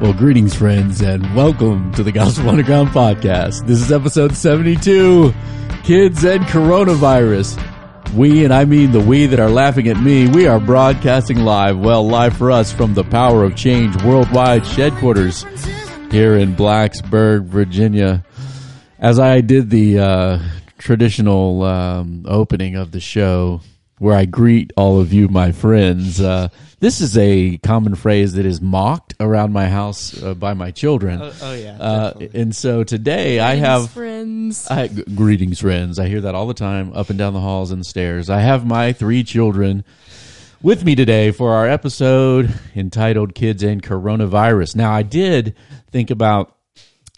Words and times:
Well, 0.00 0.12
greetings, 0.12 0.54
friends, 0.54 1.00
and 1.00 1.34
welcome 1.34 1.92
to 1.92 2.02
the 2.02 2.12
Gospel 2.12 2.50
Underground 2.50 2.88
podcast. 2.90 3.66
This 3.66 3.80
is 3.80 3.90
episode 3.90 4.34
72 4.36 5.32
Kids 5.82 6.24
and 6.24 6.44
Coronavirus. 6.44 8.12
We, 8.12 8.44
and 8.44 8.52
I 8.52 8.64
mean 8.64 8.90
the 8.90 9.00
we 9.00 9.26
that 9.26 9.40
are 9.40 9.48
laughing 9.48 9.88
at 9.88 9.96
me, 9.96 10.28
we 10.28 10.46
are 10.46 10.60
broadcasting 10.60 11.38
live, 11.38 11.78
well, 11.78 12.06
live 12.06 12.36
for 12.36 12.50
us 12.50 12.72
from 12.72 12.94
the 12.94 13.04
Power 13.04 13.44
of 13.44 13.56
Change 13.56 14.02
Worldwide 14.02 14.66
headquarters 14.66 15.44
here 16.10 16.36
in 16.36 16.54
Blacksburg, 16.54 17.44
Virginia. 17.44 18.24
As 18.98 19.18
I 19.18 19.40
did 19.40 19.70
the 19.70 19.98
uh, 20.00 20.38
traditional 20.76 21.62
um, 21.62 22.26
opening 22.28 22.74
of 22.74 22.90
the 22.90 23.00
show, 23.00 23.60
where 23.98 24.16
I 24.16 24.24
greet 24.24 24.72
all 24.76 25.00
of 25.00 25.12
you, 25.12 25.28
my 25.28 25.52
friends. 25.52 26.20
Uh, 26.20 26.48
this 26.80 27.00
is 27.00 27.16
a 27.16 27.58
common 27.58 27.94
phrase 27.94 28.34
that 28.34 28.44
is 28.44 28.60
mocked 28.60 29.14
around 29.20 29.52
my 29.52 29.68
house 29.68 30.20
uh, 30.22 30.34
by 30.34 30.52
my 30.54 30.70
children. 30.70 31.22
Oh, 31.22 31.32
oh 31.42 31.54
yeah. 31.54 31.76
Uh, 31.78 32.12
and 32.34 32.54
so 32.54 32.84
today 32.84 33.40
I 33.40 33.54
have 33.54 33.90
friends. 33.90 34.66
I, 34.68 34.88
g- 34.88 35.04
greetings, 35.14 35.60
friends. 35.60 35.98
I 35.98 36.08
hear 36.08 36.20
that 36.22 36.34
all 36.34 36.46
the 36.46 36.54
time, 36.54 36.92
up 36.94 37.08
and 37.10 37.18
down 37.18 37.32
the 37.32 37.40
halls 37.40 37.70
and 37.70 37.86
stairs. 37.86 38.28
I 38.28 38.40
have 38.40 38.66
my 38.66 38.92
three 38.92 39.22
children 39.24 39.84
with 40.60 40.84
me 40.84 40.94
today 40.94 41.30
for 41.30 41.54
our 41.54 41.68
episode 41.68 42.52
entitled 42.74 43.34
"Kids 43.34 43.62
and 43.62 43.82
Coronavirus." 43.82 44.76
Now, 44.76 44.92
I 44.92 45.02
did 45.02 45.54
think 45.90 46.10
about 46.10 46.54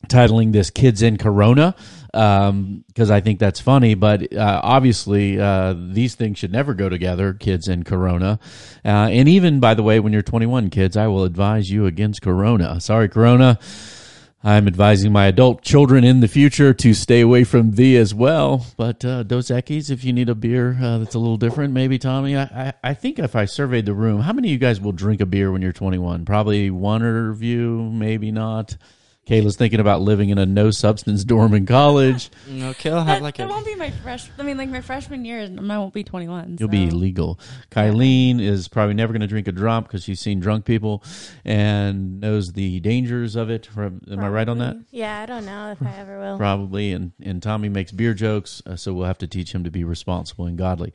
titling 0.09 0.53
this 0.53 0.71
"Kids 0.71 1.03
and 1.03 1.19
Corona" 1.19 1.75
because 2.17 3.11
I 3.11 3.21
think 3.21 3.39
that's 3.39 3.61
funny, 3.61 3.95
but 3.95 4.33
uh, 4.33 4.61
obviously 4.63 5.39
uh, 5.39 5.75
these 5.77 6.15
things 6.15 6.39
should 6.39 6.53
never 6.53 6.73
go 6.73 6.89
together, 6.89 7.35
kids 7.35 7.69
and 7.69 7.85
Corona. 7.85 8.39
Uh, 8.85 9.09
and 9.11 9.29
even, 9.29 9.61
by 9.61 9.75
the 9.75 9.83
way, 9.83 10.01
when 10.01 10.13
you're 10.13 10.23
21, 10.23 10.71
kids, 10.71 10.97
I 10.97 11.09
will 11.09 11.25
advise 11.25 11.71
you 11.71 11.85
against 11.87 12.23
Corona. 12.23 12.81
Sorry, 12.81 13.09
Corona. 13.09 13.59
I'm 14.45 14.69
advising 14.69 15.13
my 15.13 15.27
adult 15.27 15.63
children 15.63 16.05
in 16.05 16.21
the 16.21 16.29
future 16.29 16.73
to 16.73 16.95
stay 16.95 17.21
away 17.21 17.43
from 17.43 17.73
thee 17.73 17.97
as 17.97 18.15
well. 18.15 18.65
But 18.77 19.05
uh, 19.05 19.25
Dos 19.25 19.49
Equis, 19.49 19.91
if 19.91 20.05
you 20.05 20.13
need 20.13 20.29
a 20.29 20.37
beer 20.37 20.79
uh, 20.81 20.99
that's 20.99 21.17
a 21.17 21.19
little 21.19 21.37
different, 21.37 21.75
maybe 21.75 21.99
Tommy. 21.99 22.37
I, 22.37 22.43
I, 22.43 22.73
I 22.85 22.95
think 22.95 23.19
if 23.19 23.35
I 23.35 23.45
surveyed 23.45 23.87
the 23.87 23.95
room, 23.95 24.21
how 24.21 24.33
many 24.33 24.49
of 24.49 24.53
you 24.53 24.59
guys 24.59 24.81
will 24.81 24.93
drink 24.93 25.21
a 25.21 25.27
beer 25.27 25.51
when 25.51 25.63
you're 25.63 25.73
21? 25.73 26.25
Probably 26.25 26.71
one 26.71 27.03
or 27.03 27.31
of 27.31 27.43
you, 27.43 27.91
maybe 27.91 28.31
not. 28.31 28.77
Kayla's 29.27 29.57
thinking 29.57 29.81
about 29.81 30.03
living 30.03 30.29
in 30.31 30.39
a 30.39 30.47
no 30.47 30.71
substance 30.71 31.25
dorm 31.25 31.53
in 31.53 31.67
college. 31.67 32.31
okay, 32.49 32.91
I'll 32.91 33.05
That, 33.05 33.15
have 33.15 33.23
like 33.23 33.37
that 33.39 33.47
a. 33.49 33.51
won't 33.51 33.67
be 33.67 33.75
my 33.75 33.91
fresh. 33.91 34.31
I 34.39 34.45
mean, 34.45 34.57
like 34.57 34.69
my 34.69 34.81
freshman 34.81 35.25
year, 35.25 35.41
and 35.41 35.73
I 35.73 35.79
won't 35.79 35.93
be 35.93 36.05
21. 36.05 36.59
You'll 36.61 36.69
so. 36.69 36.71
be 36.71 36.91
legal. 36.91 37.41
Kylene 37.73 38.41
is 38.41 38.69
probably 38.69 38.95
never 38.95 39.13
going 39.13 39.23
to 39.23 39.27
drink 39.27 39.49
a 39.49 39.53
drop 39.53 39.85
because 39.89 40.05
she's 40.05 40.21
seen 40.21 40.39
drunk 40.39 40.65
people 40.65 41.03
and 41.45 42.21
knows 42.21 42.53
the 42.53 42.79
dangers 42.81 43.35
of 43.35 43.51
it. 43.51 43.69
Am 43.77 44.01
I 44.11 44.29
right 44.29 44.49
on 44.49 44.59
that? 44.59 44.77
Yeah, 44.93 45.21
I 45.23 45.27
don't 45.27 45.45
know 45.45 45.73
if 45.73 45.83
I 45.83 45.97
ever 45.99 46.21
will. 46.21 46.37
Probably. 46.39 46.93
And, 46.93 47.11
and 47.21 47.43
Tommy 47.43 47.69
makes 47.69 47.91
beer 47.91 48.15
jokes, 48.15 48.63
uh, 48.65 48.77
so 48.77 48.95
we'll 48.95 49.07
have 49.07 49.19
to 49.19 49.27
teach 49.27 49.53
him 49.53 49.65
to 49.65 49.71
be 49.73 49.83
responsible 49.83 50.47
and 50.47 50.57
godly. 50.57 50.93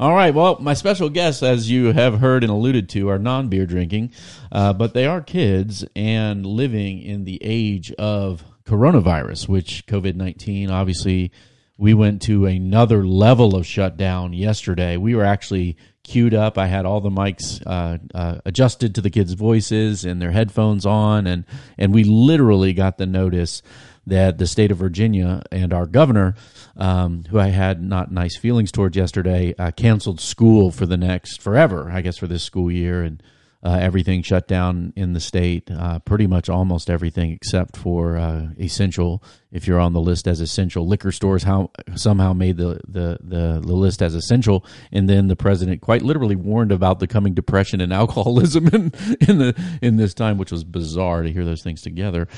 All 0.00 0.14
right. 0.14 0.34
Well, 0.34 0.58
my 0.60 0.74
special 0.74 1.08
guests, 1.10 1.44
as 1.44 1.70
you 1.70 1.92
have 1.92 2.18
heard 2.18 2.42
and 2.42 2.50
alluded 2.52 2.88
to, 2.90 3.08
are 3.08 3.18
non 3.20 3.48
beer 3.48 3.66
drinking, 3.66 4.12
uh, 4.50 4.72
but 4.72 4.94
they 4.94 5.06
are 5.06 5.20
kids 5.20 5.84
and 5.94 6.44
living 6.44 7.00
in 7.02 7.22
the 7.24 7.38
age 7.42 7.67
of 7.98 8.44
coronavirus, 8.64 9.48
which 9.48 9.86
COVID 9.86 10.14
19 10.14 10.70
obviously 10.70 11.32
we 11.78 11.94
went 11.94 12.20
to 12.22 12.44
another 12.44 13.06
level 13.06 13.54
of 13.54 13.64
shutdown 13.64 14.32
yesterday. 14.32 14.96
We 14.96 15.14
were 15.14 15.24
actually 15.24 15.76
queued 16.02 16.34
up. 16.34 16.58
I 16.58 16.66
had 16.66 16.84
all 16.84 17.00
the 17.00 17.08
mics 17.08 17.62
uh, 17.64 17.98
uh, 18.12 18.40
adjusted 18.44 18.96
to 18.96 19.00
the 19.00 19.10
kids' 19.10 19.34
voices 19.34 20.04
and 20.04 20.20
their 20.20 20.32
headphones 20.32 20.84
on, 20.84 21.26
and 21.28 21.44
and 21.78 21.94
we 21.94 22.02
literally 22.02 22.72
got 22.72 22.98
the 22.98 23.06
notice 23.06 23.62
that 24.06 24.38
the 24.38 24.46
state 24.46 24.72
of 24.72 24.78
Virginia 24.78 25.42
and 25.52 25.72
our 25.72 25.86
governor, 25.86 26.34
um, 26.76 27.24
who 27.30 27.38
I 27.38 27.48
had 27.48 27.80
not 27.80 28.10
nice 28.10 28.36
feelings 28.36 28.72
towards 28.72 28.96
yesterday, 28.96 29.54
uh, 29.58 29.70
canceled 29.70 30.20
school 30.20 30.72
for 30.72 30.86
the 30.86 30.96
next 30.96 31.40
forever. 31.40 31.90
I 31.92 32.00
guess 32.00 32.18
for 32.18 32.26
this 32.26 32.42
school 32.42 32.70
year 32.70 33.02
and. 33.02 33.22
Uh, 33.60 33.76
everything 33.80 34.22
shut 34.22 34.46
down 34.46 34.92
in 34.94 35.14
the 35.14 35.20
state, 35.20 35.68
uh, 35.68 35.98
pretty 36.00 36.28
much 36.28 36.48
almost 36.48 36.88
everything 36.88 37.32
except 37.32 37.76
for 37.76 38.16
uh, 38.16 38.46
essential. 38.60 39.20
If 39.50 39.66
you're 39.66 39.80
on 39.80 39.94
the 39.94 40.00
list 40.00 40.28
as 40.28 40.40
essential, 40.40 40.86
liquor 40.86 41.10
stores 41.10 41.42
how 41.42 41.72
somehow 41.96 42.34
made 42.34 42.56
the, 42.56 42.80
the, 42.86 43.18
the, 43.20 43.60
the 43.60 43.74
list 43.74 44.00
as 44.00 44.14
essential, 44.14 44.64
and 44.92 45.08
then 45.08 45.26
the 45.26 45.34
president 45.34 45.80
quite 45.80 46.02
literally 46.02 46.36
warned 46.36 46.70
about 46.70 47.00
the 47.00 47.08
coming 47.08 47.34
depression 47.34 47.80
and 47.80 47.92
alcoholism 47.98 48.68
in, 48.68 48.92
in 49.28 49.38
the 49.38 49.78
in 49.82 49.96
this 49.96 50.14
time, 50.14 50.38
which 50.38 50.52
was 50.52 50.62
bizarre 50.62 51.22
to 51.22 51.32
hear 51.32 51.44
those 51.44 51.62
things 51.62 51.82
together. 51.82 52.28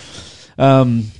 Um, 0.56 1.10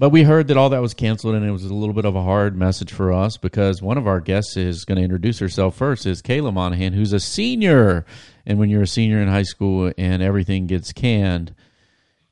but 0.00 0.08
we 0.08 0.22
heard 0.22 0.48
that 0.48 0.56
all 0.56 0.70
that 0.70 0.80
was 0.80 0.94
canceled, 0.94 1.34
and 1.34 1.44
it 1.44 1.50
was 1.50 1.66
a 1.66 1.74
little 1.74 1.92
bit 1.92 2.06
of 2.06 2.16
a 2.16 2.22
hard 2.22 2.56
message 2.56 2.90
for 2.90 3.12
us 3.12 3.36
because 3.36 3.82
one 3.82 3.98
of 3.98 4.06
our 4.06 4.18
guests 4.18 4.56
is 4.56 4.86
going 4.86 4.96
to 4.96 5.04
introduce 5.04 5.38
herself 5.40 5.76
first. 5.76 6.06
Is 6.06 6.22
Kayla 6.22 6.54
Monahan, 6.54 6.94
who's 6.94 7.12
a 7.12 7.20
senior, 7.20 8.06
and 8.46 8.58
when 8.58 8.70
you're 8.70 8.80
a 8.80 8.86
senior 8.86 9.20
in 9.20 9.28
high 9.28 9.42
school 9.42 9.92
and 9.98 10.22
everything 10.22 10.66
gets 10.66 10.90
canned, 10.94 11.54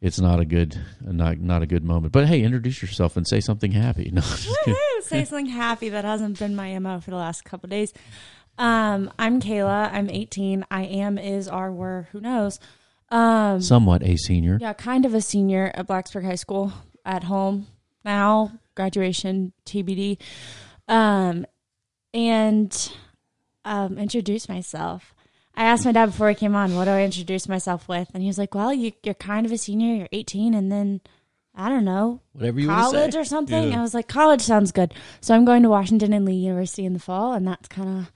it's 0.01 0.19
not 0.19 0.41
a 0.41 0.47
good 0.47 0.81
not 1.03 1.41
not 1.41 1.61
a 1.61 1.67
good 1.67 1.85
moment. 1.85 2.15
But 2.15 2.27
hey, 2.27 2.43
introduce 2.43 2.81
yourself 2.81 3.19
and 3.19 3.29
say 3.29 3.39
something 3.39 3.73
happy. 3.73 4.11
No, 4.15 4.23
just 4.23 4.49
kidding. 4.65 4.73
Woo! 4.73 5.03
Say 5.03 5.25
something 5.27 5.47
happy 5.47 5.91
that 5.91 6.07
hasn't 6.07 6.39
been 6.39 6.57
my 6.57 6.79
mo 6.79 7.01
for 7.01 7.11
the 7.11 7.19
last 7.19 7.45
couple 7.45 7.69
days. 7.69 7.93
Um, 8.57 9.13
I'm 9.19 9.43
Kayla. 9.43 9.93
I'm 9.93 10.09
18. 10.09 10.65
I 10.71 10.85
am, 10.85 11.19
is, 11.19 11.47
are, 11.49 11.71
were. 11.71 12.09
Who 12.13 12.21
knows? 12.23 12.59
Um, 13.11 13.61
somewhat 13.61 14.03
a 14.03 14.17
senior. 14.17 14.57
yeah, 14.59 14.73
kind 14.73 15.05
of 15.05 15.13
a 15.13 15.21
senior 15.21 15.71
at 15.75 15.87
Blacksburg 15.87 16.25
High 16.25 16.35
School 16.35 16.73
at 17.09 17.25
home 17.25 17.67
now. 18.05 18.53
Graduation 18.77 19.53
TBD. 19.67 20.19
Um, 20.87 21.45
and 22.15 22.93
um, 23.65 23.99
introduce 23.99 24.49
myself. 24.49 25.15
I 25.57 25.65
asked 25.65 25.85
my 25.85 25.91
dad 25.91 26.07
before 26.07 26.29
I 26.29 26.35
came 26.35 26.55
on, 26.55 26.77
what 26.77 26.85
do 26.85 26.93
I 26.93 27.03
introduce 27.03 27.49
myself 27.49 27.89
with? 27.89 28.11
And 28.15 28.23
he 28.23 28.29
was 28.29 28.39
like, 28.39 28.55
well, 28.55 28.73
you, 28.73 28.93
you're 29.03 29.15
kind 29.15 29.45
of 29.45 29.51
a 29.51 29.59
senior. 29.59 29.97
You're 29.97 30.09
18, 30.13 30.55
and 30.55 30.71
then 30.71 31.01
I 31.57 31.69
don't 31.69 31.85
know, 31.85 32.21
Whatever 32.35 32.61
you 32.61 32.69
want 32.69 32.79
to 32.79 32.85
college 32.85 33.13
say. 33.15 33.19
or 33.21 33.25
something. 33.25 33.73
Yeah. 33.73 33.81
I 33.81 33.83
was 33.83 33.93
like, 33.95 34.07
college 34.07 34.43
sounds 34.43 34.71
good. 34.71 34.95
So 35.21 35.35
I'm 35.35 35.45
going 35.45 35.65
to 35.65 35.69
Washington 35.69 36.13
and 36.13 36.25
Lee 36.25 36.35
University 36.35 36.85
in 36.85 36.93
the 36.93 37.01
fall, 37.01 37.33
and 37.33 37.45
that's 37.49 37.67
kind 37.67 37.99
of 37.99 38.13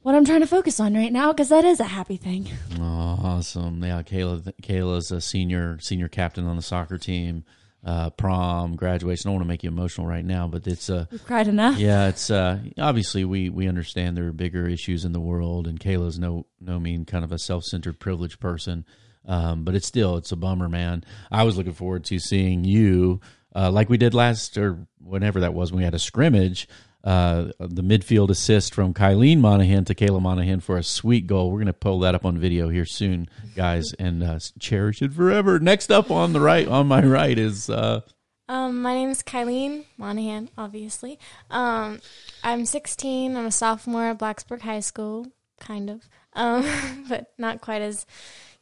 what 0.00 0.14
I'm 0.14 0.24
trying 0.24 0.40
to 0.40 0.46
focus 0.46 0.80
on 0.80 0.94
right 0.94 1.12
now 1.12 1.32
because 1.32 1.50
that 1.50 1.66
is 1.66 1.80
a 1.80 1.84
happy 1.84 2.16
thing. 2.16 2.48
Awesome. 2.80 3.84
Yeah, 3.84 4.02
Kayla. 4.02 4.50
Kayla's 4.62 5.10
a 5.12 5.20
senior 5.20 5.78
senior 5.80 6.08
captain 6.08 6.46
on 6.46 6.56
the 6.56 6.62
soccer 6.62 6.96
team. 6.96 7.44
Uh, 7.84 8.08
prom, 8.08 8.76
graduation. 8.76 9.28
I 9.28 9.30
don't 9.30 9.40
want 9.40 9.44
to 9.44 9.48
make 9.52 9.62
you 9.62 9.68
emotional 9.68 10.06
right 10.06 10.24
now, 10.24 10.48
but 10.48 10.66
it's 10.66 10.88
uh, 10.88 11.04
We've 11.10 11.22
cried 11.22 11.48
enough. 11.48 11.76
yeah, 11.76 12.08
it's 12.08 12.30
uh, 12.30 12.60
obviously 12.78 13.26
we 13.26 13.50
we 13.50 13.68
understand 13.68 14.16
there 14.16 14.26
are 14.26 14.32
bigger 14.32 14.66
issues 14.66 15.04
in 15.04 15.12
the 15.12 15.20
world, 15.20 15.66
and 15.66 15.78
Kayla's 15.78 16.18
no 16.18 16.46
no 16.62 16.80
mean 16.80 17.04
kind 17.04 17.24
of 17.24 17.30
a 17.32 17.38
self 17.38 17.64
centered 17.64 18.00
privileged 18.00 18.40
person. 18.40 18.86
Um, 19.26 19.64
but 19.64 19.74
it's 19.74 19.86
still 19.86 20.16
it's 20.16 20.32
a 20.32 20.36
bummer, 20.36 20.68
man. 20.68 21.04
I 21.30 21.42
was 21.44 21.58
looking 21.58 21.74
forward 21.74 22.04
to 22.04 22.18
seeing 22.18 22.64
you 22.64 23.20
uh, 23.54 23.70
like 23.70 23.90
we 23.90 23.98
did 23.98 24.14
last 24.14 24.56
or 24.56 24.86
whenever 25.02 25.40
that 25.40 25.52
was 25.52 25.70
when 25.70 25.78
we 25.78 25.84
had 25.84 25.94
a 25.94 25.98
scrimmage. 25.98 26.66
Uh, 27.04 27.52
the 27.58 27.82
midfield 27.82 28.30
assist 28.30 28.74
from 28.74 28.94
Kylene 28.94 29.38
Monahan 29.38 29.84
to 29.84 29.94
Kayla 29.94 30.22
Monahan 30.22 30.60
for 30.60 30.78
a 30.78 30.82
sweet 30.82 31.26
goal. 31.26 31.50
We're 31.50 31.58
going 31.58 31.66
to 31.66 31.74
pull 31.74 32.00
that 32.00 32.14
up 32.14 32.24
on 32.24 32.38
video 32.38 32.70
here 32.70 32.86
soon, 32.86 33.28
guys, 33.54 33.92
and 33.98 34.22
uh, 34.22 34.38
cherish 34.58 35.02
it 35.02 35.12
forever. 35.12 35.58
Next 35.58 35.92
up 35.92 36.10
on 36.10 36.32
the 36.32 36.40
right, 36.40 36.66
on 36.66 36.86
my 36.86 37.04
right, 37.04 37.38
is 37.38 37.68
uh, 37.68 38.00
Um, 38.48 38.80
my 38.80 38.94
name 38.94 39.10
is 39.10 39.22
Kylene 39.22 39.84
Monahan, 39.98 40.48
obviously. 40.56 41.18
Um, 41.50 42.00
I'm 42.42 42.64
16. 42.64 43.36
I'm 43.36 43.46
a 43.46 43.50
sophomore 43.50 44.06
at 44.06 44.18
Blacksburg 44.18 44.62
High 44.62 44.80
School, 44.80 45.26
kind 45.60 45.90
of, 45.90 46.08
um, 46.32 46.64
but 47.08 47.34
not 47.36 47.60
quite 47.60 47.82
as 47.82 48.06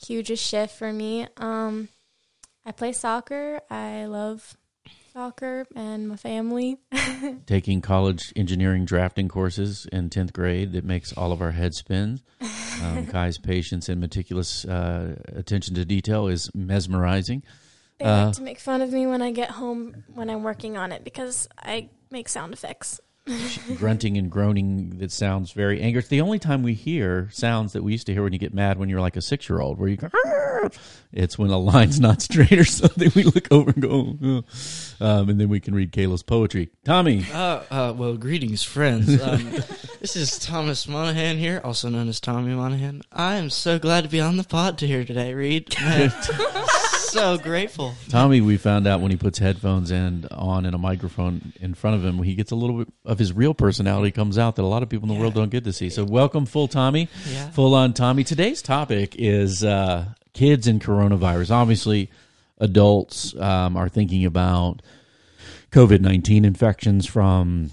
huge 0.04 0.32
a 0.32 0.36
shift 0.36 0.76
for 0.76 0.92
me. 0.92 1.28
Um, 1.36 1.90
I 2.66 2.72
play 2.72 2.92
soccer. 2.92 3.60
I 3.70 4.06
love 4.06 4.56
soccer 5.12 5.66
and 5.76 6.08
my 6.08 6.16
family. 6.16 6.78
taking 7.46 7.80
college 7.80 8.32
engineering 8.34 8.84
drafting 8.84 9.28
courses 9.28 9.86
in 9.92 10.08
10th 10.08 10.32
grade 10.32 10.72
that 10.72 10.84
makes 10.84 11.12
all 11.12 11.32
of 11.32 11.42
our 11.42 11.50
heads 11.50 11.78
spin. 11.78 12.20
Um, 12.82 13.06
Kai's 13.10 13.38
patience 13.38 13.88
and 13.88 14.00
meticulous 14.00 14.64
uh, 14.64 15.16
attention 15.28 15.74
to 15.74 15.84
detail 15.84 16.28
is 16.28 16.50
mesmerizing. 16.54 17.42
They 17.98 18.06
Uh, 18.06 18.26
like 18.26 18.34
to 18.36 18.42
make 18.42 18.58
fun 18.58 18.80
of 18.80 18.90
me 18.92 19.06
when 19.06 19.22
I 19.22 19.32
get 19.32 19.50
home 19.50 20.04
when 20.14 20.30
I'm 20.30 20.42
working 20.42 20.76
on 20.76 20.92
it 20.92 21.04
because 21.04 21.48
I 21.58 21.90
make 22.10 22.28
sound 22.28 22.52
effects. 22.52 23.00
Grunting 23.76 24.16
and 24.18 24.30
groaning 24.30 24.98
that 24.98 25.12
sounds 25.12 25.52
very 25.52 25.80
angry. 25.80 26.00
It's 26.00 26.08
the 26.08 26.20
only 26.20 26.38
time 26.38 26.62
we 26.62 26.74
hear 26.74 27.28
sounds 27.32 27.72
that 27.72 27.82
we 27.84 27.92
used 27.92 28.06
to 28.06 28.12
hear 28.12 28.22
when 28.24 28.32
you 28.32 28.38
get 28.38 28.52
mad 28.52 28.78
when 28.78 28.88
you're 28.88 29.00
like 29.00 29.16
a 29.16 29.22
six 29.22 29.48
year 29.48 29.60
old, 29.60 29.78
where 29.78 29.88
you 29.88 29.96
go, 29.96 30.08
"Arr!" 30.26 30.70
it's 31.12 31.38
when 31.38 31.50
a 31.50 31.58
line's 31.58 32.00
not 32.00 32.20
straight 32.22 32.52
or 32.52 32.64
something. 32.80 33.10
We 33.14 33.22
look 33.24 33.50
over 33.52 33.70
and 33.70 33.82
go, 33.82 34.18
"Ugh." 34.24 34.44
um, 35.00 35.28
and 35.28 35.40
then 35.40 35.48
we 35.48 35.60
can 35.60 35.74
read 35.74 35.92
Kayla's 35.92 36.22
poetry. 36.22 36.70
Tommy, 36.84 37.24
Uh, 37.32 37.62
uh, 37.70 37.94
well, 37.96 38.16
greetings, 38.16 38.62
friends. 38.62 39.20
Um, 39.22 39.50
this 40.00 40.16
is 40.16 40.38
Thomas 40.38 40.88
Monahan 40.88 41.36
here, 41.38 41.60
also 41.62 41.88
known 41.88 42.08
as 42.08 42.18
Tommy 42.20 42.54
Monahan. 42.54 43.02
I 43.12 43.36
am 43.36 43.50
so 43.50 43.78
glad 43.78 44.02
to 44.04 44.10
be 44.10 44.20
on 44.20 44.36
the 44.36 44.44
pod 44.44 44.78
to 44.78 44.86
here 44.86 45.04
today, 45.04 45.32
Reed. 45.34 45.74
So 47.12 47.36
grateful. 47.36 47.94
Tommy, 48.08 48.40
we 48.40 48.56
found 48.56 48.86
out 48.86 49.02
when 49.02 49.10
he 49.10 49.18
puts 49.18 49.38
headphones 49.38 49.90
and 49.90 50.26
on 50.30 50.64
and 50.64 50.74
a 50.74 50.78
microphone 50.78 51.52
in 51.60 51.74
front 51.74 51.96
of 51.96 52.02
him, 52.02 52.22
he 52.22 52.34
gets 52.34 52.52
a 52.52 52.54
little 52.54 52.78
bit 52.78 52.88
of 53.04 53.18
his 53.18 53.34
real 53.34 53.52
personality 53.52 54.10
comes 54.10 54.38
out 54.38 54.56
that 54.56 54.62
a 54.62 54.66
lot 54.66 54.82
of 54.82 54.88
people 54.88 55.06
in 55.10 55.14
the 55.14 55.20
world 55.20 55.34
don't 55.34 55.50
get 55.50 55.62
to 55.64 55.74
see. 55.74 55.90
So, 55.90 56.04
welcome, 56.04 56.46
full 56.46 56.68
Tommy, 56.68 57.10
Yeah. 57.30 57.50
full 57.50 57.74
on 57.74 57.92
Tommy. 57.92 58.24
Today's 58.24 58.62
topic 58.62 59.14
is 59.18 59.62
uh, 59.62 60.06
kids 60.32 60.66
and 60.66 60.80
coronavirus. 60.82 61.50
Obviously, 61.50 62.08
adults 62.56 63.36
um, 63.36 63.76
are 63.76 63.90
thinking 63.90 64.24
about 64.24 64.80
COVID 65.70 66.00
nineteen 66.00 66.46
infections 66.46 67.04
from 67.04 67.72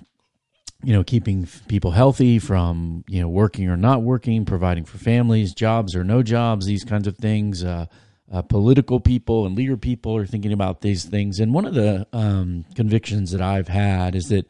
you 0.83 0.91
know 0.91 1.03
keeping 1.05 1.47
people 1.69 1.91
healthy 1.91 2.39
from 2.39 3.05
you 3.07 3.21
know 3.21 3.29
working 3.29 3.69
or 3.69 3.77
not 3.77 4.01
working 4.01 4.43
providing 4.43 4.83
for 4.83 4.97
families 4.97 5.53
jobs 5.53 5.95
or 5.95 6.03
no 6.03 6.23
jobs 6.23 6.65
these 6.65 6.83
kinds 6.83 7.07
of 7.07 7.17
things 7.17 7.63
uh, 7.63 7.85
uh, 8.31 8.41
political 8.41 8.99
people 8.99 9.45
and 9.45 9.55
leader 9.55 9.77
people 9.77 10.15
are 10.15 10.25
thinking 10.25 10.53
about 10.53 10.81
these 10.81 11.03
things. 11.05 11.39
And 11.39 11.53
one 11.53 11.65
of 11.65 11.73
the 11.73 12.07
um, 12.13 12.65
convictions 12.75 13.31
that 13.31 13.41
i've 13.41 13.67
had 13.67 14.15
is 14.15 14.29
that 14.29 14.49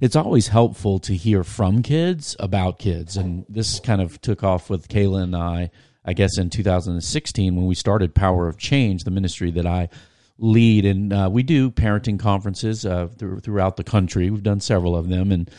it's 0.00 0.16
always 0.16 0.48
helpful 0.48 0.98
to 1.00 1.14
hear 1.14 1.44
from 1.44 1.82
kids 1.82 2.36
about 2.38 2.78
kids. 2.78 3.16
And 3.16 3.44
this 3.48 3.80
kind 3.80 4.00
of 4.00 4.20
took 4.20 4.42
off 4.42 4.70
with 4.70 4.88
kayla 4.88 5.22
and 5.22 5.36
i 5.36 5.70
i 6.04 6.12
guess 6.12 6.38
in 6.38 6.50
2016 6.50 7.56
when 7.56 7.66
we 7.66 7.74
started 7.74 8.14
power 8.14 8.48
of 8.48 8.56
change 8.56 9.04
the 9.04 9.10
ministry 9.10 9.50
that 9.52 9.66
i 9.66 9.88
lead. 10.40 10.84
And 10.84 11.12
uh, 11.12 11.28
we 11.30 11.42
do 11.42 11.70
parenting 11.70 12.18
conferences 12.18 12.84
uh, 12.84 13.08
through, 13.16 13.40
throughout 13.40 13.76
the 13.76 13.84
country. 13.84 14.30
We've 14.30 14.42
done 14.42 14.60
several 14.60 14.96
of 14.96 15.08
them. 15.08 15.30
And 15.30 15.50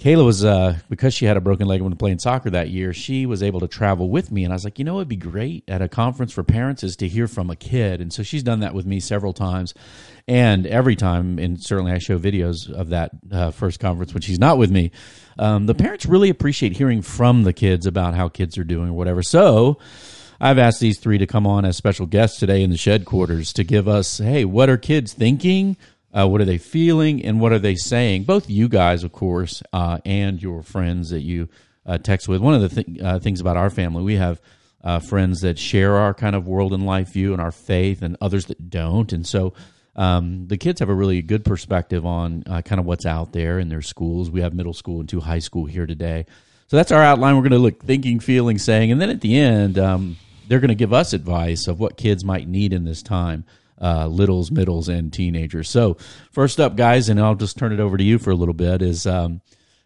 kayla 0.00 0.24
was 0.24 0.44
uh, 0.44 0.78
because 0.88 1.12
she 1.12 1.26
had 1.26 1.36
a 1.36 1.42
broken 1.42 1.68
leg 1.68 1.82
when 1.82 1.94
playing 1.94 2.18
soccer 2.18 2.48
that 2.48 2.70
year 2.70 2.94
she 2.94 3.26
was 3.26 3.42
able 3.42 3.60
to 3.60 3.68
travel 3.68 4.08
with 4.08 4.32
me. 4.32 4.44
And 4.44 4.52
i 4.52 4.56
was 4.56 4.64
like 4.64 4.78
you 4.78 4.84
know 4.84 4.96
it'd 4.96 5.08
be 5.08 5.16
great 5.16 5.62
at 5.68 5.82
a 5.82 5.88
conference 5.88 6.32
for 6.32 6.42
parents 6.42 6.82
is 6.82 6.96
to 6.96 7.08
hear 7.08 7.28
from 7.28 7.50
a 7.50 7.56
kid. 7.56 8.00
And 8.00 8.10
so 8.10 8.22
she's 8.22 8.42
done 8.42 8.60
that 8.60 8.72
with 8.72 8.86
me 8.86 8.98
several 8.98 9.34
times. 9.34 9.74
And 10.26 10.66
every 10.66 10.96
time 10.96 11.38
and 11.38 11.62
certainly 11.62 11.92
i 11.92 11.98
show 11.98 12.18
videos 12.18 12.70
of 12.70 12.88
that 12.88 13.10
uh, 13.30 13.50
first 13.50 13.78
conference 13.78 14.14
when 14.14 14.22
she's 14.22 14.38
not 14.38 14.56
with 14.56 14.70
me. 14.70 14.90
Um, 15.38 15.66
the 15.66 15.74
parents 15.74 16.06
really 16.06 16.30
appreciate 16.30 16.76
hearing 16.76 17.02
from 17.02 17.42
the 17.42 17.52
kids 17.52 17.86
about 17.86 18.14
how 18.14 18.28
kids 18.28 18.56
are 18.56 18.64
doing 18.64 18.88
or 18.88 18.94
whatever. 18.94 19.22
So 19.22 19.78
I've 20.40 20.58
asked 20.58 20.80
these 20.80 20.98
three 20.98 21.18
to 21.18 21.26
come 21.26 21.46
on 21.46 21.66
as 21.66 21.76
special 21.76 22.06
guests 22.06 22.38
today 22.38 22.62
in 22.62 22.70
the 22.70 22.78
shed 22.78 23.04
quarters 23.04 23.52
to 23.52 23.64
give 23.64 23.86
us, 23.86 24.16
hey, 24.16 24.46
what 24.46 24.70
are 24.70 24.78
kids 24.78 25.12
thinking? 25.12 25.76
Uh, 26.12 26.28
what 26.28 26.40
are 26.40 26.44
they 26.44 26.58
feeling? 26.58 27.24
And 27.24 27.40
what 27.40 27.52
are 27.52 27.58
they 27.58 27.76
saying? 27.76 28.24
Both 28.24 28.50
you 28.50 28.68
guys, 28.68 29.04
of 29.04 29.12
course, 29.12 29.62
uh, 29.72 29.98
and 30.04 30.42
your 30.42 30.62
friends 30.62 31.10
that 31.10 31.20
you 31.20 31.48
uh, 31.86 31.98
text 31.98 32.28
with. 32.28 32.40
One 32.40 32.54
of 32.54 32.62
the 32.62 32.82
th- 32.82 33.00
uh, 33.00 33.18
things 33.20 33.40
about 33.40 33.56
our 33.56 33.70
family, 33.70 34.02
we 34.02 34.16
have 34.16 34.40
uh, 34.82 34.98
friends 34.98 35.40
that 35.42 35.58
share 35.58 35.96
our 35.96 36.14
kind 36.14 36.34
of 36.34 36.46
world 36.46 36.72
and 36.72 36.84
life 36.84 37.12
view 37.12 37.32
and 37.32 37.40
our 37.40 37.52
faith, 37.52 38.02
and 38.02 38.16
others 38.20 38.46
that 38.46 38.70
don't. 38.70 39.12
And 39.12 39.26
so 39.26 39.52
um, 39.96 40.46
the 40.48 40.56
kids 40.56 40.80
have 40.80 40.88
a 40.88 40.94
really 40.94 41.22
good 41.22 41.44
perspective 41.44 42.06
on 42.06 42.42
uh, 42.46 42.62
kind 42.62 42.80
of 42.80 42.86
what's 42.86 43.06
out 43.06 43.32
there 43.32 43.58
in 43.58 43.68
their 43.68 43.82
schools. 43.82 44.30
We 44.30 44.40
have 44.40 44.54
middle 44.54 44.72
school 44.72 45.00
and 45.00 45.08
two 45.08 45.20
high 45.20 45.38
school 45.38 45.66
here 45.66 45.86
today. 45.86 46.26
So 46.68 46.76
that's 46.76 46.92
our 46.92 47.02
outline. 47.02 47.34
We're 47.34 47.42
going 47.42 47.52
to 47.52 47.58
look 47.58 47.82
thinking, 47.82 48.20
feeling, 48.20 48.58
saying, 48.58 48.92
and 48.92 49.00
then 49.00 49.10
at 49.10 49.20
the 49.20 49.36
end, 49.36 49.78
um, 49.78 50.16
they're 50.48 50.60
going 50.60 50.68
to 50.68 50.74
give 50.74 50.92
us 50.92 51.12
advice 51.12 51.68
of 51.68 51.78
what 51.78 51.96
kids 51.96 52.24
might 52.24 52.48
need 52.48 52.72
in 52.72 52.84
this 52.84 53.02
time 53.02 53.44
uh, 53.80 54.06
littles 54.06 54.50
middles 54.50 54.88
and 54.88 55.12
teenagers. 55.12 55.68
So 55.68 55.96
first 56.32 56.60
up 56.60 56.76
guys 56.76 57.08
and 57.08 57.20
i'll 57.20 57.34
just 57.34 57.56
turn 57.56 57.72
it 57.72 57.80
over 57.80 57.96
to 57.96 58.04
you 58.04 58.18
for 58.18 58.30
a 58.30 58.36
little 58.36 58.54
bit 58.54 58.82
is 58.82 59.06
um, 59.06 59.40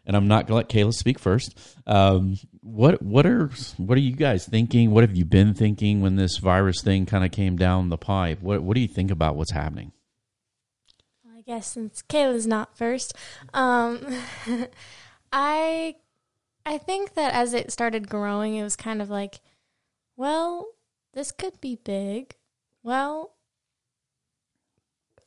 and 0.06 0.16
i'm 0.16 0.28
not 0.28 0.46
going 0.46 0.64
to 0.64 0.76
let 0.76 0.86
kayla 0.86 0.92
speak 0.92 1.18
first. 1.18 1.58
Um, 1.86 2.36
what 2.64 3.02
what 3.02 3.26
are 3.26 3.50
what 3.76 3.98
are 3.98 4.00
you 4.00 4.16
guys 4.16 4.46
thinking? 4.46 4.90
What 4.90 5.04
have 5.04 5.14
you 5.14 5.24
been 5.24 5.52
thinking 5.54 6.00
when 6.00 6.16
this 6.16 6.38
virus 6.38 6.80
thing 6.82 7.04
kind 7.04 7.24
of 7.24 7.30
came 7.30 7.56
down 7.56 7.90
the 7.90 7.98
pipe? 7.98 8.40
What 8.40 8.62
what 8.62 8.74
do 8.74 8.80
you 8.80 8.88
think 8.88 9.10
about 9.10 9.36
what's 9.36 9.52
happening? 9.52 9.92
I 11.36 11.42
guess 11.42 11.66
since 11.66 12.02
Kayla's 12.08 12.46
not 12.46 12.76
first, 12.76 13.14
um, 13.52 14.00
I 15.32 15.96
I 16.64 16.78
think 16.78 17.14
that 17.14 17.34
as 17.34 17.52
it 17.52 17.70
started 17.70 18.08
growing, 18.08 18.54
it 18.54 18.62
was 18.62 18.76
kind 18.76 19.02
of 19.02 19.10
like, 19.10 19.40
well, 20.16 20.68
this 21.12 21.30
could 21.30 21.60
be 21.60 21.76
big. 21.76 22.34
Well, 22.82 23.33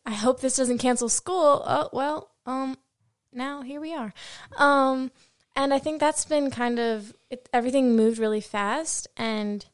I 0.07 0.11
hope 0.11 0.39
this 0.39 0.55
doesn't 0.55 0.77
cancel 0.77 1.09
school. 1.09 1.61
Oh 1.67 1.89
well, 1.91 2.31
um, 2.45 2.77
now 3.33 3.61
here 3.61 3.81
we 3.81 3.93
are. 3.93 4.13
Um, 4.57 5.11
and 5.55 5.73
I 5.73 5.79
think 5.79 5.99
that's 5.99 6.23
been 6.23 6.49
kind 6.49 6.79
of 6.79 7.13
it, 7.29 7.49
everything 7.51 7.95
moved 7.95 8.17
really 8.17 8.39
fast, 8.41 9.07
and 9.17 9.65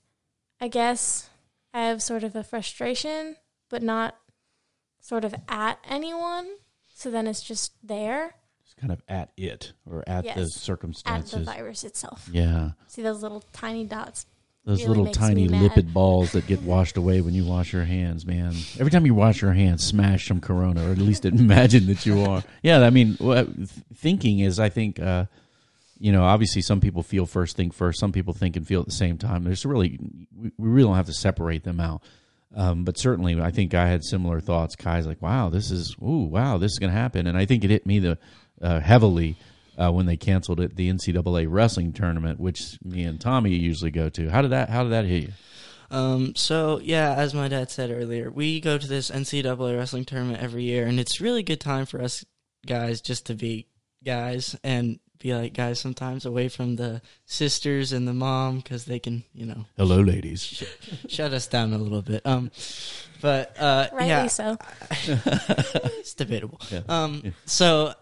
I 0.59 0.68
guess 0.69 1.30
I 1.74 1.81
have 1.83 2.01
sort 2.01 2.24
of 2.24 2.35
a 2.35 2.44
frustration, 2.44 3.35
but 3.69 3.83
not 3.83 4.18
sort 5.00 5.24
of 5.24 5.35
at 5.47 5.77
anyone. 5.88 6.47
So 6.95 7.12
then 7.12 7.27
it's 7.27 7.44
just 7.44 7.74
there 7.83 8.33
It's 8.63 8.74
kind 8.74 8.91
of 8.91 9.01
at 9.09 9.31
it 9.38 9.74
or 9.85 10.03
at 10.07 10.24
the 10.24 10.41
Yes. 10.41 10.53
at 11.06 11.25
the 11.25 11.44
virus 11.45 11.83
itself. 11.83 12.30
yeah 12.31 12.71
See 12.88 13.01
those 13.01 13.21
little 13.21 13.44
tiny 13.53 13.83
dots. 13.85 14.25
Those 14.65 14.83
really 14.83 14.98
little 14.98 15.13
tiny 15.13 15.50
lipid 15.50 15.92
balls 15.92 16.31
that 16.31 16.48
get 16.48 16.62
washed 16.62 16.95
away 16.95 17.19
when 17.19 17.33
you 17.33 17.44
wash 17.44 17.74
your 17.74 17.83
hands, 17.83 18.25
man. 18.25 18.54
Every 18.80 18.92
time 18.92 19.06
you 19.06 19.13
wash 19.13 19.42
your 19.42 19.51
hands, 19.51 19.83
smash 19.83 20.27
some 20.27 20.39
Corona, 20.39 20.88
or 20.88 20.92
at 20.92 21.00
least 21.00 21.25
imagine 21.25 21.88
that 21.88 22.06
you 22.06 22.21
are. 22.21 22.44
Yeah, 22.62 22.80
I 22.80 22.89
mean, 22.89 23.18
thinking 23.94 24.39
is, 24.39 24.60
I 24.60 24.69
think, 24.69 25.01
uh, 25.01 25.25
you 26.00 26.13
know, 26.13 26.24
obviously 26.24 26.62
some 26.62 26.80
people 26.80 27.04
feel 27.04 27.25
first, 27.25 27.57
think 27.57 27.74
first. 27.74 28.00
Some 28.00 28.13
people 28.13 28.33
think 28.33 28.56
and 28.56 28.65
feel 28.65 28.80
at 28.80 28.86
the 28.86 28.94
same 28.94 29.18
time. 29.18 29.44
There's 29.44 29.65
really, 29.65 30.00
we, 30.33 30.51
really 30.57 30.88
don't 30.88 30.95
have 30.95 31.07
to 31.07 31.13
separate 31.13 31.66
them 31.66 31.81
out. 31.81 32.01
Um, 32.56 32.86
but 32.86 32.98
certainly, 32.98 33.42
I 33.42 33.51
think 33.51 33.74
I 33.74 33.88
had 33.88 34.06
similar 34.06 34.39
thoughts. 34.39 34.75
Kai's 34.75 35.07
like, 35.07 35.21
"Wow, 35.21 35.50
this 35.50 35.71
is, 35.71 35.95
ooh, 36.01 36.25
wow, 36.25 36.57
this 36.57 36.71
is 36.71 36.80
going 36.80 36.92
to 36.94 36.98
happen," 36.98 37.25
and 37.25 37.38
I 37.38 37.45
think 37.45 37.63
it 37.63 37.71
hit 37.71 37.86
me 37.86 38.00
the 38.00 38.18
uh, 38.62 38.80
heavily 38.80 39.38
uh, 39.77 39.91
when 39.91 40.05
they 40.05 40.17
canceled 40.17 40.59
it, 40.59 40.75
the 40.75 40.89
NCAA 40.91 41.47
wrestling 41.49 41.93
tournament, 41.93 42.39
which 42.39 42.77
me 42.83 43.03
and 43.03 43.19
Tommy 43.19 43.51
usually 43.55 43.91
go 43.91 44.09
to. 44.09 44.29
How 44.29 44.41
did 44.41 44.51
that? 44.51 44.69
How 44.69 44.83
did 44.83 44.91
that 44.91 45.05
hit 45.05 45.23
you? 45.23 45.33
Um, 45.91 46.33
so 46.35 46.79
yeah, 46.83 47.13
as 47.13 47.33
my 47.33 47.47
dad 47.47 47.69
said 47.69 47.91
earlier, 47.91 48.31
we 48.31 48.59
go 48.59 48.77
to 48.77 48.87
this 48.87 49.11
NCAA 49.11 49.77
wrestling 49.77 50.05
tournament 50.05 50.41
every 50.41 50.63
year, 50.63 50.87
and 50.87 50.99
it's 50.99 51.21
really 51.21 51.43
good 51.43 51.59
time 51.59 51.85
for 51.85 52.01
us 52.01 52.25
guys 52.65 53.01
just 53.01 53.25
to 53.27 53.35
be 53.35 53.67
guys 54.03 54.55
and 54.63 54.99
be 55.19 55.33
like 55.33 55.53
guys 55.53 55.79
sometimes 55.79 56.25
away 56.25 56.49
from 56.49 56.75
the 56.75 57.01
sisters 57.25 57.93
and 57.93 58.07
the 58.07 58.13
mom 58.13 58.57
because 58.57 58.85
they 58.85 58.99
can, 58.99 59.23
you 59.33 59.45
know, 59.45 59.65
Hello, 59.77 60.01
ladies. 60.01 60.63
shut 61.07 61.31
us 61.33 61.47
down 61.47 61.71
a 61.73 61.77
little 61.77 62.01
bit. 62.01 62.25
Um, 62.25 62.51
but 63.21 63.56
uh, 63.59 63.87
Rightly 63.94 64.07
yeah, 64.09 64.27
so. 64.27 64.57
it's 65.07 66.13
debatable. 66.13 66.59
Yeah. 66.71 66.81
Um, 66.89 67.21
Yeah. 67.23 67.31
so 67.45 67.94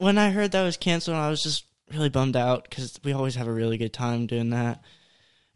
when 0.00 0.16
I 0.16 0.30
heard 0.30 0.52
that 0.52 0.64
was 0.64 0.78
canceled, 0.78 1.16
I 1.16 1.28
was 1.28 1.42
just 1.42 1.66
really 1.92 2.08
bummed 2.08 2.36
out 2.36 2.64
because 2.64 2.98
we 3.04 3.12
always 3.12 3.34
have 3.34 3.46
a 3.46 3.52
really 3.52 3.76
good 3.76 3.92
time 3.92 4.26
doing 4.26 4.50
that. 4.50 4.82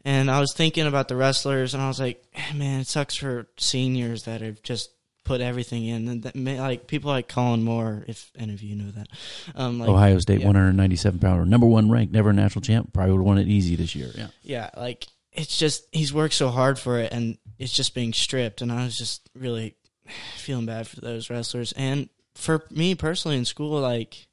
And 0.05 0.29
I 0.29 0.39
was 0.39 0.53
thinking 0.53 0.85
about 0.85 1.07
the 1.07 1.15
wrestlers, 1.15 1.73
and 1.73 1.81
I 1.81 1.87
was 1.87 1.99
like, 1.99 2.23
man, 2.53 2.81
it 2.81 2.87
sucks 2.87 3.15
for 3.15 3.47
seniors 3.57 4.23
that 4.23 4.41
have 4.41 4.61
just 4.61 4.91
put 5.23 5.41
everything 5.41 5.85
in, 5.85 6.07
and 6.07 6.23
that 6.23 6.35
may, 6.35 6.61
like 6.61 6.85
people 6.85 7.09
like 7.09 7.27
Kollin 7.27 7.63
Moore, 7.63 8.05
if 8.07 8.31
any 8.37 8.53
of 8.53 8.61
you 8.61 8.75
know 8.75 8.91
that. 8.91 9.07
Um, 9.55 9.79
like, 9.79 9.89
Ohio 9.89 10.19
State, 10.19 10.41
yeah. 10.41 10.45
197 10.45 11.19
pounder, 11.19 11.43
number 11.43 11.65
one 11.65 11.89
ranked, 11.89 12.13
never 12.13 12.29
a 12.29 12.33
national 12.33 12.61
champ. 12.61 12.93
Probably 12.93 13.13
would 13.13 13.21
have 13.21 13.25
won 13.25 13.37
it 13.39 13.47
easy 13.47 13.75
this 13.75 13.95
year. 13.95 14.11
Yeah. 14.13 14.27
yeah, 14.43 14.69
like 14.77 15.07
it's 15.33 15.57
just 15.57 15.87
he's 15.91 16.13
worked 16.13 16.35
so 16.35 16.49
hard 16.49 16.77
for 16.77 16.99
it, 16.99 17.11
and 17.11 17.39
it's 17.57 17.73
just 17.73 17.95
being 17.95 18.13
stripped. 18.13 18.61
And 18.61 18.71
I 18.71 18.85
was 18.85 18.95
just 18.95 19.27
really 19.33 19.73
feeling 20.37 20.67
bad 20.67 20.87
for 20.87 21.01
those 21.01 21.31
wrestlers. 21.31 21.71
And 21.71 22.09
for 22.35 22.63
me 22.69 22.93
personally 22.93 23.37
in 23.37 23.45
school, 23.45 23.79
like 23.81 24.27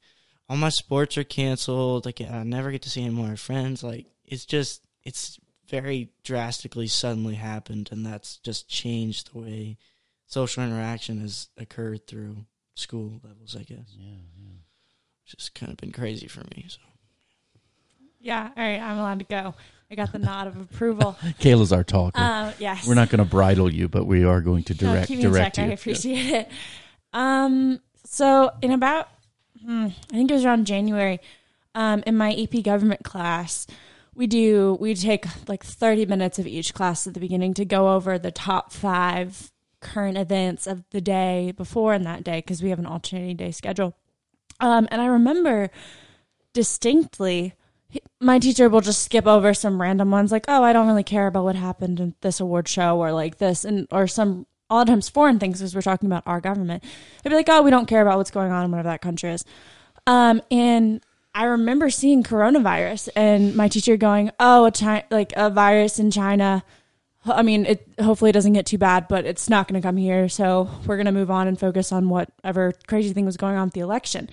all 0.49 0.57
my 0.57 0.69
sports 0.69 1.17
are 1.17 1.23
canceled. 1.23 2.05
Like 2.05 2.21
I 2.21 2.43
never 2.43 2.71
get 2.71 2.81
to 2.83 2.89
see 2.89 3.01
any 3.03 3.13
more 3.13 3.35
friends. 3.35 3.83
Like 3.83 4.05
it's 4.25 4.45
just 4.45 4.81
it's 5.03 5.39
very 5.69 6.09
drastically 6.23 6.87
suddenly 6.87 7.35
happened, 7.35 7.89
and 7.91 8.05
that's 8.05 8.37
just 8.37 8.67
changed 8.69 9.33
the 9.33 9.39
way 9.39 9.77
social 10.25 10.63
interaction 10.63 11.19
has 11.19 11.47
occurred 11.57 12.05
through 12.07 12.37
school 12.75 13.19
levels. 13.23 13.55
I 13.55 13.63
guess 13.63 13.95
Yeah. 13.97 14.05
yeah. 14.37 14.51
it's 15.25 15.35
just 15.35 15.55
kind 15.55 15.71
of 15.71 15.77
been 15.77 15.91
crazy 15.91 16.27
for 16.27 16.41
me. 16.55 16.65
So. 16.67 16.79
Yeah, 18.19 18.49
all 18.55 18.63
right, 18.63 18.79
I'm 18.79 18.97
allowed 18.97 19.19
to 19.19 19.25
go. 19.25 19.53
I 19.91 19.95
got 19.95 20.11
the 20.13 20.19
nod 20.19 20.47
of 20.47 20.55
approval. 20.59 21.17
Kayla's 21.39 21.73
our 21.73 21.83
talker. 21.83 22.19
Um, 22.19 22.53
yes. 22.57 22.87
We're 22.87 22.93
not 22.95 23.09
going 23.09 23.19
to 23.23 23.29
bridle 23.29 23.71
you, 23.71 23.89
but 23.89 24.05
we 24.05 24.23
are 24.23 24.39
going 24.41 24.63
to 24.63 24.73
No, 24.73 24.91
direct 24.93 25.07
keep 25.09 25.17
me 25.17 25.23
direct 25.23 25.57
check. 25.57 25.65
you. 25.65 25.71
I 25.71 25.73
appreciate 25.73 26.25
it. 26.33 26.49
Um, 27.11 27.79
so 28.05 28.49
in 28.61 28.71
about, 28.71 29.09
I 29.67 29.93
think 30.09 30.31
it 30.31 30.33
was 30.33 30.45
around 30.45 30.67
January, 30.67 31.19
um, 31.75 32.03
in 32.05 32.15
my 32.15 32.33
AP 32.33 32.63
government 32.63 33.03
class, 33.03 33.67
we 34.15 34.27
do 34.27 34.77
we 34.79 34.93
take 34.93 35.25
like 35.47 35.63
30 35.63 36.05
minutes 36.05 36.37
of 36.37 36.45
each 36.45 36.73
class 36.73 37.07
at 37.07 37.13
the 37.13 37.19
beginning 37.19 37.53
to 37.55 37.65
go 37.65 37.93
over 37.95 38.19
the 38.19 38.31
top 38.31 38.71
five 38.71 39.51
current 39.79 40.17
events 40.17 40.67
of 40.67 40.83
the 40.91 41.01
day 41.01 41.51
before 41.57 41.93
and 41.93 42.05
that 42.05 42.23
day 42.23 42.37
because 42.37 42.61
we 42.61 42.69
have 42.69 42.79
an 42.79 42.85
alternating 42.85 43.37
day 43.37 43.51
schedule. 43.51 43.95
Um, 44.59 44.87
and 44.91 45.01
I 45.01 45.07
remember 45.07 45.71
distinctly 46.53 47.55
my 48.19 48.39
teacher 48.39 48.69
will 48.69 48.81
just 48.81 49.03
skip 49.03 49.27
over 49.27 49.53
some 49.53 49.81
random 49.81 50.09
ones 50.09 50.31
like 50.31 50.45
oh 50.47 50.63
i 50.63 50.73
don't 50.73 50.87
really 50.87 51.03
care 51.03 51.27
about 51.27 51.43
what 51.43 51.55
happened 51.55 51.99
in 51.99 52.15
this 52.21 52.39
award 52.39 52.67
show 52.67 52.99
or 52.99 53.11
like 53.11 53.37
this 53.37 53.65
and 53.65 53.87
or 53.91 54.07
some 54.07 54.45
a 54.69 54.75
lot 54.75 54.81
of 54.83 54.87
times 54.87 55.09
foreign 55.09 55.39
things 55.39 55.59
because 55.59 55.75
we're 55.75 55.81
talking 55.81 56.07
about 56.07 56.23
our 56.25 56.41
government. 56.41 56.83
They'd 57.23 57.29
be 57.29 57.35
like, 57.35 57.49
"Oh, 57.49 57.61
we 57.61 57.71
don't 57.71 57.87
care 57.87 58.01
about 58.01 58.17
what's 58.17 58.31
going 58.31 58.51
on 58.51 58.65
in 58.65 58.71
whatever 58.71 58.89
that 58.89 59.01
country 59.01 59.31
is." 59.31 59.45
Um, 60.07 60.41
and 60.51 61.01
I 61.35 61.45
remember 61.45 61.89
seeing 61.89 62.23
coronavirus 62.23 63.09
and 63.15 63.55
my 63.55 63.67
teacher 63.67 63.97
going, 63.97 64.31
"Oh, 64.39 64.65
a 64.65 64.71
Chi- 64.71 65.05
like 65.09 65.33
a 65.35 65.49
virus 65.49 65.99
in 65.99 66.11
China." 66.11 66.63
I 67.25 67.41
mean, 67.41 67.65
it 67.65 67.87
hopefully 68.01 68.29
it 68.29 68.33
doesn't 68.33 68.53
get 68.53 68.65
too 68.65 68.77
bad, 68.77 69.07
but 69.07 69.25
it's 69.25 69.49
not 69.49 69.67
going 69.67 69.81
to 69.81 69.85
come 69.85 69.97
here. 69.97 70.27
So 70.27 70.69
we're 70.85 70.97
going 70.97 71.05
to 71.05 71.11
move 71.11 71.31
on 71.31 71.47
and 71.47 71.57
focus 71.57 71.91
on 71.91 72.09
whatever 72.09 72.73
crazy 72.87 73.13
thing 73.13 73.25
was 73.25 73.37
going 73.37 73.55
on 73.55 73.67
with 73.67 73.73
the 73.73 73.79
election. 73.79 74.29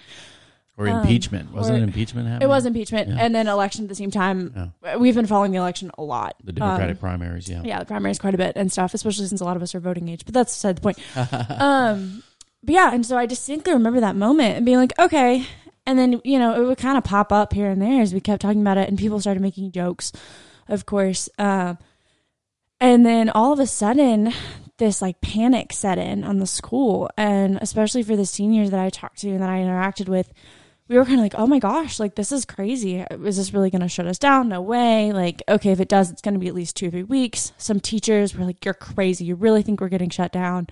Or 0.80 0.88
Um, 0.88 1.00
impeachment. 1.02 1.52
Wasn't 1.52 1.76
or- 1.76 1.80
it 1.80 1.82
impeachment 1.84 2.26
happening? 2.26 2.48
It 2.48 2.48
was 2.48 2.64
impeachment 2.64 3.08
Yeah. 3.10 3.16
and 3.20 3.34
then 3.34 3.46
election 3.48 3.84
at 3.84 3.88
the 3.90 3.94
same 3.94 4.10
time. 4.10 4.72
We've 4.98 5.14
been 5.14 5.26
following 5.26 5.52
the 5.52 5.58
election 5.58 5.90
a 5.98 6.02
lot. 6.02 6.36
The 6.42 6.52
Democratic 6.52 6.96
Um, 6.96 7.00
primaries, 7.00 7.48
yeah. 7.50 7.60
yeah, 7.64 7.78
the 7.80 7.84
primaries 7.84 8.18
quite 8.18 8.34
a 8.34 8.38
bit 8.38 8.54
and 8.56 8.72
stuff, 8.72 8.94
especially 8.94 9.26
since 9.26 9.42
a 9.42 9.44
lot 9.44 9.56
of 9.56 9.62
us 9.62 9.74
are 9.74 9.80
voting 9.80 10.08
age. 10.08 10.24
But 10.24 10.32
that's 10.32 10.54
beside 10.54 10.76
the 10.76 10.80
point. 10.80 10.98
um, 11.60 12.22
but 12.64 12.72
yeah, 12.74 12.94
and 12.94 13.04
so 13.04 13.18
I 13.18 13.26
distinctly 13.26 13.72
remember 13.74 14.00
that 14.00 14.16
moment 14.16 14.56
and 14.56 14.64
being 14.64 14.78
like, 14.78 14.92
okay. 14.98 15.44
And 15.86 15.98
then 15.98 16.20
you 16.24 16.38
know 16.38 16.60
it 16.62 16.66
would 16.66 16.78
kind 16.78 16.96
of 16.96 17.04
pop 17.04 17.30
up 17.32 17.52
here 17.52 17.68
and 17.70 17.80
there 17.82 18.00
as 18.00 18.14
we 18.14 18.20
kept 18.20 18.40
talking 18.42 18.60
about 18.60 18.78
it, 18.78 18.88
and 18.88 18.98
people 18.98 19.20
started 19.20 19.40
making 19.40 19.72
jokes, 19.72 20.12
of 20.68 20.86
course. 20.86 21.28
Um, 21.38 21.78
and 22.80 23.04
then 23.04 23.28
all 23.30 23.52
of 23.52 23.58
a 23.60 23.66
sudden, 23.66 24.32
this 24.78 25.02
like 25.02 25.20
panic 25.20 25.72
set 25.72 25.98
in 25.98 26.24
on 26.24 26.38
the 26.38 26.46
school, 26.46 27.10
and 27.16 27.58
especially 27.60 28.02
for 28.02 28.16
the 28.16 28.24
seniors 28.26 28.70
that 28.70 28.80
I 28.80 28.88
talked 28.90 29.18
to 29.20 29.30
and 29.30 29.40
that 29.40 29.50
I 29.50 29.58
interacted 29.58 30.08
with, 30.08 30.32
we 30.90 30.98
were 30.98 31.04
kind 31.04 31.20
of 31.20 31.22
like, 31.22 31.36
oh 31.36 31.46
my 31.46 31.60
gosh, 31.60 32.00
like 32.00 32.16
this 32.16 32.32
is 32.32 32.44
crazy. 32.44 32.96
Is 32.98 33.36
this 33.36 33.54
really 33.54 33.70
going 33.70 33.80
to 33.80 33.88
shut 33.88 34.08
us 34.08 34.18
down? 34.18 34.48
No 34.48 34.60
way. 34.60 35.12
Like, 35.12 35.40
okay, 35.48 35.70
if 35.70 35.78
it 35.78 35.88
does, 35.88 36.10
it's 36.10 36.20
going 36.20 36.34
to 36.34 36.40
be 36.40 36.48
at 36.48 36.54
least 36.54 36.74
two 36.74 36.88
or 36.88 36.90
three 36.90 37.04
weeks. 37.04 37.52
Some 37.58 37.78
teachers 37.78 38.34
were 38.34 38.44
like, 38.44 38.64
you're 38.64 38.74
crazy. 38.74 39.24
You 39.24 39.36
really 39.36 39.62
think 39.62 39.80
we're 39.80 39.88
getting 39.88 40.10
shut 40.10 40.32
down? 40.32 40.66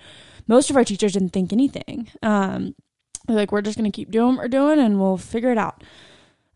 Most 0.45 0.69
of 0.69 0.75
our 0.75 0.83
teachers 0.83 1.13
didn't 1.13 1.29
think 1.29 1.53
anything. 1.53 2.09
Um, 2.21 2.75
they're 3.27 3.37
like, 3.37 3.53
we're 3.53 3.61
just 3.61 3.77
going 3.77 3.89
to 3.89 3.95
keep 3.95 4.11
doing 4.11 4.35
what 4.35 4.43
we're 4.43 4.49
doing 4.49 4.77
and 4.77 4.99
we'll 4.99 5.15
figure 5.15 5.53
it 5.53 5.57
out. 5.57 5.85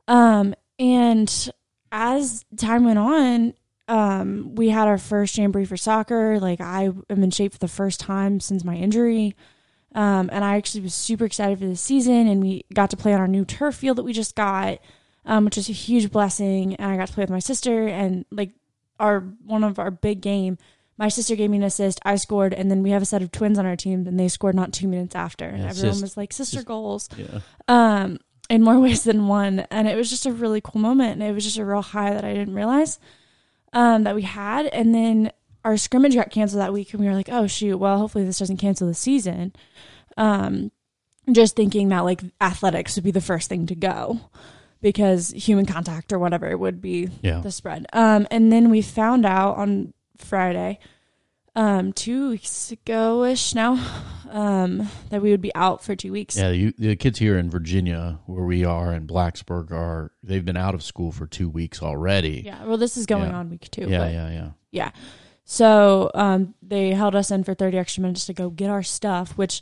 Um, 0.09 0.53
and 0.77 1.49
as 1.89 2.43
time 2.57 2.83
went 2.83 2.99
on, 2.99 3.53
um, 3.87 4.55
we 4.55 4.67
had 4.71 4.89
our 4.89 4.97
first 4.97 5.37
jamboree 5.37 5.63
for 5.63 5.77
soccer. 5.77 6.37
Like, 6.37 6.59
I 6.59 6.89
am 7.09 7.23
in 7.23 7.31
shape 7.31 7.53
for 7.53 7.59
the 7.59 7.69
first 7.69 8.01
time 8.01 8.41
since 8.41 8.65
my 8.65 8.75
injury. 8.75 9.37
Um, 9.95 10.29
and 10.33 10.43
I 10.43 10.55
actually 10.57 10.81
was 10.81 10.93
super 10.93 11.25
excited 11.25 11.59
for 11.59 11.65
this 11.65 11.81
season, 11.81 12.27
and 12.27 12.41
we 12.41 12.65
got 12.73 12.89
to 12.91 12.97
play 12.97 13.13
on 13.13 13.19
our 13.19 13.27
new 13.27 13.45
turf 13.45 13.75
field 13.75 13.97
that 13.97 14.03
we 14.03 14.13
just 14.13 14.35
got, 14.35 14.79
um, 15.25 15.45
which 15.45 15.57
is 15.57 15.69
a 15.69 15.73
huge 15.73 16.11
blessing. 16.11 16.75
And 16.75 16.91
I 16.91 16.97
got 16.97 17.07
to 17.09 17.13
play 17.13 17.23
with 17.23 17.29
my 17.29 17.39
sister, 17.39 17.87
and 17.87 18.25
like 18.31 18.51
our 18.99 19.19
one 19.45 19.63
of 19.63 19.77
our 19.79 19.91
big 19.91 20.21
game, 20.21 20.57
my 20.97 21.09
sister 21.09 21.35
gave 21.35 21.49
me 21.49 21.57
an 21.57 21.63
assist, 21.63 21.99
I 22.05 22.15
scored, 22.15 22.53
and 22.53 22.69
then 22.71 22.81
we 22.83 22.91
have 22.91 23.01
a 23.01 23.05
set 23.05 23.21
of 23.21 23.31
twins 23.31 23.57
on 23.59 23.65
our 23.65 23.75
team, 23.75 24.07
and 24.07 24.19
they 24.19 24.27
scored 24.27 24.55
not 24.55 24.73
two 24.73 24.87
minutes 24.87 25.15
after, 25.15 25.45
and 25.45 25.63
Yeah, 25.63 25.69
everyone 25.69 25.93
sis- 25.95 26.01
was 26.01 26.17
like 26.17 26.33
sister 26.33 26.57
sis- 26.57 26.65
goals, 26.65 27.09
Yeah. 27.17 27.39
um, 27.67 28.19
in 28.49 28.61
more 28.63 28.79
ways 28.85 29.03
than 29.03 29.27
one, 29.27 29.61
and 29.71 29.87
it 29.87 29.95
was 29.95 30.09
just 30.09 30.25
a 30.27 30.31
really 30.31 30.61
cool 30.61 30.81
moment, 30.81 31.13
and 31.13 31.23
it 31.23 31.33
was 31.33 31.43
just 31.43 31.57
a 31.57 31.65
real 31.65 31.81
high 31.81 32.13
that 32.13 32.23
I 32.23 32.33
didn't 32.33 32.53
realize, 32.55 32.99
um, 33.73 34.03
that 34.03 34.13
we 34.15 34.21
had, 34.21 34.67
and 34.67 34.93
then 34.93 35.31
our 35.63 35.77
scrimmage 35.77 36.15
got 36.15 36.29
canceled 36.29 36.61
that 36.61 36.73
week, 36.73 36.93
and 36.93 36.99
we 37.01 37.07
were 37.07 37.13
like, 37.15 37.29
oh 37.31 37.47
shoot, 37.47 37.77
well 37.77 37.97
hopefully 37.97 38.25
this 38.25 38.39
doesn't 38.39 38.57
cancel 38.57 38.87
the 38.87 38.93
season 38.93 39.53
um, 40.17 40.71
just 41.31 41.55
thinking 41.55 41.89
that 41.89 42.01
like 42.01 42.21
athletics 42.41 42.95
would 42.95 43.03
be 43.03 43.11
the 43.11 43.21
first 43.21 43.49
thing 43.49 43.65
to 43.67 43.75
go 43.75 44.19
because 44.81 45.29
human 45.29 45.65
contact 45.65 46.11
or 46.11 46.19
whatever 46.19 46.55
would 46.57 46.81
be 46.81 47.09
Yeah. 47.21 47.39
the 47.39 47.51
spread. 47.51 47.85
Um, 47.93 48.27
and 48.29 48.51
then 48.51 48.69
we 48.69 48.81
found 48.81 49.25
out 49.25 49.55
on 49.57 49.93
Friday, 50.17 50.79
um, 51.55 51.93
two 51.93 52.31
weeks 52.31 52.71
ago 52.71 53.23
ish 53.23 53.55
now, 53.55 53.79
um, 54.29 54.89
that 55.09 55.21
we 55.21 55.31
would 55.31 55.41
be 55.41 55.53
out 55.55 55.83
for 55.83 55.95
two 55.95 56.11
weeks. 56.11 56.35
Yeah, 56.37 56.49
you, 56.49 56.73
the 56.77 56.95
kids 56.97 57.19
here 57.19 57.37
in 57.37 57.49
Virginia, 57.49 58.19
where 58.25 58.43
we 58.43 58.65
are, 58.65 58.93
in 58.93 59.07
Blacksburg, 59.07 59.71
are 59.71 60.11
they've 60.21 60.43
been 60.43 60.57
out 60.57 60.73
of 60.75 60.83
school 60.83 61.11
for 61.13 61.25
two 61.27 61.47
weeks 61.49 61.81
already. 61.81 62.41
Yeah, 62.45 62.65
Well, 62.65 62.77
this 62.77 62.97
is 62.97 63.05
going 63.05 63.29
Yeah. 63.29 63.37
on 63.37 63.49
week 63.49 63.69
two. 63.71 63.87
yeah, 63.89 64.09
yeah, 64.09 64.29
yeah. 64.31 64.49
Yeah. 64.71 64.91
So 65.45 66.09
um, 66.13 66.53
they 66.61 66.91
held 66.91 67.15
us 67.15 67.31
in 67.31 67.43
for 67.43 67.53
30 67.53 67.77
extra 67.77 68.01
minutes 68.01 68.25
to 68.27 68.33
go 68.33 68.49
get 68.49 68.69
our 68.69 68.83
stuff, 68.83 69.37
which 69.37 69.61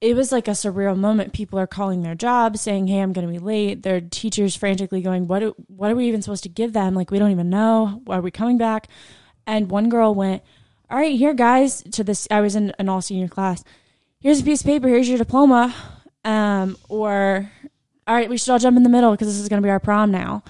it 0.00 0.14
was 0.14 0.32
like 0.32 0.48
a 0.48 0.52
surreal 0.52 0.96
moment. 0.96 1.32
People 1.32 1.58
are 1.58 1.66
calling 1.66 2.02
their 2.02 2.14
jobs 2.14 2.60
saying, 2.60 2.86
Hey, 2.86 3.00
I'm 3.00 3.12
going 3.12 3.26
to 3.26 3.32
be 3.32 3.38
late. 3.38 3.82
Their 3.82 4.00
teachers 4.00 4.56
frantically 4.56 5.02
going, 5.02 5.26
what, 5.26 5.40
do, 5.40 5.54
what 5.66 5.90
are 5.90 5.96
we 5.96 6.06
even 6.06 6.22
supposed 6.22 6.44
to 6.44 6.48
give 6.48 6.72
them? 6.72 6.94
Like, 6.94 7.10
we 7.10 7.18
don't 7.18 7.32
even 7.32 7.50
know. 7.50 8.02
Are 8.06 8.20
we 8.20 8.30
coming 8.30 8.56
back? 8.56 8.88
And 9.46 9.70
one 9.70 9.88
girl 9.88 10.14
went, 10.14 10.42
All 10.88 10.98
right, 10.98 11.18
here, 11.18 11.34
guys, 11.34 11.82
to 11.92 12.04
this. 12.04 12.28
I 12.30 12.40
was 12.40 12.54
in 12.54 12.72
an 12.78 12.88
all 12.88 13.02
senior 13.02 13.28
class. 13.28 13.64
Here's 14.20 14.40
a 14.40 14.44
piece 14.44 14.60
of 14.60 14.66
paper. 14.66 14.88
Here's 14.88 15.08
your 15.08 15.18
diploma. 15.18 15.74
Um, 16.24 16.76
or, 16.88 17.50
All 18.06 18.14
right, 18.14 18.30
we 18.30 18.38
should 18.38 18.52
all 18.52 18.58
jump 18.58 18.76
in 18.76 18.84
the 18.84 18.88
middle 18.88 19.10
because 19.10 19.26
this 19.26 19.38
is 19.38 19.48
going 19.48 19.60
to 19.60 19.66
be 19.66 19.70
our 19.70 19.80
prom 19.80 20.10
now 20.10 20.44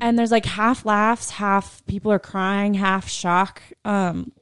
and 0.00 0.18
there's 0.18 0.30
like 0.30 0.46
half 0.46 0.84
laughs, 0.84 1.30
half 1.30 1.84
people 1.86 2.12
are 2.12 2.18
crying, 2.18 2.74
half 2.74 3.08
shock. 3.08 3.62
Um, 3.84 4.32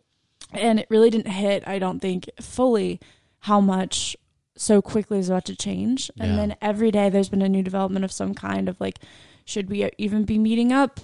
and 0.52 0.78
it 0.80 0.86
really 0.90 1.10
didn't 1.10 1.30
hit, 1.30 1.66
I 1.66 1.78
don't 1.78 2.00
think, 2.00 2.30
fully 2.40 3.00
how 3.40 3.60
much 3.60 4.16
so 4.56 4.80
quickly 4.80 5.18
is 5.18 5.28
about 5.28 5.44
to 5.46 5.56
change. 5.56 6.10
Yeah. 6.14 6.24
And 6.24 6.38
then 6.38 6.56
every 6.62 6.90
day 6.90 7.10
there's 7.10 7.28
been 7.28 7.42
a 7.42 7.48
new 7.48 7.62
development 7.62 8.04
of 8.04 8.12
some 8.12 8.34
kind 8.34 8.68
of 8.68 8.80
like, 8.80 8.98
should 9.44 9.68
we 9.70 9.88
even 9.98 10.24
be 10.24 10.38
meeting 10.38 10.72
up 10.72 11.00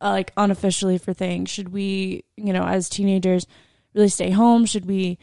uh, 0.00 0.10
like 0.10 0.32
unofficially 0.36 0.98
for 0.98 1.12
things? 1.12 1.50
Should 1.50 1.72
we, 1.72 2.24
you 2.36 2.52
know, 2.52 2.64
as 2.64 2.88
teenagers, 2.88 3.46
really 3.94 4.08
stay 4.08 4.30
home? 4.30 4.66
Should 4.66 4.86
we, 4.86 5.18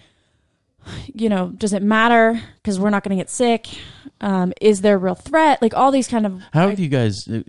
you 1.13 1.29
know, 1.29 1.49
does 1.49 1.73
it 1.73 1.81
matter 1.83 2.41
because 2.55 2.79
we're 2.79 2.89
not 2.89 3.03
going 3.03 3.17
to 3.17 3.21
get 3.21 3.29
sick? 3.29 3.67
Um, 4.21 4.53
is 4.61 4.81
there 4.81 4.95
a 4.95 4.97
real 4.97 5.15
threat? 5.15 5.61
Like 5.61 5.73
all 5.73 5.91
these 5.91 6.07
kind 6.07 6.25
of 6.25 6.41
How 6.53 6.69
have 6.69 6.79
you 6.79 6.87
guys, 6.87 7.27
uh, 7.27 7.41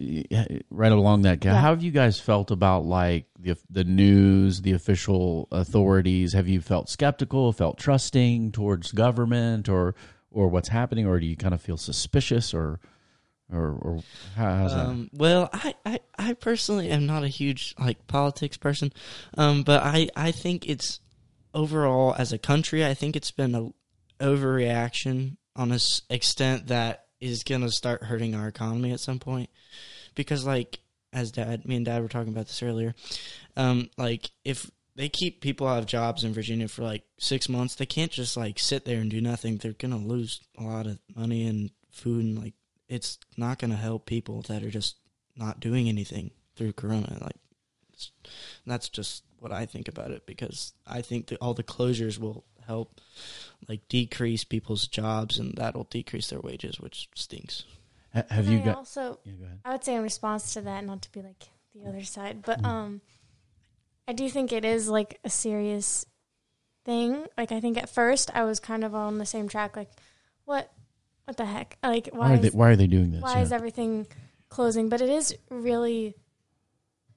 right 0.71 0.93
along 0.93 1.23
that, 1.23 1.45
Yeah. 1.45 1.55
how 1.55 1.71
have 1.71 1.83
you 1.83 1.93
guys 1.93 2.19
felt 2.19 2.51
about 2.51 2.85
like 2.85 3.27
the 3.39 3.57
the 3.71 3.85
news, 3.85 4.63
the 4.63 4.73
official 4.73 5.49
authorities? 5.53 6.33
Have 6.33 6.49
you 6.49 6.61
felt 6.61 6.89
skeptical, 6.89 7.53
felt 7.53 7.79
trusting 7.79 8.53
towards 8.53 8.91
government, 8.93 9.69
or 9.69 9.95
or 10.31 10.49
what's 10.49 10.69
happening, 10.69 11.07
or 11.07 11.21
do 11.21 11.27
you 11.27 11.37
kind 11.37 11.55
of 11.55 11.61
feel 11.63 11.77
suspicious, 11.77 12.53
or 12.53 12.81
or 13.53 13.71
or 13.81 14.01
how, 14.35 14.55
how's 14.57 14.75
that? 14.75 14.87
Um, 14.87 15.11
well, 15.15 15.49
I, 15.53 15.75
I, 15.85 16.01
I 16.19 16.33
personally 16.35 16.91
am 16.91 17.07
not 17.07 17.23
a 17.23 17.29
huge 17.29 17.75
like 17.79 18.07
politics 18.09 18.57
person, 18.57 18.93
um, 19.39 19.63
but 19.63 19.83
I, 19.85 20.09
I 20.17 20.33
think 20.33 20.69
it's 20.69 20.99
overall 21.57 22.15
as 22.17 22.33
a 22.33 22.39
country, 22.39 22.85
I 22.85 22.95
think 22.95 23.17
it's 23.17 23.33
been 23.33 23.55
a 23.55 23.71
overreaction 24.23 25.37
on 25.57 25.73
a 25.73 25.77
s- 25.77 26.03
extent 26.09 26.69
that 26.69 27.07
is 27.21 27.43
gonna 27.43 27.71
start 27.71 28.05
hurting 28.05 28.35
our 28.35 28.47
economy 28.47 28.93
at 28.93 29.01
some 29.01 29.19
point, 29.19 29.51
because 30.15 30.47
like 30.47 30.79
as 31.13 31.33
dad, 31.33 31.67
me 31.67 31.77
and 31.77 31.87
dad 31.87 32.03
were 32.03 32.09
talking 32.09 32.33
about 32.33 32.47
this 32.47 32.63
earlier, 32.63 32.95
um, 33.57 33.91
like 33.97 34.31
if 34.45 34.71
they 34.95 35.09
keep 35.09 35.41
people 35.41 35.67
out 35.67 35.79
of 35.79 35.87
jobs 35.87 36.25
in 36.25 36.33
Virginia 36.33 36.69
for 36.69 36.83
like 36.83 37.03
six 37.19 37.49
months, 37.49 37.75
they 37.75 37.87
can't 37.87 38.13
just 38.13 38.37
like 38.37 38.59
sit 38.59 38.85
there 38.85 39.01
and 39.01 39.11
do 39.11 39.21
nothing. 39.21 39.57
They're 39.57 39.73
gonna 39.73 39.99
lose 39.99 40.41
a 40.59 40.63
lot 40.63 40.87
of 40.87 40.99
money 41.15 41.47
and 41.47 41.71
food 41.91 42.25
and 42.25 42.39
like 42.39 42.55
it's 42.89 43.19
not 43.37 43.59
going 43.59 43.71
to 43.71 43.77
help 43.77 44.07
people 44.07 44.43
that 44.43 44.63
are 44.63 44.71
just 44.71 44.97
not 45.37 45.61
doing 45.61 45.89
anything 45.89 46.31
through 46.55 46.73
corona 46.73 47.19
like 47.21 47.37
that's 48.67 48.89
just 48.89 49.25
what 49.47 49.53
i 49.63 49.65
think 49.67 49.87
about 49.89 50.11
it 50.11 50.27
because 50.27 50.73
i 50.87 51.01
think 51.01 51.27
that 51.29 51.39
all 51.41 51.55
the 51.55 51.63
closures 51.63 52.19
will 52.19 52.45
help 52.67 53.01
like 53.69 53.87
decrease 53.89 54.43
people's 54.45 54.87
jobs 54.89 55.39
and 55.39 55.55
that'll 55.57 55.85
decrease 55.85 56.29
their 56.31 56.41
wages 56.41 56.81
which 56.81 57.09
stinks 57.15 57.65
Ha- 58.15 58.25
have 58.31 58.47
And 58.49 58.55
you 58.55 58.61
I 58.63 58.65
got? 58.65 58.77
also 58.77 59.21
Yeah, 59.25 59.33
go 59.39 59.45
ahead. 59.45 59.59
I 59.65 59.71
would 59.73 59.85
say 59.85 59.95
in 59.95 60.03
response 60.03 60.55
to 60.55 60.61
that, 60.63 60.85
not 60.85 61.03
to 61.03 61.13
be 61.13 61.21
like 61.23 61.43
the 61.75 61.87
other 61.89 62.03
side, 62.05 62.43
but 62.43 62.59
Mm. 62.63 62.67
um, 62.67 63.01
I 64.09 64.13
do 64.15 64.29
think 64.31 64.53
it 64.53 64.65
is 64.65 64.89
like 64.89 65.19
a 65.23 65.29
serious 65.31 66.07
thing. 66.85 67.27
Like 67.37 67.53
I 67.53 67.61
think 67.61 67.77
at 67.77 67.89
first 67.91 68.31
I 68.35 68.45
was 68.45 68.59
kind 68.59 68.85
of 68.85 68.95
on 68.95 69.19
the 69.19 69.27
same 69.27 69.49
track. 69.49 69.77
Like, 69.77 69.91
what, 70.47 70.73
what 71.27 71.37
the 71.37 71.45
heck? 71.45 71.77
Like 71.83 72.09
Why 72.13 72.19
why 72.31 72.35
are 72.35 72.39
they 72.39 72.49
Why 72.51 72.69
are 72.71 72.77
they 72.77 72.87
doing 72.87 73.11
this? 73.13 73.21
why 73.23 73.35
Yeah. 73.37 73.43
is 73.43 73.53
everything 73.53 74.07
closing? 74.49 74.89
But 74.89 75.03
it 75.03 75.11
is 75.11 75.37
really 75.51 76.15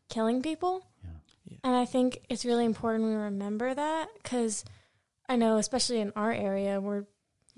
killing 0.10 0.42
people, 0.42 0.86
And 1.64 1.76
I 1.76 1.86
think 1.86 2.22
it's 2.30 2.46
really 2.46 2.66
important 2.66 3.06
we 3.06 3.16
remember 3.16 3.74
that 3.74 4.08
because 4.22 4.64
I 5.28 5.36
know, 5.36 5.58
especially 5.58 6.00
in 6.00 6.14
our 6.16 6.32
area, 6.32 6.80
we're 6.80 7.06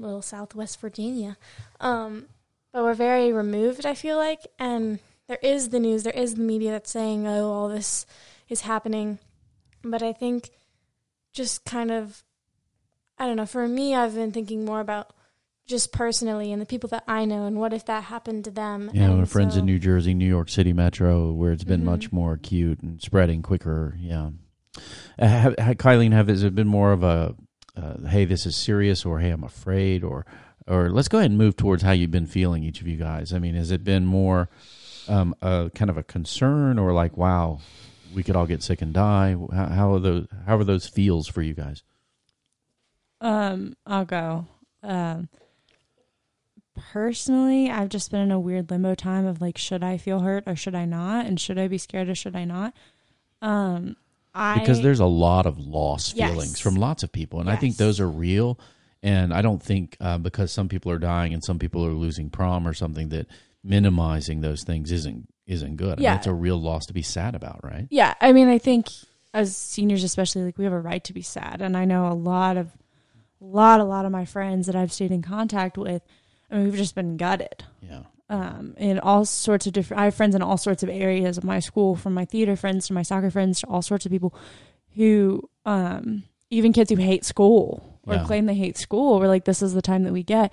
little 0.01 0.21
Southwest 0.21 0.79
Virginia. 0.79 1.37
Um, 1.79 2.25
but 2.71 2.83
we're 2.83 2.93
very 2.93 3.31
removed, 3.31 3.85
I 3.85 3.93
feel 3.93 4.17
like. 4.17 4.47
And 4.59 4.99
there 5.27 5.39
is 5.41 5.69
the 5.69 5.79
news, 5.79 6.03
there 6.03 6.13
is 6.13 6.35
the 6.35 6.41
media 6.41 6.71
that's 6.71 6.91
saying, 6.91 7.27
oh, 7.27 7.51
all 7.51 7.69
this 7.69 8.05
is 8.49 8.61
happening. 8.61 9.19
But 9.83 10.03
I 10.03 10.13
think 10.13 10.49
just 11.33 11.65
kind 11.65 11.91
of, 11.91 12.23
I 13.17 13.25
don't 13.25 13.37
know, 13.37 13.45
for 13.45 13.67
me, 13.67 13.95
I've 13.95 14.15
been 14.15 14.31
thinking 14.31 14.65
more 14.65 14.79
about 14.79 15.11
just 15.67 15.91
personally 15.93 16.51
and 16.51 16.61
the 16.61 16.65
people 16.65 16.89
that 16.89 17.03
I 17.07 17.25
know 17.25 17.45
and 17.45 17.57
what 17.57 17.73
if 17.73 17.85
that 17.85 18.03
happened 18.05 18.43
to 18.45 18.51
them. 18.51 18.89
Yeah, 18.93 19.05
and 19.05 19.19
my 19.19 19.25
friends 19.25 19.53
so- 19.53 19.59
in 19.59 19.65
New 19.65 19.79
Jersey, 19.79 20.13
New 20.13 20.27
York 20.27 20.49
City 20.49 20.73
metro, 20.73 21.31
where 21.31 21.51
it's 21.51 21.63
been 21.63 21.81
Mhm. 21.81 21.85
much 21.85 22.11
more 22.11 22.33
acute 22.33 22.81
and 22.81 23.01
spreading 23.01 23.41
quicker. 23.41 23.95
Yeah, 23.99 24.31
uh, 25.19 25.27
have, 25.27 25.55
have, 25.57 25.77
Kylene, 25.77 26.11
have 26.13 26.27
has 26.27 26.43
it 26.43 26.55
been 26.55 26.67
more 26.67 26.91
of 26.91 27.03
a 27.03 27.35
uh, 27.77 28.05
hey, 28.07 28.25
this 28.25 28.45
is 28.45 28.55
serious, 28.55 29.05
or 29.05 29.19
hey, 29.19 29.29
I'm 29.29 29.43
afraid, 29.45 30.03
or 30.03 30.25
or 30.67 30.89
let's 30.89 31.07
go 31.07 31.17
ahead 31.19 31.31
and 31.31 31.37
move 31.37 31.55
towards 31.55 31.83
how 31.83 31.91
you've 31.91 32.11
been 32.11 32.27
feeling, 32.27 32.63
each 32.63 32.81
of 32.81 32.87
you 32.87 32.97
guys. 32.97 33.33
I 33.33 33.39
mean, 33.39 33.55
has 33.55 33.71
it 33.71 33.83
been 33.83 34.05
more 34.05 34.49
um, 35.07 35.33
a 35.41 35.71
kind 35.73 35.89
of 35.89 35.97
a 35.97 36.03
concern, 36.03 36.77
or 36.77 36.91
like, 36.93 37.15
wow, 37.17 37.59
we 38.13 38.23
could 38.23 38.35
all 38.35 38.45
get 38.45 38.61
sick 38.61 38.81
and 38.81 38.93
die? 38.93 39.35
How, 39.53 39.65
how 39.67 39.93
are 39.93 39.99
those? 39.99 40.27
How 40.45 40.57
are 40.57 40.63
those 40.65 40.85
feels 40.87 41.27
for 41.27 41.41
you 41.41 41.53
guys? 41.53 41.81
Um, 43.21 43.75
I'll 43.85 44.05
go. 44.05 44.47
Um, 44.83 45.29
personally, 46.75 47.69
I've 47.69 47.89
just 47.89 48.11
been 48.11 48.21
in 48.21 48.31
a 48.31 48.39
weird 48.39 48.69
limbo 48.71 48.95
time 48.95 49.25
of 49.25 49.41
like, 49.41 49.57
should 49.57 49.83
I 49.83 49.97
feel 49.97 50.19
hurt 50.21 50.43
or 50.47 50.55
should 50.55 50.75
I 50.75 50.85
not, 50.85 51.25
and 51.25 51.39
should 51.39 51.57
I 51.59 51.67
be 51.67 51.77
scared 51.77 52.09
or 52.09 52.15
should 52.15 52.35
I 52.35 52.45
not? 52.45 52.73
Um, 53.41 53.95
I 54.33 54.59
because 54.59 54.81
there's 54.81 54.99
a 54.99 55.05
lot 55.05 55.45
of 55.45 55.57
lost 55.59 56.15
Yes. 56.15 56.29
feelings 56.31 56.59
from 56.59 56.75
lots 56.75 57.03
of 57.03 57.11
people, 57.11 57.39
and 57.39 57.49
I 57.49 57.55
think 57.55 57.77
those 57.77 57.99
are 57.99 58.07
real. 58.09 58.59
And 59.03 59.33
I 59.33 59.41
don't 59.41 59.61
think 59.61 59.97
uh, 59.99 60.19
because 60.19 60.51
some 60.51 60.69
people 60.69 60.91
are 60.91 60.99
dying 60.99 61.33
and 61.33 61.43
some 61.43 61.57
people 61.57 61.83
are 61.85 61.91
losing 61.91 62.29
prom 62.29 62.67
or 62.67 62.73
something 62.73 63.09
that 63.09 63.27
minimizing 63.63 64.41
those 64.41 64.63
things 64.63 64.91
isn't 64.91 65.27
isn't 65.47 65.75
good. 65.75 65.93
I 65.93 65.95
mean, 65.95 66.03
Yeah. 66.03 66.15
it's 66.17 66.27
a 66.27 66.33
real 66.33 66.61
loss 66.61 66.85
to 66.85 66.93
be 66.93 67.01
sad 67.01 67.35
about, 67.35 67.61
right? 67.63 67.87
yeah. 67.89 68.13
I 68.21 68.31
mean, 68.31 68.47
I 68.47 68.57
think 68.57 68.87
as 69.33 69.55
seniors, 69.57 70.03
especially, 70.03 70.43
like 70.43 70.57
we 70.57 70.63
have 70.65 70.73
a 70.73 70.79
right 70.79 71.03
to 71.03 71.13
be 71.13 71.21
sad, 71.23 71.61
and 71.61 71.75
I 71.75 71.83
know 71.83 72.07
a 72.07 72.13
lot 72.13 72.57
of, 72.57 72.67
a 73.41 73.45
lot, 73.45 73.79
a 73.79 73.83
lot 73.83 74.05
of 74.05 74.11
my 74.11 74.23
friends 74.23 74.67
that 74.67 74.75
I've 74.75 74.93
stayed 74.93 75.11
in 75.11 75.21
contact 75.23 75.77
with. 75.77 76.03
I 76.51 76.55
mean, 76.55 76.65
we've 76.65 76.75
just 76.75 76.95
been 76.95 77.17
gutted. 77.17 77.63
Yeah, 77.81 78.03
um, 78.29 78.75
in 78.77 78.99
all 78.99 79.25
sorts 79.25 79.67
of 79.67 79.73
different. 79.73 80.01
I 80.01 80.05
have 80.05 80.15
friends 80.15 80.35
in 80.35 80.41
all 80.41 80.57
sorts 80.57 80.83
of 80.83 80.89
areas 80.89 81.37
of 81.37 81.43
my 81.43 81.59
school, 81.59 81.95
from 81.95 82.13
my 82.13 82.25
theater 82.25 82.55
friends 82.55 82.87
to 82.87 82.93
my 82.93 83.01
soccer 83.03 83.31
friends 83.31 83.61
to 83.61 83.67
all 83.67 83.81
sorts 83.81 84.05
of 84.05 84.11
people 84.11 84.33
who, 84.95 85.49
um, 85.65 86.23
even 86.49 86.73
kids 86.73 86.89
who 86.89 86.97
hate 86.97 87.23
school 87.25 87.97
or 88.05 88.15
Yeah. 88.15 88.23
claim 88.25 88.45
they 88.45 88.55
hate 88.55 88.77
school. 88.77 89.19
We're 89.19 89.27
like, 89.27 89.45
this 89.45 89.61
is 89.61 89.73
the 89.73 89.81
time 89.81 90.03
that 90.03 90.11
we 90.13 90.23
get. 90.23 90.51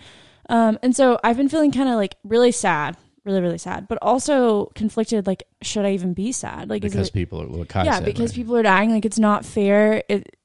Um, 0.49 0.79
and 0.83 0.95
so 0.95 1.19
I've 1.25 1.37
been 1.37 1.49
feeling 1.49 1.73
kind 1.73 1.89
of 1.89 1.97
like 1.97 2.17
really 2.25 2.53
sad, 2.53 2.97
really, 3.25 3.41
really 3.41 3.59
sad, 3.59 3.89
but 3.89 3.99
also 4.01 4.67
conflicted. 4.75 5.27
Like, 5.27 5.43
should 5.63 5.85
I 5.85 5.93
even 5.93 6.15
be 6.15 6.31
sad? 6.33 6.71
Like, 6.71 6.83
because 6.83 7.01
is 7.01 7.09
it, 7.09 7.13
people 7.15 7.43
are 7.43 7.49
what 7.49 7.69
Kai 7.69 7.85
yeah, 7.85 7.97
said, 7.97 8.05
because 8.05 8.31
right? 8.31 8.37
people 8.37 8.57
are 8.57 8.63
dying. 8.63 8.91
Like, 8.93 9.05
it's 9.05 9.19
not 9.19 9.45
fair. 9.45 10.03
It, 10.09 10.37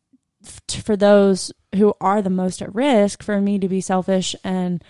f- 0.43 0.81
for 0.83 0.95
those 0.97 1.51
who 1.75 1.93
are 2.01 2.21
the 2.21 2.29
most 2.29 2.61
at 2.61 2.73
risk 2.73 3.23
for 3.23 3.39
me 3.39 3.59
to 3.59 3.67
be 3.69 3.79
selfish 3.79 4.35
and 4.43 4.83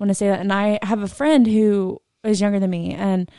want 0.00 0.08
to 0.10 0.14
say 0.14 0.28
that 0.28 0.40
and 0.40 0.52
i 0.52 0.78
have 0.82 1.02
a 1.02 1.08
friend 1.08 1.46
who 1.46 2.00
is 2.24 2.40
younger 2.40 2.58
than 2.58 2.70
me 2.70 2.92
and 2.92 3.30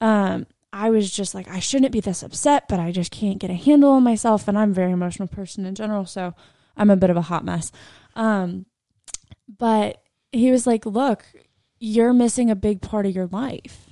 um 0.00 0.46
i 0.72 0.90
was 0.90 1.10
just 1.10 1.34
like 1.34 1.48
i 1.48 1.58
shouldn't 1.58 1.92
be 1.92 2.00
this 2.00 2.22
upset 2.22 2.68
but 2.68 2.78
i 2.78 2.92
just 2.92 3.10
can't 3.10 3.38
get 3.38 3.50
a 3.50 3.54
handle 3.54 3.90
on 3.90 4.02
myself 4.02 4.46
and 4.46 4.58
i'm 4.58 4.70
a 4.70 4.74
very 4.74 4.92
emotional 4.92 5.28
person 5.28 5.66
in 5.66 5.74
general 5.74 6.06
so 6.06 6.34
i'm 6.76 6.90
a 6.90 6.96
bit 6.96 7.10
of 7.10 7.16
a 7.16 7.22
hot 7.22 7.44
mess 7.44 7.72
um 8.14 8.66
but 9.58 10.02
he 10.30 10.50
was 10.50 10.66
like 10.66 10.86
look 10.86 11.24
you're 11.78 12.12
missing 12.12 12.50
a 12.50 12.54
big 12.54 12.80
part 12.80 13.06
of 13.06 13.14
your 13.14 13.26
life 13.26 13.88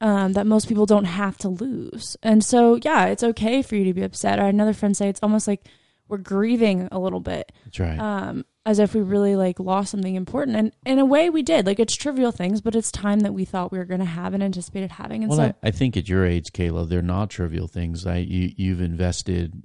um, 0.00 0.32
that 0.32 0.46
most 0.46 0.68
people 0.68 0.86
don't 0.86 1.04
have 1.04 1.36
to 1.38 1.48
lose. 1.48 2.16
And 2.22 2.42
so, 2.44 2.78
yeah, 2.82 3.06
it's 3.06 3.22
okay 3.22 3.62
for 3.62 3.76
you 3.76 3.84
to 3.84 3.92
be 3.92 4.02
upset. 4.02 4.38
I 4.38 4.46
had 4.46 4.54
another 4.54 4.72
friend 4.72 4.96
say 4.96 5.08
it's 5.08 5.20
almost 5.22 5.46
like 5.46 5.68
we're 6.10 6.18
grieving 6.18 6.88
a 6.90 6.98
little 6.98 7.20
bit, 7.20 7.52
That's 7.64 7.80
right. 7.80 7.98
um, 7.98 8.44
as 8.66 8.78
if 8.78 8.94
we 8.94 9.00
really 9.00 9.36
like 9.36 9.58
lost 9.60 9.90
something 9.92 10.14
important. 10.14 10.56
And 10.56 10.72
in 10.84 10.98
a 10.98 11.04
way, 11.04 11.30
we 11.30 11.42
did. 11.42 11.66
Like 11.66 11.78
it's 11.80 11.96
trivial 11.96 12.32
things, 12.32 12.60
but 12.60 12.74
it's 12.74 12.90
time 12.92 13.20
that 13.20 13.32
we 13.32 13.44
thought 13.44 13.72
we 13.72 13.78
were 13.78 13.84
going 13.84 14.00
to 14.00 14.06
have 14.06 14.34
and 14.34 14.42
anticipated 14.42 14.92
having. 14.92 15.22
And 15.22 15.30
well, 15.30 15.38
so, 15.38 15.44
I, 15.62 15.68
I 15.68 15.70
think 15.70 15.96
at 15.96 16.08
your 16.08 16.26
age, 16.26 16.52
Kayla, 16.52 16.88
they're 16.88 17.00
not 17.02 17.30
trivial 17.30 17.68
things. 17.68 18.06
I, 18.06 18.16
you, 18.18 18.52
you've 18.56 18.80
invested 18.80 19.62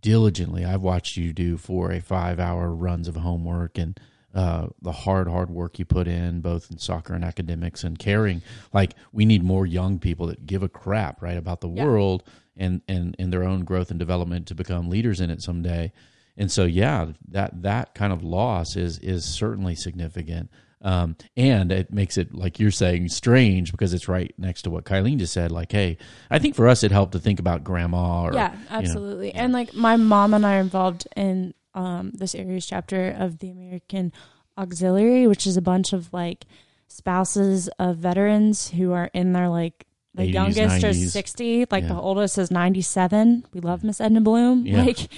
diligently. 0.00 0.64
I've 0.64 0.82
watched 0.82 1.16
you 1.16 1.32
do 1.32 1.56
four 1.56 1.92
or 1.92 2.00
five 2.00 2.38
hour 2.38 2.74
runs 2.74 3.08
of 3.08 3.16
homework 3.16 3.78
and 3.78 3.98
uh, 4.34 4.66
the 4.82 4.90
hard, 4.92 5.28
hard 5.28 5.48
work 5.48 5.78
you 5.78 5.84
put 5.84 6.08
in, 6.08 6.40
both 6.40 6.68
in 6.70 6.78
soccer 6.78 7.14
and 7.14 7.24
academics, 7.24 7.84
and 7.84 7.98
caring. 7.98 8.42
Like 8.72 8.94
we 9.12 9.24
need 9.24 9.44
more 9.44 9.64
young 9.64 9.98
people 10.00 10.26
that 10.26 10.44
give 10.44 10.62
a 10.62 10.68
crap, 10.68 11.22
right, 11.22 11.36
about 11.36 11.60
the 11.60 11.68
Yeah. 11.68 11.84
world 11.84 12.24
and 12.56 12.82
and 12.88 13.16
and 13.18 13.32
their 13.32 13.44
own 13.44 13.64
growth 13.64 13.90
and 13.90 13.98
development 13.98 14.46
to 14.48 14.54
become 14.54 14.88
leaders 14.88 15.20
in 15.20 15.30
it 15.30 15.42
someday. 15.42 15.92
And 16.36 16.50
so, 16.50 16.64
yeah, 16.64 17.12
that 17.28 17.62
that 17.62 17.94
kind 17.94 18.12
of 18.12 18.24
loss 18.24 18.76
is 18.76 18.98
is 18.98 19.24
certainly 19.24 19.74
significant. 19.74 20.50
Um, 20.82 21.16
and 21.34 21.72
it 21.72 21.92
makes 21.92 22.18
it 22.18 22.34
like 22.34 22.60
you're 22.60 22.70
saying 22.70 23.08
strange 23.08 23.72
because 23.72 23.94
it's 23.94 24.06
right 24.06 24.34
next 24.36 24.62
to 24.62 24.70
what 24.70 24.84
Kylene 24.84 25.18
just 25.18 25.32
said. 25.32 25.50
Like, 25.50 25.72
hey, 25.72 25.96
I 26.30 26.38
think 26.38 26.54
for 26.54 26.68
us 26.68 26.82
it 26.82 26.90
helped 26.90 27.12
to 27.12 27.18
think 27.18 27.40
about 27.40 27.64
grandma. 27.64 28.24
Or, 28.24 28.34
yeah, 28.34 28.52
you 28.52 28.58
know, 28.58 28.64
absolutely. 28.70 29.32
And 29.32 29.52
like 29.52 29.72
my 29.74 29.96
mom 29.96 30.34
and 30.34 30.44
I 30.44 30.56
are 30.56 30.60
involved 30.60 31.08
in 31.16 31.54
um, 31.74 32.12
this 32.14 32.34
area's 32.34 32.66
chapter 32.66 33.16
of 33.18 33.38
the 33.38 33.50
American 33.50 34.12
Auxiliary, 34.58 35.26
which 35.26 35.46
is 35.46 35.56
a 35.56 35.62
bunch 35.62 35.92
of 35.92 36.12
like 36.12 36.44
spouses 36.88 37.68
of 37.78 37.96
veterans 37.96 38.68
who 38.70 38.92
are 38.92 39.10
in 39.14 39.32
their 39.32 39.48
like 39.48 39.86
the 40.14 40.22
80s, 40.24 40.32
youngest 40.32 40.84
90s. 40.84 40.88
is 40.90 41.12
60 41.12 41.66
like 41.70 41.88
the 41.88 41.94
oldest 41.98 42.38
is 42.38 42.50
97 42.50 43.46
we 43.52 43.60
love 43.60 43.82
miss 43.84 44.00
edna 44.00 44.20
bloom 44.20 44.66
Yeah. 44.66 44.82
like 44.84 45.08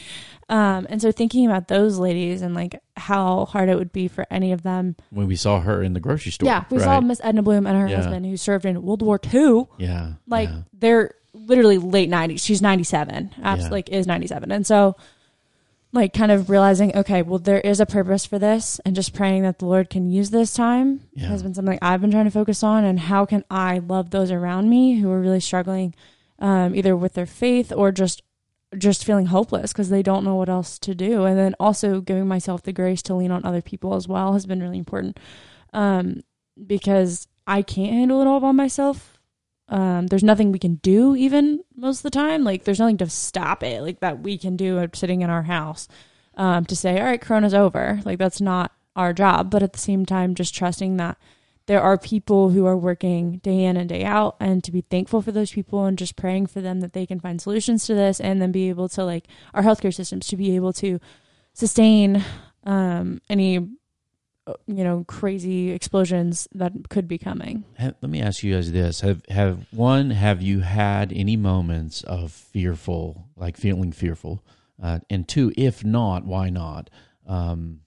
um 0.49 0.87
and 0.89 1.03
so 1.03 1.13
thinking 1.13 1.45
about 1.47 1.69
those 1.69 1.99
ladies 1.99 2.41
and 2.43 2.55
like 2.55 2.81
how 2.97 3.45
hard 3.47 3.69
it 3.69 3.77
would 3.77 3.93
be 3.93 4.09
for 4.09 4.27
any 4.31 4.53
of 4.53 4.63
them 4.63 4.97
when 5.11 5.27
we 5.27 5.37
saw 5.37 5.61
her 5.61 5.83
in 5.83 5.93
the 5.93 6.01
grocery 6.01 6.33
store. 6.33 6.47
yeah 6.49 6.65
we 6.71 6.79
right? 6.79 6.85
saw 6.85 7.01
miss 7.01 7.21
edna 7.23 7.43
bloom 7.43 7.67
and 7.67 7.79
her 7.79 7.89
Yeah. 7.89 7.97
husband 7.97 8.25
who 8.27 8.37
served 8.37 8.65
in 8.65 8.81
world 8.83 9.03
war 9.03 9.21
ii 9.35 9.65
Yeah, 9.79 10.13
like 10.27 10.49
yeah. 10.49 10.61
they're 10.73 11.11
literally 11.35 11.79
late 11.79 12.09
90s 12.09 12.41
she's 12.43 12.63
97 12.63 13.35
abs- 13.43 13.65
Yeah. 13.65 13.69
like 13.69 13.89
is 13.91 14.07
97 14.07 14.51
and 14.53 14.67
so 14.67 14.97
like 15.97 16.13
kind 16.13 16.31
of 16.31 16.49
realizing 16.51 16.95
okay 16.95 17.23
well 17.23 17.39
there 17.39 17.61
is 17.61 17.81
a 17.81 17.87
purpose 17.87 18.25
for 18.25 18.39
this 18.39 18.79
and 18.85 18.95
just 18.95 19.13
praying 19.15 19.43
that 19.43 19.59
the 19.59 19.65
lord 19.67 19.91
can 19.91 20.09
use 20.11 20.31
this 20.31 20.53
time 20.55 21.01
Yeah. 21.15 21.27
has 21.29 21.43
been 21.43 21.55
something 21.55 21.79
i've 21.83 22.01
been 22.01 22.11
trying 22.13 22.27
to 22.27 22.31
focus 22.31 22.63
on 22.63 22.85
and 22.85 23.01
how 23.01 23.25
can 23.25 23.43
i 23.51 23.79
love 23.79 24.11
those 24.11 24.31
around 24.31 24.69
me 24.71 25.01
who 25.01 25.11
are 25.11 25.21
really 25.21 25.41
struggling 25.41 25.95
um, 26.39 26.75
either 26.77 26.95
with 26.95 27.15
their 27.15 27.27
faith 27.27 27.73
or 27.73 27.91
just 27.91 28.23
just 28.77 29.05
feeling 29.05 29.27
hopeless 29.27 29.73
because 29.73 29.89
they 29.89 30.03
don't 30.03 30.25
know 30.25 30.35
what 30.35 30.49
else 30.51 30.79
to 30.81 30.95
do 30.95 31.25
and 31.25 31.39
then 31.39 31.55
also 31.59 32.01
giving 32.01 32.29
myself 32.29 32.63
the 32.63 32.73
grace 32.73 33.01
to 33.03 33.15
lean 33.15 33.31
on 33.31 33.45
other 33.45 33.63
people 33.63 33.95
as 33.95 34.07
well 34.07 34.35
has 34.35 34.45
been 34.45 34.61
really 34.61 34.79
important 34.79 35.19
um, 35.73 36.21
because 36.67 37.27
i 37.47 37.63
can't 37.63 37.93
handle 37.93 38.21
it 38.21 38.27
all 38.27 38.41
by 38.41 38.53
myself 38.53 39.16
um, 39.69 40.07
there's 40.07 40.23
nothing 40.23 40.53
we 40.53 40.59
can 40.59 40.77
do 40.77 41.17
even 41.17 41.61
most 41.75 41.99
of 41.99 42.03
the 42.05 42.11
time. 42.11 42.45
Like 42.45 42.65
there's 42.65 42.79
nothing 42.79 42.99
to 42.99 43.11
stop 43.11 43.63
it 43.63 43.83
like 43.83 44.01
that 44.01 44.21
we 44.21 44.39
can 44.39 44.57
do 44.57 44.87
sitting 44.95 45.23
in 45.23 45.31
our 45.31 45.43
house 45.43 45.89
um, 46.37 46.65
to 46.67 46.77
say 46.77 46.99
all 46.99 47.07
right 47.07 47.21
corona's 47.21 47.55
over. 47.55 48.01
Like 48.05 48.19
that's 48.19 48.41
not 48.41 48.73
our 48.95 49.13
job 49.13 49.51
but 49.51 49.63
at 49.63 49.73
the 49.73 49.79
same 49.79 50.07
time 50.07 50.35
just 50.35 50.55
trusting 50.55 50.97
that 50.97 51.19
there 51.67 51.83
are 51.83 51.99
people 51.99 52.51
who 52.51 52.65
are 52.65 52.77
working 52.77 53.39
day 53.39 53.65
in 53.65 53.77
and 53.77 53.89
day 53.89 54.05
out 54.05 54.37
and 54.39 54.63
to 54.65 54.73
be 54.73 54.83
thankful 54.83 55.21
for 55.21 55.33
those 55.33 55.51
people 55.51 55.85
and 55.85 55.99
just 55.99 56.17
praying 56.17 56.47
for 56.47 56.61
them 56.61 56.81
that 56.81 56.93
they 56.93 57.05
can 57.05 57.21
find 57.21 57.41
solutions 57.41 57.87
to 57.87 57.95
this 57.95 58.21
and 58.21 58.41
then 58.41 58.53
be 58.53 58.69
able 58.69 58.89
to 58.89 59.05
like 59.05 59.27
our 59.53 59.63
healthcare 59.63 59.93
systems 59.93 60.27
to 60.29 60.37
be 60.37 60.55
able 60.55 60.73
to 60.73 61.01
sustain 61.53 62.25
um, 62.65 63.21
any 63.29 63.69
you 64.67 64.85
know 64.85 65.05
crazy 65.09 65.71
explosions 65.71 66.47
that 66.55 66.73
could 66.89 67.09
be 67.09 67.19
coming 67.19 67.65
Let 67.79 68.03
me 68.03 68.21
ask 68.21 68.43
you 68.43 68.55
guys 68.55 68.71
this: 68.73 69.01
Have 69.01 69.23
have 69.29 69.67
one? 69.73 70.11
Have 70.11 70.43
you 70.43 70.61
had 70.61 71.13
any 71.13 71.37
moments 71.37 72.03
of 72.03 72.33
fearful, 72.33 73.29
like 73.37 73.57
feeling 73.57 73.93
fearful? 73.93 74.43
Uh, 74.83 75.01
and 75.09 75.27
two, 75.27 75.53
if 75.57 75.85
not, 75.85 76.25
why 76.25 76.51
not? 76.51 76.91
Um, 77.27 77.81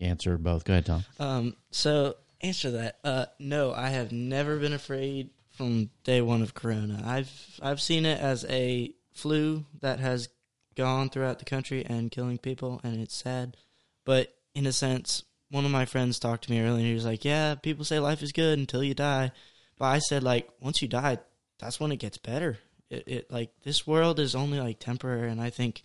answer 0.00 0.38
both. 0.38 0.64
Go 0.64 0.74
ahead, 0.74 0.86
Tom. 0.86 1.04
Um, 1.18 1.56
so 1.70 2.16
answer 2.40 2.70
that. 2.72 2.98
Uh, 3.04 3.26
no, 3.38 3.72
I 3.72 3.88
have 3.88 4.12
never 4.12 4.58
been 4.58 4.72
afraid 4.72 5.30
from 5.50 5.90
day 6.04 6.20
one 6.20 6.42
of 6.42 6.54
Corona. 6.54 7.02
I've 7.04 7.60
I've 7.62 7.80
seen 7.80 8.06
it 8.06 8.20
as 8.20 8.44
a 8.48 8.94
flu 9.12 9.64
that 9.80 9.98
has 10.00 10.28
gone 10.76 11.08
throughout 11.08 11.38
the 11.38 11.44
country 11.44 11.84
and 11.84 12.10
killing 12.10 12.38
people, 12.38 12.80
and 12.84 13.00
it's 13.00 13.14
sad. 13.14 13.56
But 14.04 14.34
in 14.54 14.66
a 14.66 14.72
sense, 14.72 15.24
one 15.50 15.64
of 15.64 15.70
my 15.70 15.84
friends 15.84 16.18
talked 16.18 16.44
to 16.44 16.50
me 16.50 16.60
earlier. 16.60 16.78
and 16.78 16.86
He 16.86 16.94
was 16.94 17.04
like, 17.04 17.24
"Yeah, 17.24 17.54
people 17.54 17.84
say 17.84 17.98
life 17.98 18.22
is 18.22 18.32
good 18.32 18.58
until 18.58 18.82
you 18.82 18.94
die," 18.94 19.32
but 19.78 19.86
I 19.86 19.98
said, 19.98 20.22
like, 20.22 20.48
once 20.60 20.82
you 20.82 20.88
die, 20.88 21.18
that's 21.58 21.78
when 21.80 21.92
it 21.92 21.96
gets 21.98 22.18
better. 22.18 22.58
It, 22.90 23.04
it 23.06 23.30
like 23.30 23.50
this 23.64 23.86
world 23.86 24.20
is 24.20 24.34
only 24.34 24.60
like 24.60 24.78
temporary, 24.78 25.30
and 25.30 25.40
I 25.40 25.50
think 25.50 25.82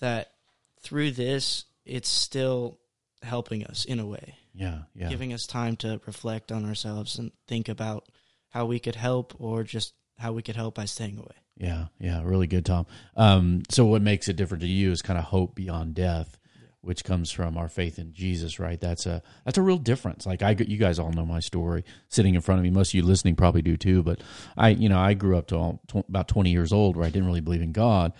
that 0.00 0.32
through 0.80 1.12
this, 1.12 1.64
it's 1.84 2.08
still 2.08 2.78
helping 3.22 3.64
us 3.64 3.84
in 3.84 3.98
a 3.98 4.06
way 4.06 4.36
Yeah, 4.54 4.82
yeah, 4.94 5.08
giving 5.08 5.32
us 5.32 5.44
time 5.46 5.74
to 5.76 6.00
reflect 6.06 6.52
on 6.52 6.64
ourselves 6.64 7.18
and 7.18 7.32
think 7.48 7.68
about 7.68 8.04
how 8.50 8.66
we 8.66 8.78
could 8.78 8.94
help 8.94 9.34
or 9.40 9.64
just 9.64 9.92
how 10.18 10.32
we 10.32 10.42
could 10.42 10.54
help 10.54 10.76
by 10.76 10.84
staying 10.84 11.18
away. 11.18 11.34
yeah, 11.56 11.86
yeah. 11.98 12.22
Really 12.24 12.46
good, 12.46 12.64
Tom. 12.64 12.86
Um, 13.16 13.62
so, 13.70 13.84
what 13.86 14.02
makes 14.02 14.28
it 14.28 14.36
different 14.36 14.60
to 14.62 14.68
you 14.68 14.92
is 14.92 15.02
kind 15.02 15.18
of 15.18 15.24
hope 15.24 15.56
beyond 15.56 15.94
death, 15.96 16.37
which 16.80 17.04
comes 17.04 17.30
from 17.30 17.56
our 17.56 17.68
faith 17.68 17.98
in 17.98 18.12
Jesus, 18.12 18.58
right? 18.58 18.80
That's 18.80 19.06
a 19.06 19.22
that's 19.44 19.58
a 19.58 19.62
real 19.62 19.78
difference. 19.78 20.26
Like 20.26 20.42
I, 20.42 20.50
you 20.50 20.78
guys 20.78 20.98
all 20.98 21.12
know 21.12 21.26
my 21.26 21.40
story 21.40 21.84
sitting 22.08 22.34
in 22.34 22.40
front 22.40 22.60
of 22.60 22.64
me. 22.64 22.70
Most 22.70 22.90
of 22.90 22.94
you 22.94 23.02
listening 23.02 23.36
probably 23.36 23.62
do 23.62 23.76
too. 23.76 24.02
But 24.02 24.20
I, 24.56 24.70
you 24.70 24.88
know, 24.88 24.98
I 24.98 25.14
grew 25.14 25.36
up 25.36 25.48
to 25.48 25.78
about 26.08 26.28
twenty 26.28 26.50
years 26.50 26.72
old 26.72 26.96
where 26.96 27.06
I 27.06 27.10
didn't 27.10 27.26
really 27.26 27.40
believe 27.40 27.62
in 27.62 27.72
God. 27.72 28.12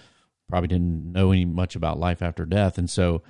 Probably 0.48 0.68
didn't 0.68 1.12
know 1.12 1.30
any 1.30 1.44
much 1.44 1.76
about 1.76 1.98
life 1.98 2.22
after 2.22 2.44
death, 2.46 2.78
and 2.78 2.88
so 2.88 3.22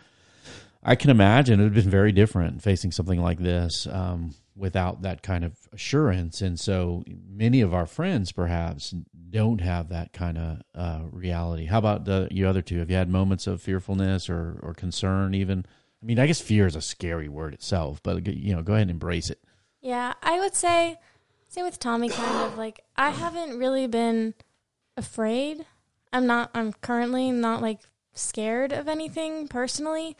I 0.82 0.94
can 0.94 1.10
imagine 1.10 1.60
it 1.60 1.64
would 1.64 1.74
have 1.74 1.84
been 1.84 1.90
very 1.90 2.12
different 2.12 2.62
facing 2.62 2.92
something 2.92 3.20
like 3.20 3.38
this 3.38 3.86
um, 3.90 4.34
without 4.58 5.02
that 5.02 5.22
kind 5.22 5.44
of 5.44 5.56
assurance. 5.72 6.42
And 6.42 6.58
so 6.58 7.04
many 7.28 7.60
of 7.60 7.72
our 7.72 7.86
friends 7.86 8.32
perhaps 8.32 8.94
don't 9.30 9.60
have 9.60 9.88
that 9.90 10.12
kind 10.12 10.36
of 10.36 10.62
uh, 10.74 11.00
reality. 11.12 11.66
How 11.66 11.78
about 11.78 12.04
the, 12.04 12.28
you 12.30 12.46
other 12.48 12.62
two? 12.62 12.78
Have 12.80 12.90
you 12.90 12.96
had 12.96 13.08
moments 13.08 13.46
of 13.46 13.62
fearfulness 13.62 14.28
or, 14.28 14.58
or 14.62 14.74
concern 14.74 15.34
even? 15.34 15.64
I 16.02 16.06
mean, 16.06 16.18
I 16.18 16.26
guess 16.26 16.40
fear 16.40 16.66
is 16.66 16.76
a 16.76 16.80
scary 16.80 17.28
word 17.28 17.54
itself, 17.54 18.02
but 18.02 18.26
you 18.26 18.54
know, 18.54 18.62
go 18.62 18.72
ahead 18.74 18.82
and 18.82 18.90
embrace 18.90 19.30
it. 19.30 19.40
Yeah, 19.80 20.14
I 20.22 20.38
would 20.38 20.54
say, 20.54 20.96
same 21.48 21.64
with 21.64 21.78
Tommy, 21.78 22.08
kind 22.08 22.46
of 22.46 22.58
like 22.58 22.84
I 22.96 23.10
haven't 23.10 23.58
really 23.58 23.86
been 23.86 24.34
afraid. 24.96 25.66
I'm 26.12 26.26
not. 26.26 26.50
I'm 26.54 26.72
currently 26.72 27.30
not 27.30 27.62
like 27.62 27.80
scared 28.12 28.72
of 28.72 28.88
anything 28.88 29.48
personally, 29.48 30.16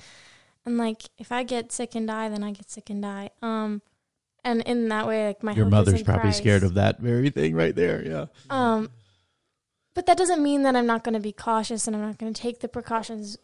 and 0.64 0.78
like 0.78 1.02
if 1.16 1.32
I 1.32 1.42
get 1.42 1.72
sick 1.72 1.94
and 1.94 2.06
die, 2.06 2.28
then 2.28 2.42
I 2.42 2.52
get 2.52 2.70
sick 2.70 2.90
and 2.90 3.02
die. 3.02 3.30
Um, 3.42 3.82
and 4.44 4.62
in 4.62 4.88
that 4.88 5.06
way, 5.06 5.26
like 5.26 5.42
my 5.42 5.52
Your 5.52 5.66
mother's 5.66 6.02
probably 6.02 6.22
Christ. 6.22 6.38
scared 6.38 6.62
of 6.62 6.74
that 6.74 7.00
very 7.00 7.30
thing 7.30 7.54
right 7.54 7.74
there. 7.74 8.04
Yeah. 8.04 8.26
Um, 8.50 8.90
but 9.94 10.06
that 10.06 10.16
doesn't 10.16 10.42
mean 10.42 10.62
that 10.62 10.76
I'm 10.76 10.86
not 10.86 11.04
going 11.04 11.14
to 11.14 11.20
be 11.20 11.32
cautious 11.32 11.86
and 11.86 11.96
I'm 11.96 12.02
not 12.02 12.18
going 12.18 12.32
to 12.32 12.40
take 12.40 12.60
the 12.60 12.68
precautions 12.68 13.38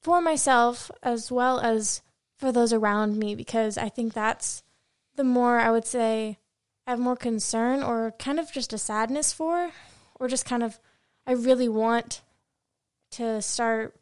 for 0.00 0.20
myself 0.20 0.90
as 1.02 1.30
well 1.30 1.60
as 1.60 2.02
for 2.36 2.50
those 2.50 2.72
around 2.72 3.18
me 3.18 3.34
because 3.34 3.78
I 3.78 3.88
think 3.88 4.12
that's 4.12 4.62
the 5.16 5.24
more 5.24 5.58
I 5.58 5.70
would 5.70 5.86
say 5.86 6.38
I 6.86 6.90
have 6.90 6.98
more 6.98 7.16
concern 7.16 7.82
or 7.82 8.12
kind 8.18 8.38
of 8.38 8.52
just 8.52 8.72
a 8.72 8.78
sadness 8.78 9.32
for, 9.32 9.70
or 10.18 10.28
just 10.28 10.44
kind 10.44 10.62
of 10.62 10.78
I 11.26 11.32
really 11.32 11.68
want 11.68 12.22
to 13.12 13.40
start 13.40 13.94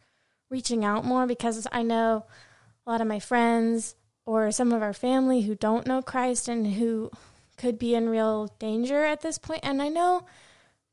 reaching 0.51 0.85
out 0.85 1.05
more 1.05 1.27
because 1.27 1.67
I 1.71 1.83
know 1.83 2.25
a 2.87 2.91
lot 2.91 3.01
of 3.01 3.07
my 3.07 3.21
friends 3.21 3.95
or 4.25 4.51
some 4.51 4.73
of 4.73 4.83
our 4.83 4.93
family 4.93 5.43
who 5.43 5.55
don't 5.55 5.87
know 5.87 6.03
Christ 6.03 6.49
and 6.49 6.75
who 6.75 7.11
could 7.57 7.79
be 7.79 7.95
in 7.95 8.09
real 8.09 8.49
danger 8.59 9.05
at 9.05 9.21
this 9.21 9.39
point. 9.39 9.61
And 9.63 9.83
I 9.83 9.89
know 9.89 10.27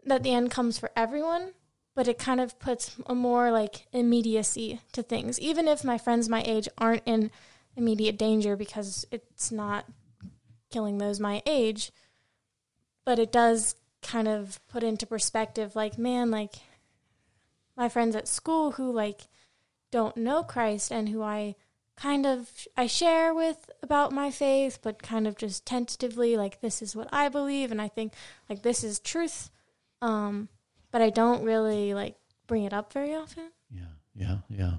that 0.05 0.23
the 0.23 0.33
end 0.33 0.51
comes 0.51 0.79
for 0.79 0.91
everyone, 0.95 1.53
but 1.95 2.07
it 2.07 2.17
kind 2.17 2.39
of 2.39 2.59
puts 2.59 2.95
a 3.05 3.15
more 3.15 3.51
like 3.51 3.87
immediacy 3.91 4.81
to 4.93 5.03
things. 5.03 5.39
Even 5.39 5.67
if 5.67 5.83
my 5.83 5.97
friends 5.97 6.29
my 6.29 6.43
age 6.45 6.67
aren't 6.77 7.03
in 7.05 7.31
immediate 7.75 8.17
danger 8.17 8.55
because 8.55 9.05
it's 9.11 9.51
not 9.51 9.85
killing 10.69 10.97
those 10.97 11.19
my 11.19 11.41
age, 11.45 11.91
but 13.05 13.19
it 13.19 13.31
does 13.31 13.75
kind 14.01 14.27
of 14.27 14.59
put 14.67 14.83
into 14.83 15.05
perspective 15.05 15.75
like, 15.75 15.97
man, 15.97 16.31
like 16.31 16.55
my 17.75 17.89
friends 17.89 18.15
at 18.15 18.27
school 18.27 18.71
who 18.71 18.91
like 18.91 19.21
don't 19.91 20.17
know 20.17 20.43
Christ 20.43 20.91
and 20.91 21.09
who 21.09 21.21
I 21.23 21.55
kind 22.01 22.25
of 22.25 22.49
I 22.77 22.87
share 22.87 23.33
with 23.33 23.69
about 23.83 24.11
my 24.11 24.31
faith, 24.31 24.79
but 24.81 25.01
kind 25.01 25.27
of 25.27 25.37
just 25.37 25.65
tentatively 25.65 26.37
like 26.37 26.61
this 26.61 26.81
is 26.81 26.95
what 26.95 27.09
I 27.11 27.29
believe 27.29 27.71
and 27.71 27.81
I 27.81 27.87
think 27.87 28.13
like 28.49 28.61
this 28.61 28.83
is 28.83 28.99
truth. 28.99 29.49
Um, 30.01 30.47
but 30.91 31.01
I 31.01 31.09
don't 31.09 31.43
really 31.43 31.93
like 31.93 32.15
bring 32.47 32.63
it 32.63 32.73
up 32.73 32.93
very 32.93 33.13
often. 33.13 33.51
Yeah, 33.69 33.81
yeah, 34.15 34.37
yeah, 34.49 34.73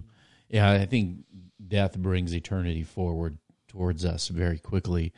yeah. 0.49 0.71
I 0.73 0.87
think 0.87 1.19
death 1.67 1.97
brings 1.99 2.35
eternity 2.35 2.83
forward 2.83 3.39
towards 3.69 4.05
us 4.05 4.29
very 4.29 4.59
quickly, 4.59 5.13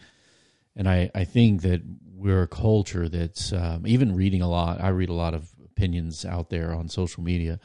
and 0.77 0.89
I 0.89 1.11
I 1.15 1.25
think 1.25 1.63
that 1.63 1.83
we're 2.15 2.43
a 2.43 2.49
culture 2.49 3.09
that's 3.09 3.53
um, 3.53 3.87
even 3.87 4.15
reading 4.15 4.43
a 4.43 4.49
lot. 4.49 4.81
I 4.81 4.89
read 4.89 5.09
a 5.09 5.15
lot 5.15 5.35
of 5.35 5.49
opinions 5.65 6.25
out 6.25 6.51
there 6.51 6.75
on 6.75 6.89
social 6.89 7.23
media 7.23 7.59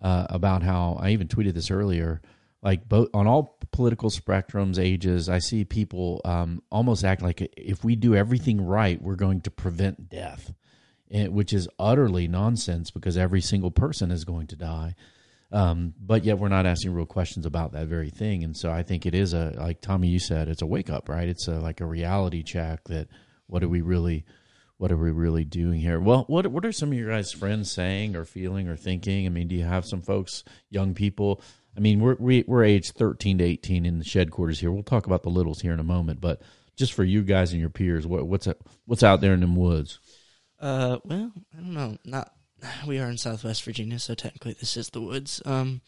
uh, 0.00 0.26
about 0.30 0.62
how 0.62 0.98
I 1.00 1.10
even 1.10 1.28
tweeted 1.28 1.54
this 1.54 1.70
earlier. 1.70 2.20
Like 2.62 2.88
both 2.88 3.08
on 3.12 3.26
all 3.26 3.58
political 3.72 4.08
spectrums, 4.10 4.78
ages, 4.78 5.28
I 5.28 5.40
see 5.40 5.64
people 5.64 6.20
um, 6.24 6.62
almost 6.70 7.04
act 7.04 7.22
like 7.22 7.40
if 7.56 7.82
we 7.82 7.96
do 7.96 8.14
everything 8.14 8.64
right, 8.64 9.02
we're 9.02 9.16
going 9.16 9.40
to 9.42 9.50
prevent 9.50 10.08
death 10.08 10.52
and- 11.10 11.32
which 11.32 11.52
is 11.52 11.68
utterly 11.78 12.28
nonsense 12.28 12.90
because 12.90 13.16
every 13.16 13.40
single 13.40 13.70
person 13.70 14.10
is 14.10 14.24
going 14.24 14.46
to 14.48 14.56
die. 14.56 14.94
Um, 15.50 15.92
but 16.00 16.24
yet 16.24 16.38
we're 16.38 16.48
not 16.48 16.64
asking 16.64 16.94
real 16.94 17.04
questions 17.04 17.44
about 17.44 17.72
that 17.72 17.86
very 17.86 18.08
thing. 18.08 18.42
And 18.42 18.56
so 18.56 18.70
I 18.72 18.82
think 18.82 19.04
it 19.04 19.14
is 19.14 19.34
a, 19.34 19.52
like 19.58 19.82
Tommy, 19.82 20.08
you 20.08 20.18
said, 20.18 20.48
it's 20.48 20.62
a 20.62 20.66
wake 20.66 20.88
up, 20.88 21.10
right? 21.10 21.28
It's 21.28 21.46
a, 21.46 21.60
like 21.60 21.82
a 21.82 21.86
reality 21.86 22.42
check 22.42 22.84
that 22.84 23.08
what 23.48 23.62
are 23.62 23.68
we 23.68 23.82
really, 23.82 24.24
what 24.78 24.90
are 24.90 24.96
we 24.96 25.10
really 25.10 25.44
doing 25.44 25.78
here? 25.78 26.00
Well, 26.00 26.24
what, 26.26 26.46
what 26.46 26.64
are 26.64 26.72
some 26.72 26.90
of 26.90 26.96
your 26.98 27.10
guys' 27.10 27.32
friends 27.32 27.70
saying 27.70 28.16
or 28.16 28.24
feeling 28.24 28.66
or 28.66 28.76
thinking? 28.76 29.26
I 29.26 29.28
mean, 29.28 29.46
do 29.46 29.54
you 29.54 29.64
have 29.64 29.84
some 29.84 30.00
folks, 30.00 30.42
young 30.70 30.94
people? 30.94 31.42
I 31.76 31.80
mean, 31.80 32.00
we're, 32.00 32.16
we, 32.18 32.44
we're 32.46 32.64
age 32.64 32.90
13 32.92 33.38
to 33.38 33.44
18 33.44 33.86
in 33.86 33.98
the 33.98 34.04
shed 34.04 34.30
quarters 34.30 34.60
here. 34.60 34.70
We'll 34.70 34.82
talk 34.82 35.06
about 35.06 35.22
the 35.22 35.30
littles 35.30 35.60
here 35.60 35.72
in 35.72 35.80
a 35.80 35.84
moment, 35.84 36.20
but 36.20 36.42
just 36.76 36.92
for 36.92 37.04
you 37.04 37.22
guys 37.22 37.52
and 37.52 37.60
your 37.60 37.70
peers, 37.70 38.06
what, 38.06 38.26
what's, 38.26 38.48
what's 38.86 39.02
out 39.02 39.20
there 39.20 39.34
in 39.34 39.40
them 39.40 39.56
woods? 39.56 39.98
Uh, 40.60 40.98
well, 41.04 41.32
I 41.52 41.56
don't 41.56 41.74
know. 41.74 41.98
Not 42.04 42.32
we 42.86 42.98
are 42.98 43.10
in 43.10 43.18
Southwest 43.18 43.64
Virginia, 43.64 43.98
so 43.98 44.14
technically 44.14 44.54
this 44.54 44.76
is 44.76 44.90
the 44.90 45.00
woods. 45.00 45.42
Um, 45.44 45.80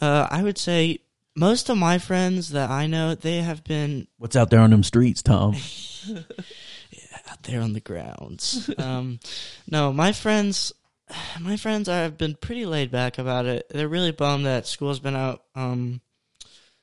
uh, 0.00 0.28
I 0.30 0.42
would 0.42 0.58
say 0.58 1.00
most 1.34 1.68
of 1.70 1.78
my 1.78 1.98
friends 1.98 2.50
that 2.50 2.70
I 2.70 2.86
know, 2.86 3.14
they 3.14 3.38
have 3.38 3.64
been 3.64 4.06
What's 4.18 4.36
out 4.36 4.50
there 4.50 4.60
on 4.60 4.70
them 4.70 4.82
streets, 4.82 5.22
Tom? 5.22 5.54
out 7.30 7.42
there 7.44 7.60
on 7.60 7.72
the 7.72 7.80
grounds. 7.80 8.70
um, 8.78 9.20
no, 9.70 9.92
my 9.92 10.12
friends, 10.12 10.72
my 11.40 11.56
friends 11.56 11.88
have 11.88 12.18
been 12.18 12.34
pretty 12.34 12.66
laid 12.66 12.90
back 12.90 13.18
about 13.18 13.46
it. 13.46 13.68
They're 13.70 13.88
really 13.88 14.12
bummed 14.12 14.46
that 14.46 14.66
school's 14.66 15.00
been 15.00 15.16
out. 15.16 15.42
Um, 15.54 16.00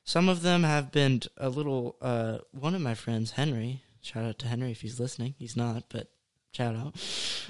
some 0.04 0.28
of 0.28 0.42
them 0.42 0.62
have 0.62 0.90
been 0.90 1.22
a 1.36 1.48
little. 1.48 1.96
Uh, 2.00 2.38
one 2.52 2.74
of 2.74 2.80
my 2.80 2.94
friends, 2.94 3.32
Henry. 3.32 3.82
Shout 4.00 4.24
out 4.24 4.38
to 4.40 4.48
Henry 4.48 4.70
if 4.70 4.80
he's 4.80 4.98
listening. 4.98 5.34
He's 5.38 5.56
not, 5.56 5.84
but 5.88 6.08
shout 6.52 6.74
out. 6.74 6.94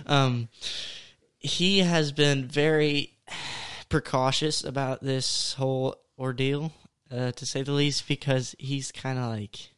Um, 0.07 0.49
he 1.39 1.79
has 1.79 2.13
been 2.13 2.47
very 2.47 3.17
precautious 3.89 4.65
about 4.65 5.01
this 5.03 5.55
whole 5.55 5.97
ordeal, 6.19 6.73
uh, 7.11 7.33
to 7.33 7.47
say 7.47 7.63
the 7.63 7.73
least, 7.73 8.09
because 8.09 8.55
he's 8.59 8.93
kind 8.93 9.19
of 9.19 9.27
like 9.27 9.71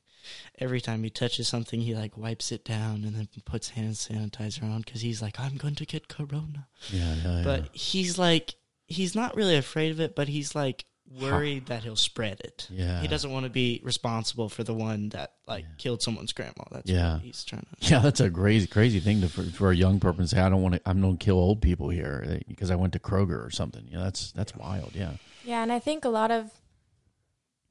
every 0.62 0.80
time 0.80 1.02
he 1.02 1.10
touches 1.10 1.48
something, 1.48 1.80
he 1.80 1.94
like 1.94 2.16
wipes 2.16 2.52
it 2.52 2.64
down 2.64 3.04
and 3.04 3.14
then 3.14 3.28
puts 3.44 3.70
hand 3.70 3.94
sanitizer 3.94 4.62
on 4.64 4.80
because 4.80 5.00
he's 5.02 5.20
like, 5.20 5.38
I'm 5.38 5.56
going 5.56 5.74
to 5.74 5.84
get 5.86 6.08
corona. 6.08 6.68
Yeah, 6.90 7.14
yeah, 7.14 7.36
yeah. 7.38 7.44
But 7.44 7.74
he's 7.74 8.18
like, 8.18 8.54
he's 8.86 9.14
not 9.14 9.36
really 9.36 9.56
afraid 9.56 9.90
of 9.90 10.00
it, 10.00 10.14
but 10.14 10.28
he's 10.28 10.54
like 10.54 10.84
worried 11.20 11.66
that 11.66 11.82
he'll 11.82 11.96
spread 11.96 12.40
it. 12.40 12.66
Yeah. 12.70 13.00
He 13.02 13.08
doesn't 13.08 13.30
want 13.30 13.44
to 13.44 13.50
be 13.50 13.80
responsible 13.84 14.48
for 14.48 14.64
the 14.64 14.72
one 14.72 15.10
that 15.10 15.32
like 15.46 15.66
killed 15.76 16.00
someone's 16.00 16.32
grandma. 16.32 16.64
That's 16.70 16.88
Yeah. 16.90 17.14
what 17.14 17.22
he's 17.22 17.44
trying 17.44 17.66
to. 17.80 17.90
Yeah, 17.90 17.98
that's 17.98 18.20
a 18.20 18.30
crazy, 18.30 18.66
crazy 18.66 19.00
thing 19.00 19.20
to 19.20 19.28
for, 19.28 19.42
for 19.42 19.70
a 19.70 19.76
young 19.76 20.00
person 20.00 20.22
to 20.22 20.28
say. 20.28 20.40
I 20.40 20.48
don't 20.48 20.62
want 20.62 20.76
to. 20.76 20.80
I'm 20.86 21.00
going 21.02 21.18
to 21.18 21.24
kill 21.24 21.36
old 21.36 21.60
people 21.60 21.90
here 21.90 22.24
eh, 22.26 22.38
because 22.48 22.70
I 22.70 22.76
went 22.76 22.92
to 22.94 22.98
Kroger 22.98 23.44
or 23.44 23.50
something. 23.50 23.84
You 23.88 23.98
know, 23.98 24.04
that's 24.04 24.32
that's 24.32 24.54
wild. 24.56 24.92
Yeah, 24.94 25.12
Yeah, 25.44 25.62
and 25.62 25.70
I 25.72 25.80
think 25.80 26.04
a 26.06 26.08
lot 26.08 26.30
of 26.30 26.50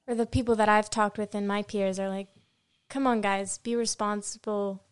or 0.08 0.14
the 0.16 0.26
people 0.26 0.56
that 0.58 0.68
I've 0.70 0.90
talked 0.90 1.18
with 1.18 1.34
and 1.36 1.48
my 1.48 1.62
peers 1.64 2.00
are 2.00 2.10
like, 2.10 2.28
"Come 2.92 3.08
on, 3.08 3.22
guys, 3.22 3.58
be 3.58 3.76
responsible, 3.76 4.84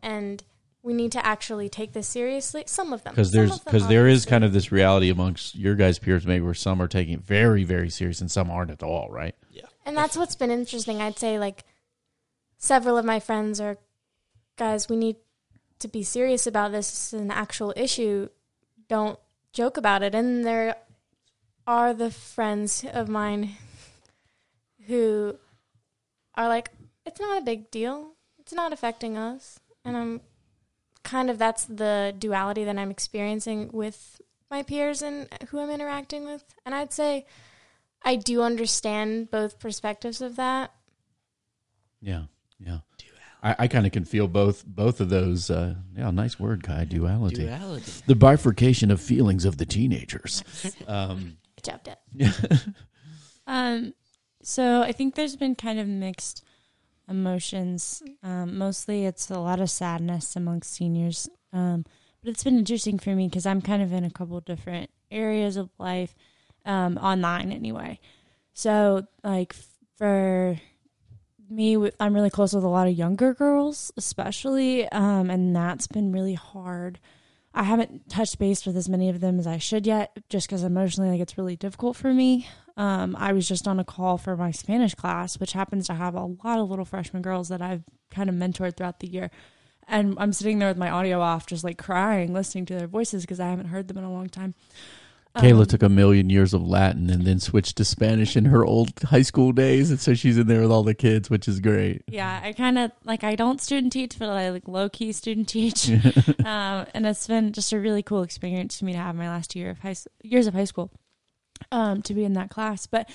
and 0.00 0.42
we 0.82 0.92
need 0.92 1.10
to 1.12 1.26
actually 1.26 1.68
take 1.68 1.92
this 1.92 2.06
seriously." 2.06 2.62
Some 2.66 2.92
of 2.92 3.02
them, 3.02 3.12
because 3.12 3.32
there's 3.32 3.58
because 3.58 3.88
there 3.88 4.06
is 4.06 4.24
kind 4.24 4.44
of 4.44 4.52
this 4.52 4.70
reality 4.70 5.10
amongst 5.10 5.56
your 5.56 5.74
guys' 5.74 5.98
peers 5.98 6.24
maybe 6.24 6.44
where 6.44 6.54
some 6.54 6.80
are 6.80 6.88
taking 6.88 7.14
it 7.14 7.20
very, 7.22 7.64
very 7.64 7.90
serious 7.90 8.20
and 8.20 8.30
some 8.30 8.50
aren't 8.50 8.70
at 8.70 8.82
all. 8.82 9.10
Right? 9.10 9.34
Yeah, 9.50 9.66
and 9.84 9.96
that's 9.96 10.16
what's 10.16 10.36
been 10.36 10.52
interesting. 10.52 11.02
I'd 11.02 11.18
say 11.18 11.38
like 11.38 11.64
several 12.56 12.96
of 12.96 13.04
my 13.04 13.18
friends 13.18 13.60
are 13.60 13.78
guys, 14.56 14.88
we 14.88 14.96
need 14.96 15.16
to 15.80 15.88
be 15.88 16.04
serious 16.04 16.46
about 16.46 16.70
this. 16.70 16.88
This 16.88 17.12
is 17.12 17.20
an 17.20 17.30
actual 17.32 17.72
issue. 17.76 18.28
Don't 18.88 19.18
joke 19.52 19.76
about 19.76 20.02
it. 20.02 20.14
And 20.14 20.44
there 20.44 20.76
are 21.66 21.92
the 21.92 22.10
friends 22.10 22.84
of 22.92 23.08
mine 23.08 23.56
who 24.86 25.36
are 26.36 26.48
like, 26.48 26.70
it's 27.06 27.20
not 27.20 27.38
a 27.38 27.44
big 27.44 27.70
deal. 27.70 28.12
It's 28.38 28.52
not 28.52 28.72
affecting 28.72 29.16
us. 29.16 29.58
And 29.84 29.96
I'm 29.96 30.20
kind 31.02 31.30
of 31.30 31.38
that's 31.38 31.64
the 31.64 32.14
duality 32.18 32.64
that 32.64 32.78
I'm 32.78 32.90
experiencing 32.90 33.70
with 33.72 34.20
my 34.50 34.62
peers 34.62 35.02
and 35.02 35.28
who 35.48 35.60
I'm 35.60 35.70
interacting 35.70 36.24
with. 36.24 36.44
And 36.64 36.74
I'd 36.74 36.92
say 36.92 37.26
I 38.02 38.16
do 38.16 38.42
understand 38.42 39.30
both 39.30 39.58
perspectives 39.58 40.20
of 40.20 40.36
that. 40.36 40.72
Yeah, 42.00 42.24
yeah. 42.58 42.78
I, 43.42 43.56
I 43.60 43.68
kind 43.68 43.84
of 43.86 43.92
can 43.92 44.04
feel 44.04 44.26
both 44.26 44.64
both 44.66 45.00
of 45.00 45.10
those. 45.10 45.50
Uh, 45.50 45.74
yeah, 45.96 46.10
nice 46.10 46.40
word, 46.40 46.62
Kai. 46.62 46.84
Duality. 46.84 47.44
Duality. 47.44 47.92
The 48.06 48.14
bifurcation 48.14 48.90
of 48.90 49.00
feelings 49.00 49.44
of 49.44 49.58
the 49.58 49.66
teenagers. 49.66 50.42
Um, 50.86 51.36
Good 51.56 51.64
job, 51.64 51.84
Dad. 51.84 52.60
Um, 53.46 53.92
so 54.42 54.82
I 54.82 54.92
think 54.92 55.14
there's 55.14 55.36
been 55.36 55.54
kind 55.54 55.78
of 55.78 55.86
mixed 55.86 56.44
emotions. 57.08 58.02
Um, 58.22 58.58
mostly 58.58 59.06
it's 59.06 59.30
a 59.30 59.38
lot 59.38 59.60
of 59.60 59.70
sadness 59.70 60.36
amongst 60.36 60.72
seniors. 60.72 61.28
Um, 61.52 61.84
but 62.22 62.30
it's 62.30 62.44
been 62.44 62.58
interesting 62.58 62.98
for 62.98 63.14
me 63.14 63.28
because 63.28 63.46
I'm 63.46 63.60
kind 63.60 63.82
of 63.82 63.92
in 63.92 64.04
a 64.04 64.10
couple 64.10 64.40
different 64.40 64.90
areas 65.10 65.56
of 65.56 65.70
life, 65.78 66.14
um, 66.64 66.96
online 66.98 67.52
anyway. 67.52 68.00
So 68.52 69.06
like 69.22 69.54
for 69.96 70.58
me, 71.50 71.90
I'm 72.00 72.14
really 72.14 72.30
close 72.30 72.54
with 72.54 72.64
a 72.64 72.68
lot 72.68 72.88
of 72.88 72.94
younger 72.94 73.34
girls, 73.34 73.92
especially, 73.96 74.88
um, 74.90 75.30
and 75.30 75.54
that's 75.54 75.86
been 75.86 76.12
really 76.12 76.34
hard. 76.34 76.98
I 77.52 77.62
haven't 77.62 78.08
touched 78.08 78.38
base 78.38 78.66
with 78.66 78.76
as 78.76 78.88
many 78.88 79.08
of 79.08 79.20
them 79.20 79.38
as 79.38 79.46
I 79.46 79.58
should 79.58 79.86
yet, 79.86 80.18
just 80.28 80.48
because 80.48 80.64
emotionally, 80.64 81.10
like 81.10 81.20
it's 81.20 81.38
really 81.38 81.56
difficult 81.56 81.96
for 81.96 82.12
me. 82.12 82.48
Um, 82.76 83.14
I 83.18 83.32
was 83.32 83.46
just 83.46 83.68
on 83.68 83.78
a 83.78 83.84
call 83.84 84.18
for 84.18 84.36
my 84.36 84.50
Spanish 84.50 84.94
class, 84.94 85.38
which 85.38 85.52
happens 85.52 85.86
to 85.86 85.94
have 85.94 86.14
a 86.14 86.24
lot 86.24 86.58
of 86.58 86.68
little 86.68 86.84
freshman 86.84 87.22
girls 87.22 87.48
that 87.48 87.62
I've 87.62 87.84
kind 88.10 88.28
of 88.28 88.34
mentored 88.34 88.76
throughout 88.76 89.00
the 89.00 89.08
year. 89.08 89.30
And 89.86 90.14
I'm 90.18 90.32
sitting 90.32 90.58
there 90.58 90.68
with 90.68 90.78
my 90.78 90.90
audio 90.90 91.20
off, 91.20 91.46
just 91.46 91.62
like 91.62 91.78
crying, 91.78 92.32
listening 92.32 92.66
to 92.66 92.74
their 92.74 92.88
voices 92.88 93.22
because 93.22 93.38
I 93.38 93.48
haven't 93.50 93.66
heard 93.66 93.86
them 93.86 93.98
in 93.98 94.04
a 94.04 94.12
long 94.12 94.28
time. 94.28 94.54
Kayla 95.36 95.62
Um, 95.62 95.66
took 95.66 95.82
a 95.82 95.88
million 95.88 96.30
years 96.30 96.54
of 96.54 96.62
Latin 96.62 97.10
and 97.10 97.24
then 97.24 97.40
switched 97.40 97.76
to 97.78 97.84
Spanish 97.84 98.36
in 98.36 98.44
her 98.46 98.64
old 98.64 98.92
high 99.02 99.22
school 99.22 99.50
days, 99.50 99.90
and 99.90 99.98
so 99.98 100.14
she's 100.14 100.38
in 100.38 100.46
there 100.46 100.60
with 100.60 100.70
all 100.70 100.84
the 100.84 100.94
kids, 100.94 101.28
which 101.28 101.48
is 101.48 101.58
great. 101.58 102.02
Yeah, 102.06 102.40
I 102.42 102.52
kind 102.52 102.78
of 102.78 102.92
like 103.04 103.24
I 103.24 103.34
don't 103.34 103.60
student 103.60 103.92
teach, 103.92 104.16
but 104.16 104.28
I 104.28 104.50
like 104.50 104.68
low 104.68 104.88
key 104.88 105.10
student 105.10 105.48
teach, 105.48 105.90
um, 106.44 106.86
and 106.94 107.04
it's 107.04 107.26
been 107.26 107.52
just 107.52 107.72
a 107.72 107.80
really 107.80 108.02
cool 108.02 108.22
experience 108.22 108.78
for 108.78 108.84
me 108.84 108.92
to 108.92 108.98
have 108.98 109.16
my 109.16 109.28
last 109.28 109.56
year 109.56 109.70
of 109.70 109.80
high 109.80 109.96
years 110.22 110.46
of 110.46 110.54
high 110.54 110.66
school, 110.66 110.92
um, 111.72 112.02
to 112.02 112.14
be 112.14 112.24
in 112.24 112.34
that 112.34 112.50
class. 112.50 112.86
But 112.86 113.08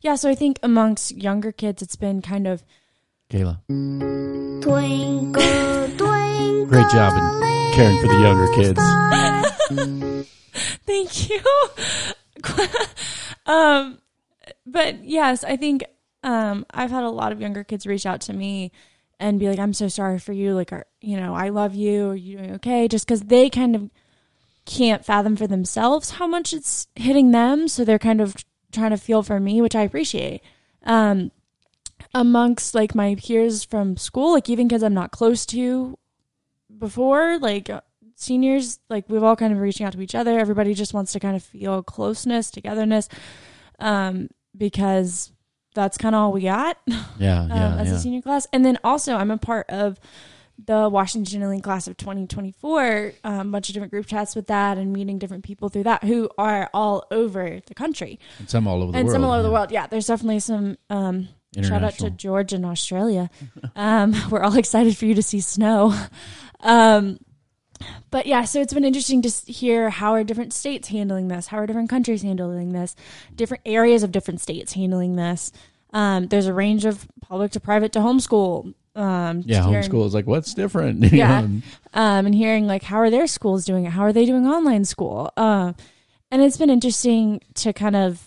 yeah, 0.00 0.14
so 0.14 0.28
I 0.28 0.34
think 0.34 0.58
amongst 0.62 1.16
younger 1.16 1.52
kids, 1.52 1.82
it's 1.82 1.96
been 1.96 2.22
kind 2.22 2.46
of 2.46 2.62
Kayla, 3.30 3.58
Twinkle, 4.62 5.42
twinkle. 5.96 6.66
great 6.66 6.88
job 6.90 7.12
in 7.16 7.72
caring 7.74 8.00
for 8.00 8.06
the 8.06 8.20
younger 8.20 8.48
kids. 8.54 10.26
Thank 10.86 11.28
you. 11.28 11.42
um, 13.52 13.98
but 14.64 15.04
yes, 15.04 15.44
I 15.44 15.56
think 15.56 15.84
um, 16.22 16.64
I've 16.70 16.90
had 16.90 17.04
a 17.04 17.10
lot 17.10 17.32
of 17.32 17.40
younger 17.40 17.64
kids 17.64 17.86
reach 17.86 18.06
out 18.06 18.20
to 18.22 18.32
me 18.32 18.72
and 19.18 19.40
be 19.40 19.48
like, 19.48 19.58
"I'm 19.58 19.74
so 19.74 19.88
sorry 19.88 20.18
for 20.18 20.32
you. 20.32 20.54
Like, 20.54 20.72
are, 20.72 20.86
you 21.00 21.16
know, 21.16 21.34
I 21.34 21.48
love 21.48 21.74
you. 21.74 22.10
Are 22.10 22.16
you 22.16 22.38
doing 22.38 22.54
okay?" 22.54 22.88
Just 22.88 23.06
because 23.06 23.22
they 23.22 23.50
kind 23.50 23.74
of 23.74 23.90
can't 24.66 25.04
fathom 25.04 25.36
for 25.36 25.46
themselves 25.46 26.10
how 26.10 26.26
much 26.26 26.52
it's 26.52 26.88
hitting 26.94 27.30
them, 27.30 27.68
so 27.68 27.84
they're 27.84 27.98
kind 27.98 28.20
of 28.20 28.36
trying 28.72 28.90
to 28.90 28.96
feel 28.96 29.22
for 29.22 29.40
me, 29.40 29.62
which 29.62 29.74
I 29.76 29.82
appreciate. 29.82 30.42
Um, 30.82 31.30
amongst 32.14 32.74
like 32.74 32.94
my 32.94 33.14
peers 33.14 33.64
from 33.64 33.96
school, 33.96 34.32
like 34.32 34.50
even 34.50 34.68
kids 34.68 34.82
I'm 34.82 34.94
not 34.94 35.10
close 35.10 35.46
to 35.46 35.98
before, 36.78 37.38
like 37.38 37.70
seniors, 38.16 38.78
like 38.88 39.04
we've 39.08 39.22
all 39.22 39.36
kind 39.36 39.52
of 39.52 39.60
reaching 39.60 39.86
out 39.86 39.92
to 39.92 40.00
each 40.00 40.14
other. 40.14 40.38
Everybody 40.38 40.74
just 40.74 40.94
wants 40.94 41.12
to 41.12 41.20
kind 41.20 41.36
of 41.36 41.42
feel 41.42 41.82
closeness, 41.82 42.50
togetherness, 42.50 43.08
um, 43.78 44.28
because 44.56 45.32
that's 45.74 45.98
kind 45.98 46.14
of 46.14 46.20
all 46.22 46.32
we 46.32 46.42
got 46.42 46.78
Yeah, 46.86 46.94
um, 47.42 47.50
yeah, 47.50 47.76
as 47.76 47.88
yeah. 47.88 47.94
a 47.94 47.98
senior 47.98 48.22
class. 48.22 48.46
And 48.52 48.64
then 48.64 48.78
also, 48.82 49.14
I'm 49.14 49.30
a 49.30 49.38
part 49.38 49.68
of 49.68 50.00
the 50.64 50.88
Washington 50.88 51.42
and 51.42 51.50
Lee 51.50 51.60
class 51.60 51.86
of 51.86 51.96
2024, 51.96 53.12
um, 53.24 53.48
a 53.48 53.50
bunch 53.52 53.68
of 53.68 53.74
different 53.74 53.90
group 53.92 54.06
chats 54.06 54.34
with 54.34 54.46
that 54.46 54.78
and 54.78 54.92
meeting 54.92 55.18
different 55.18 55.44
people 55.44 55.68
through 55.68 55.82
that 55.84 56.02
who 56.04 56.28
are 56.38 56.70
all 56.72 57.04
over 57.10 57.60
the 57.66 57.74
country 57.74 58.18
And 58.38 58.48
some 58.48 58.66
all 58.66 58.82
over 58.82 58.92
the 58.92 58.98
and 58.98 59.06
world. 59.06 59.14
some 59.14 59.24
all 59.24 59.32
over 59.32 59.42
the 59.42 59.48
yeah. 59.48 59.52
world. 59.52 59.70
Yeah, 59.70 59.86
there's 59.86 60.06
definitely 60.06 60.40
some. 60.40 60.78
Um, 60.90 61.28
shout 61.62 61.84
out 61.84 61.94
to. 61.98 62.10
George 62.10 62.52
in 62.52 62.64
Australia. 62.64 63.30
Um, 63.76 64.14
we're 64.30 64.42
all 64.42 64.56
excited 64.56 64.96
for 64.96 65.04
you 65.06 65.14
to 65.14 65.22
see 65.22 65.40
snow. 65.40 65.94
Um, 66.60 67.18
but 68.10 68.24
yeah, 68.26 68.44
so 68.44 68.62
it's 68.62 68.72
been 68.72 68.84
interesting 68.84 69.20
to 69.22 69.28
hear 69.28 69.90
how 69.90 70.12
are 70.12 70.24
different 70.24 70.54
states 70.54 70.88
handling 70.88 71.28
this, 71.28 71.48
how 71.48 71.58
are 71.58 71.66
different 71.66 71.90
countries 71.90 72.22
handling 72.22 72.72
this, 72.72 72.96
different 73.34 73.62
areas 73.66 74.02
of 74.02 74.10
different 74.10 74.40
states 74.40 74.72
handling 74.72 75.16
this. 75.16 75.52
Um, 75.92 76.28
there's 76.28 76.46
a 76.46 76.54
range 76.54 76.86
of 76.86 77.06
public 77.20 77.52
to 77.52 77.60
private 77.60 77.92
to 77.92 77.98
homeschool. 78.00 78.74
Um, 78.96 79.42
Yeah, 79.46 79.68
hearing- 79.68 79.84
homeschool 79.88 80.06
is 80.06 80.14
like 80.14 80.26
what's 80.26 80.54
different. 80.54 81.04
Yeah. 81.12 81.40
um, 81.40 81.62
and 82.26 82.34
hearing 82.34 82.66
like 82.66 82.82
how 82.82 82.96
are 82.96 83.10
their 83.10 83.26
schools 83.26 83.64
doing 83.64 83.84
it? 83.84 83.90
How 83.90 84.02
are 84.02 84.12
they 84.12 84.24
doing 84.26 84.46
online 84.46 84.84
school? 84.84 85.30
Uh, 85.36 85.74
and 86.30 86.42
it's 86.42 86.56
been 86.56 86.70
interesting 86.70 87.40
to 87.54 87.72
kind 87.72 87.94
of 87.94 88.22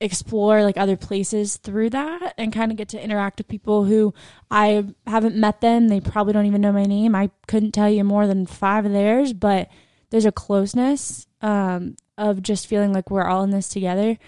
explore 0.00 0.64
like 0.64 0.76
other 0.76 0.96
places 0.96 1.56
through 1.58 1.88
that 1.90 2.34
and 2.36 2.52
kind 2.52 2.72
of 2.72 2.76
get 2.76 2.88
to 2.88 3.02
interact 3.02 3.38
with 3.38 3.46
people 3.48 3.84
who 3.84 4.12
I 4.50 4.84
haven't 5.06 5.36
met 5.36 5.60
them. 5.60 5.88
They 5.88 6.00
probably 6.00 6.32
don't 6.32 6.46
even 6.46 6.60
know 6.60 6.72
my 6.72 6.84
name. 6.84 7.14
I 7.14 7.30
couldn't 7.46 7.70
tell 7.72 7.88
you 7.88 8.02
more 8.02 8.26
than 8.26 8.44
five 8.46 8.84
of 8.84 8.90
theirs, 8.92 9.32
but 9.32 9.68
there's 10.10 10.24
a 10.26 10.32
closeness 10.32 11.26
um, 11.40 11.96
of 12.18 12.42
just 12.42 12.66
feeling 12.66 12.92
like 12.92 13.10
we're 13.10 13.24
all 13.26 13.44
in 13.44 13.50
this 13.50 13.68
together. 13.68 14.18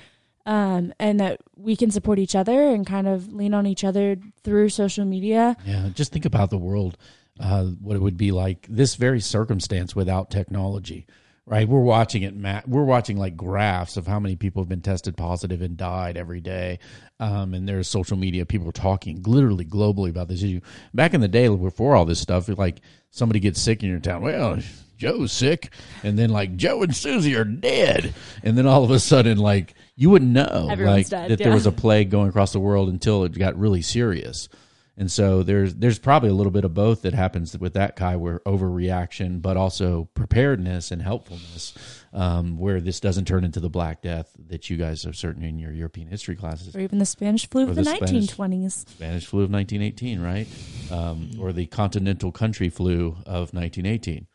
Um, 0.46 0.92
and 0.98 1.20
that 1.20 1.40
we 1.56 1.74
can 1.74 1.90
support 1.90 2.18
each 2.18 2.34
other 2.34 2.68
and 2.68 2.86
kind 2.86 3.08
of 3.08 3.32
lean 3.32 3.54
on 3.54 3.66
each 3.66 3.82
other 3.82 4.16
through 4.42 4.68
social 4.68 5.06
media. 5.06 5.56
Yeah, 5.64 5.88
just 5.94 6.12
think 6.12 6.26
about 6.26 6.50
the 6.50 6.58
world, 6.58 6.98
uh, 7.40 7.64
what 7.64 7.96
it 7.96 8.02
would 8.02 8.18
be 8.18 8.30
like 8.30 8.66
this 8.68 8.96
very 8.96 9.20
circumstance 9.20 9.96
without 9.96 10.30
technology, 10.30 11.06
right? 11.46 11.66
We're 11.66 11.80
watching 11.80 12.24
it, 12.24 12.36
Matt. 12.36 12.68
We're 12.68 12.84
watching 12.84 13.16
like 13.16 13.38
graphs 13.38 13.96
of 13.96 14.06
how 14.06 14.20
many 14.20 14.36
people 14.36 14.62
have 14.62 14.68
been 14.68 14.82
tested 14.82 15.16
positive 15.16 15.62
and 15.62 15.78
died 15.78 16.18
every 16.18 16.40
day. 16.40 16.78
Um, 17.20 17.54
and 17.54 17.66
there's 17.66 17.88
social 17.88 18.18
media, 18.18 18.44
people 18.44 18.68
are 18.68 18.72
talking 18.72 19.22
literally 19.22 19.64
globally 19.64 20.10
about 20.10 20.28
this 20.28 20.42
issue. 20.42 20.60
Back 20.92 21.14
in 21.14 21.22
the 21.22 21.28
day, 21.28 21.48
before 21.48 21.96
all 21.96 22.04
this 22.04 22.20
stuff, 22.20 22.48
like 22.48 22.82
somebody 23.10 23.40
gets 23.40 23.62
sick 23.62 23.82
in 23.82 23.88
your 23.88 24.00
town, 24.00 24.20
well, 24.20 24.58
Joe's 24.96 25.32
sick, 25.32 25.72
and 26.02 26.18
then 26.18 26.30
like 26.30 26.56
Joe 26.56 26.82
and 26.82 26.94
Susie 26.94 27.34
are 27.34 27.44
dead, 27.44 28.14
and 28.42 28.56
then 28.56 28.66
all 28.66 28.84
of 28.84 28.90
a 28.90 28.98
sudden, 29.00 29.38
like 29.38 29.74
you 29.96 30.10
wouldn't 30.10 30.32
know, 30.32 30.68
Everyone's 30.70 30.96
like 30.96 31.08
dead, 31.08 31.30
that 31.30 31.38
there 31.38 31.52
was 31.52 31.66
a 31.66 31.72
plague 31.72 32.10
going 32.10 32.28
across 32.28 32.52
the 32.52 32.60
world 32.60 32.88
until 32.88 33.24
it 33.24 33.38
got 33.38 33.58
really 33.58 33.82
serious. 33.82 34.48
And 34.96 35.10
so 35.10 35.42
there's 35.42 35.74
there's 35.74 35.98
probably 35.98 36.28
a 36.28 36.34
little 36.34 36.52
bit 36.52 36.64
of 36.64 36.72
both 36.72 37.02
that 37.02 37.14
happens 37.14 37.58
with 37.58 37.74
that 37.74 37.96
Kai, 37.96 38.14
where 38.14 38.38
overreaction, 38.40 39.42
but 39.42 39.56
also 39.56 40.08
preparedness 40.14 40.92
and 40.92 41.02
helpfulness, 41.02 41.74
um, 42.12 42.58
where 42.58 42.80
this 42.80 43.00
doesn't 43.00 43.24
turn 43.24 43.44
into 43.44 43.58
the 43.58 43.68
Black 43.68 44.02
Death 44.02 44.30
that 44.46 44.70
you 44.70 44.76
guys 44.76 45.04
are 45.04 45.12
certain 45.12 45.42
in 45.42 45.58
your 45.58 45.72
European 45.72 46.06
history 46.06 46.36
classes. 46.36 46.76
Or 46.76 46.80
even 46.80 47.00
the 47.00 47.06
Spanish 47.06 47.48
flu 47.50 47.64
of 47.64 47.74
the, 47.74 47.82
the 47.82 47.96
Spanish- 47.96 48.30
1920s. 48.30 48.88
Spanish 48.88 49.26
flu 49.26 49.42
of 49.42 49.50
1918, 49.50 50.20
right? 50.20 50.46
Um, 50.92 51.30
or 51.40 51.52
the 51.52 51.66
continental 51.66 52.30
country 52.30 52.68
flu 52.68 53.16
of 53.26 53.52
1918. 53.52 54.28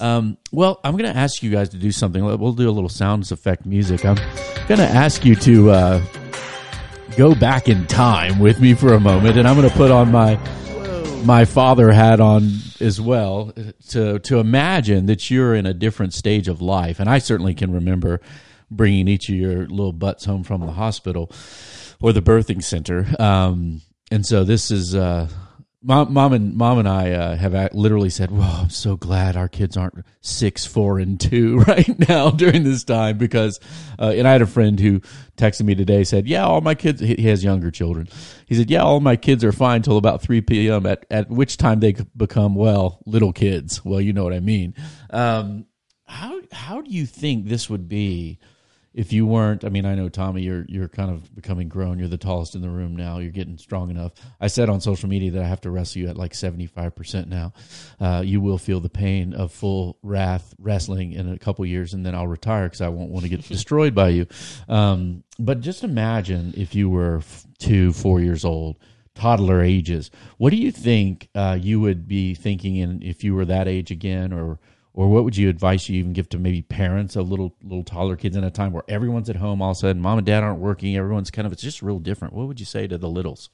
Um, 0.00 0.38
well, 0.50 0.80
I'm 0.82 0.96
going 0.96 1.12
to 1.12 1.18
ask 1.18 1.42
you 1.42 1.50
guys 1.50 1.68
to 1.70 1.76
do 1.76 1.92
something. 1.92 2.24
We'll 2.24 2.52
do 2.52 2.68
a 2.68 2.72
little 2.72 2.88
sounds 2.88 3.32
effect 3.32 3.66
music. 3.66 4.04
I'm 4.04 4.16
going 4.66 4.78
to 4.78 4.88
ask 4.88 5.24
you 5.24 5.34
to 5.36 5.70
uh, 5.70 6.02
go 7.16 7.34
back 7.34 7.68
in 7.68 7.86
time 7.86 8.38
with 8.38 8.60
me 8.60 8.74
for 8.74 8.94
a 8.94 9.00
moment, 9.00 9.36
and 9.36 9.46
I'm 9.46 9.56
going 9.56 9.68
to 9.68 9.76
put 9.76 9.90
on 9.90 10.10
my 10.10 10.38
my 11.24 11.44
father 11.44 11.92
hat 11.92 12.18
on 12.18 12.50
as 12.80 12.98
well 12.98 13.52
to 13.88 14.18
to 14.20 14.38
imagine 14.38 15.06
that 15.06 15.30
you're 15.30 15.54
in 15.54 15.66
a 15.66 15.74
different 15.74 16.14
stage 16.14 16.48
of 16.48 16.62
life. 16.62 16.98
And 16.98 17.08
I 17.08 17.18
certainly 17.18 17.54
can 17.54 17.72
remember 17.72 18.20
bringing 18.70 19.08
each 19.08 19.28
of 19.28 19.34
your 19.34 19.66
little 19.66 19.92
butts 19.92 20.24
home 20.24 20.44
from 20.44 20.60
the 20.62 20.72
hospital 20.72 21.30
or 22.00 22.12
the 22.12 22.22
birthing 22.22 22.62
center. 22.62 23.06
Um, 23.18 23.82
and 24.10 24.24
so 24.24 24.44
this 24.44 24.70
is 24.70 24.94
uh, 24.94 25.28
mom, 25.82 26.12
mom 26.12 26.32
and 26.32 26.54
mom 26.54 26.78
and 26.78 26.88
I 26.88 27.12
uh, 27.12 27.36
have 27.36 27.74
literally 27.74 28.10
said, 28.10 28.30
"Well, 28.30 28.60
I'm 28.62 28.70
so 28.70 28.96
glad 28.96 29.36
our 29.36 29.48
kids 29.48 29.76
aren't 29.76 30.04
six, 30.20 30.66
four, 30.66 30.98
and 30.98 31.18
two 31.18 31.58
right 31.66 32.08
now 32.08 32.30
during 32.30 32.64
this 32.64 32.84
time." 32.84 33.18
Because, 33.18 33.60
uh, 33.98 34.12
and 34.16 34.26
I 34.26 34.32
had 34.32 34.42
a 34.42 34.46
friend 34.46 34.78
who 34.78 35.00
texted 35.36 35.64
me 35.64 35.74
today 35.74 36.04
said, 36.04 36.26
"Yeah, 36.26 36.44
all 36.44 36.60
my 36.60 36.74
kids. 36.74 37.00
He 37.00 37.14
he 37.14 37.28
has 37.28 37.44
younger 37.44 37.70
children. 37.70 38.08
He 38.46 38.54
said, 38.54 38.70
"Yeah, 38.70 38.82
all 38.82 39.00
my 39.00 39.16
kids 39.16 39.44
are 39.44 39.52
fine 39.52 39.82
till 39.82 39.96
about 39.96 40.22
three 40.22 40.40
p.m. 40.40 40.86
At 40.86 41.06
at 41.10 41.30
which 41.30 41.56
time 41.56 41.80
they 41.80 41.92
become 42.16 42.54
well 42.54 43.02
little 43.06 43.32
kids. 43.32 43.84
Well, 43.84 44.00
you 44.00 44.12
know 44.12 44.24
what 44.24 44.34
I 44.34 44.40
mean." 44.40 44.74
Um, 45.10 45.66
how 46.04 46.40
how 46.52 46.80
do 46.80 46.90
you 46.90 47.06
think 47.06 47.46
this 47.46 47.70
would 47.70 47.88
be? 47.88 48.38
If 48.92 49.12
you 49.12 49.24
weren't, 49.24 49.64
I 49.64 49.68
mean, 49.68 49.86
I 49.86 49.94
know 49.94 50.08
Tommy, 50.08 50.42
you're 50.42 50.64
you're 50.68 50.88
kind 50.88 51.10
of 51.10 51.32
becoming 51.34 51.68
grown. 51.68 51.98
You're 51.98 52.08
the 52.08 52.18
tallest 52.18 52.56
in 52.56 52.60
the 52.60 52.68
room 52.68 52.96
now. 52.96 53.18
You're 53.18 53.30
getting 53.30 53.56
strong 53.56 53.88
enough. 53.90 54.12
I 54.40 54.48
said 54.48 54.68
on 54.68 54.80
social 54.80 55.08
media 55.08 55.30
that 55.32 55.42
I 55.42 55.46
have 55.46 55.60
to 55.62 55.70
wrestle 55.70 56.02
you 56.02 56.08
at 56.08 56.16
like 56.16 56.34
75 56.34 56.96
percent 56.96 57.28
now. 57.28 57.52
Uh, 58.00 58.22
you 58.24 58.40
will 58.40 58.58
feel 58.58 58.80
the 58.80 58.88
pain 58.88 59.32
of 59.32 59.52
full 59.52 59.98
wrath 60.02 60.54
wrestling 60.58 61.12
in 61.12 61.30
a 61.30 61.38
couple 61.38 61.64
years, 61.66 61.94
and 61.94 62.04
then 62.04 62.16
I'll 62.16 62.26
retire 62.26 62.64
because 62.64 62.80
I 62.80 62.88
won't 62.88 63.10
want 63.10 63.24
to 63.24 63.28
get 63.28 63.42
destroyed 63.48 63.94
by 63.94 64.08
you. 64.08 64.26
Um, 64.68 65.22
but 65.38 65.60
just 65.60 65.84
imagine 65.84 66.52
if 66.56 66.74
you 66.74 66.90
were 66.90 67.22
two, 67.58 67.92
four 67.92 68.20
years 68.20 68.44
old. 68.44 68.76
Toddler 69.14 69.60
ages. 69.60 70.10
What 70.38 70.50
do 70.50 70.56
you 70.56 70.70
think 70.70 71.28
uh, 71.34 71.58
you 71.60 71.80
would 71.80 72.08
be 72.08 72.34
thinking 72.34 72.76
in 72.76 73.02
if 73.02 73.22
you 73.22 73.34
were 73.34 73.44
that 73.44 73.68
age 73.68 73.90
again, 73.90 74.32
or 74.32 74.58
or 74.92 75.08
what 75.08 75.24
would 75.24 75.36
you 75.36 75.48
advice 75.48 75.88
you 75.88 75.98
even 75.98 76.12
give 76.12 76.28
to 76.28 76.38
maybe 76.38 76.62
parents 76.62 77.16
of 77.16 77.28
little 77.28 77.54
little 77.62 77.84
toddler 77.84 78.16
kids 78.16 78.36
in 78.36 78.44
a 78.44 78.50
time 78.50 78.72
where 78.72 78.84
everyone's 78.88 79.30
at 79.30 79.36
home 79.36 79.62
all 79.62 79.70
of 79.70 79.76
a 79.76 79.80
sudden 79.80 80.02
mom 80.02 80.18
and 80.18 80.26
dad 80.26 80.42
aren't 80.42 80.58
working 80.58 80.96
everyone's 80.96 81.30
kind 81.30 81.46
of 81.46 81.52
it's 81.52 81.62
just 81.62 81.82
real 81.82 81.98
different. 81.98 82.34
What 82.34 82.46
would 82.46 82.60
you 82.60 82.66
say 82.66 82.86
to 82.86 82.98
the 82.98 83.08
littles? 83.08 83.50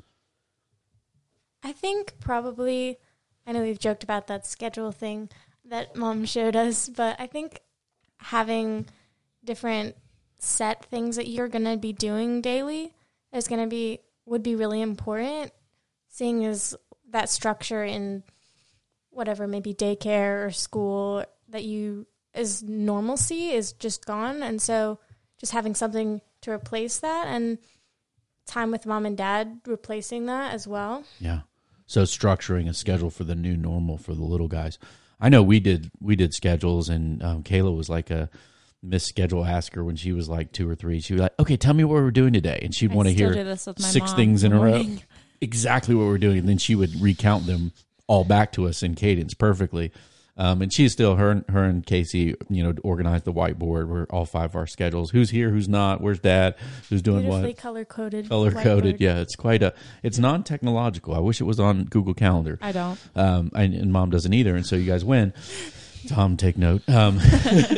I 1.62 1.72
think 1.72 2.14
probably, 2.20 2.98
I 3.46 3.52
know 3.52 3.62
we've 3.62 3.78
joked 3.78 4.04
about 4.04 4.28
that 4.28 4.46
schedule 4.46 4.92
thing 4.92 5.28
that 5.64 5.96
mom 5.96 6.24
showed 6.24 6.54
us, 6.54 6.88
but 6.88 7.16
I 7.18 7.26
think 7.26 7.60
having 8.18 8.86
different 9.42 9.96
set 10.38 10.84
things 10.84 11.16
that 11.16 11.26
you're 11.28 11.48
going 11.48 11.64
to 11.64 11.76
be 11.76 11.92
doing 11.92 12.40
daily, 12.40 12.94
is 13.32 13.48
going 13.48 13.62
to 13.62 13.68
be 13.68 14.00
would 14.24 14.42
be 14.42 14.54
really 14.54 14.80
important 14.80 15.52
seeing 16.08 16.44
as 16.44 16.74
that 17.10 17.28
structure 17.28 17.84
in 17.84 18.22
whatever 19.16 19.46
maybe 19.46 19.74
daycare 19.74 20.46
or 20.46 20.50
school 20.50 21.24
that 21.48 21.64
you 21.64 22.06
is 22.34 22.62
normalcy 22.62 23.50
is 23.50 23.72
just 23.72 24.04
gone 24.04 24.42
and 24.42 24.60
so 24.60 24.98
just 25.38 25.52
having 25.52 25.74
something 25.74 26.20
to 26.42 26.50
replace 26.50 26.98
that 26.98 27.26
and 27.28 27.58
time 28.46 28.70
with 28.70 28.86
mom 28.86 29.06
and 29.06 29.16
dad 29.16 29.58
replacing 29.66 30.26
that 30.26 30.52
as 30.52 30.68
well 30.68 31.02
Yeah. 31.18 31.40
So 31.86 32.02
structuring 32.02 32.68
a 32.68 32.74
schedule 32.74 33.10
for 33.10 33.22
the 33.24 33.36
new 33.36 33.56
normal 33.56 33.96
for 33.96 34.12
the 34.12 34.24
little 34.24 34.48
guys. 34.48 34.78
I 35.20 35.28
know 35.28 35.42
we 35.42 35.60
did 35.60 35.88
we 36.00 36.16
did 36.16 36.34
schedules, 36.34 36.88
and 36.88 37.22
um, 37.22 37.42
Kayla 37.44 37.74
was 37.74 37.88
like 37.88 38.10
a 38.10 38.28
miss 38.82 39.04
schedule 39.04 39.44
asker 39.44 39.84
when 39.84 39.94
she 39.94 40.12
was 40.12 40.28
like 40.28 40.50
two 40.52 40.68
or 40.68 40.74
three. 40.74 41.00
She 41.00 41.14
was 41.14 41.22
like, 41.22 41.34
"Okay, 41.38 41.56
tell 41.56 41.74
me 41.74 41.84
what 41.84 41.94
we're 41.94 42.10
doing 42.10 42.32
today," 42.32 42.58
and 42.60 42.74
she'd 42.74 42.92
want 42.92 43.08
to 43.08 43.14
hear 43.14 43.32
do 43.32 43.44
this 43.44 43.66
with 43.66 43.78
my 43.78 43.86
six 43.86 44.12
things 44.14 44.42
in 44.42 44.52
a 44.52 44.60
row, 44.60 44.84
exactly 45.40 45.94
what 45.94 46.06
we're 46.06 46.18
doing, 46.18 46.38
and 46.38 46.48
then 46.48 46.58
she 46.58 46.74
would 46.74 47.00
recount 47.00 47.46
them 47.46 47.72
all 48.06 48.24
back 48.24 48.52
to 48.52 48.66
us 48.68 48.82
in 48.82 48.94
cadence 48.94 49.34
perfectly. 49.34 49.92
Um, 50.38 50.60
and 50.60 50.70
she's 50.70 50.92
still 50.92 51.16
her 51.16 51.42
her 51.48 51.64
and 51.64 51.84
Casey, 51.84 52.34
you 52.50 52.62
know, 52.62 52.74
organized 52.82 53.24
the 53.24 53.32
whiteboard 53.32 53.88
where 53.88 54.06
all 54.10 54.26
five 54.26 54.50
of 54.50 54.56
our 54.56 54.66
schedules. 54.66 55.10
Who's 55.10 55.30
here? 55.30 55.48
Who's 55.48 55.68
not? 55.68 56.02
Where's 56.02 56.18
Dad? 56.18 56.56
Who's 56.90 57.00
doing 57.00 57.26
what? 57.26 57.56
color 57.56 57.86
coded 57.86 58.28
Color 58.28 58.52
coded. 58.52 59.00
Yeah, 59.00 59.20
it's 59.20 59.34
quite 59.34 59.62
a. 59.62 59.72
It's 60.02 60.18
non 60.18 60.44
technological. 60.44 61.14
I 61.14 61.20
wish 61.20 61.40
it 61.40 61.44
was 61.44 61.58
on 61.58 61.84
Google 61.84 62.12
Calendar. 62.12 62.58
I 62.60 62.72
don't. 62.72 62.98
Um, 63.14 63.50
and, 63.54 63.72
and 63.72 63.92
mom 63.92 64.10
doesn't 64.10 64.32
either, 64.32 64.54
and 64.54 64.66
so 64.66 64.76
you 64.76 64.84
guys 64.84 65.04
win. 65.06 65.32
Tom, 66.06 66.36
take 66.36 66.58
note. 66.58 66.86
Um, 66.86 67.18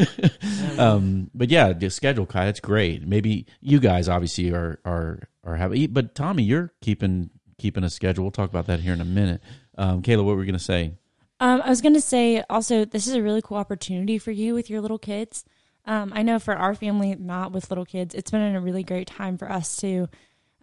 um, 0.79 1.31
but 1.35 1.51
yeah, 1.51 1.73
the 1.73 1.91
schedule, 1.91 2.27
Kai, 2.27 2.47
that's 2.47 2.61
great. 2.61 3.07
Maybe 3.07 3.47
you 3.61 3.79
guys 3.79 4.09
obviously 4.09 4.51
are 4.51 4.81
are 4.85 5.29
are 5.45 5.55
having, 5.55 5.93
but 5.93 6.17
Tommy, 6.17 6.43
you're 6.43 6.73
keeping 6.81 7.31
keeping 7.57 7.85
a 7.85 7.91
schedule. 7.91 8.25
We'll 8.25 8.33
talk 8.33 8.51
about 8.51 8.67
that 8.67 8.81
here 8.81 8.93
in 8.93 9.01
a 9.01 9.05
minute. 9.07 9.43
Um, 9.79 10.03
Kayla, 10.03 10.25
what 10.25 10.33
were 10.33 10.41
we 10.41 10.45
going 10.45 10.53
to 10.53 10.59
say? 10.59 10.93
Um, 11.41 11.63
I 11.63 11.71
was 11.71 11.81
going 11.81 11.95
to 11.95 12.01
say 12.01 12.43
also, 12.51 12.85
this 12.85 13.07
is 13.07 13.15
a 13.15 13.23
really 13.23 13.41
cool 13.41 13.57
opportunity 13.57 14.19
for 14.19 14.33
you 14.33 14.55
with 14.55 14.69
your 14.69 14.81
little 14.81 14.99
kids. 14.99 15.45
Um, 15.87 16.13
I 16.15 16.23
know 16.23 16.39
for 16.39 16.55
our 16.55 16.75
family, 16.75 17.15
not 17.15 17.53
with 17.53 17.71
little 17.71 17.87
kids, 17.87 18.15
it's 18.15 18.31
been 18.31 18.55
a 18.55 18.61
really 18.61 18.83
great 18.83 19.07
time 19.07 19.39
for 19.39 19.51
us 19.51 19.77
to 19.77 20.09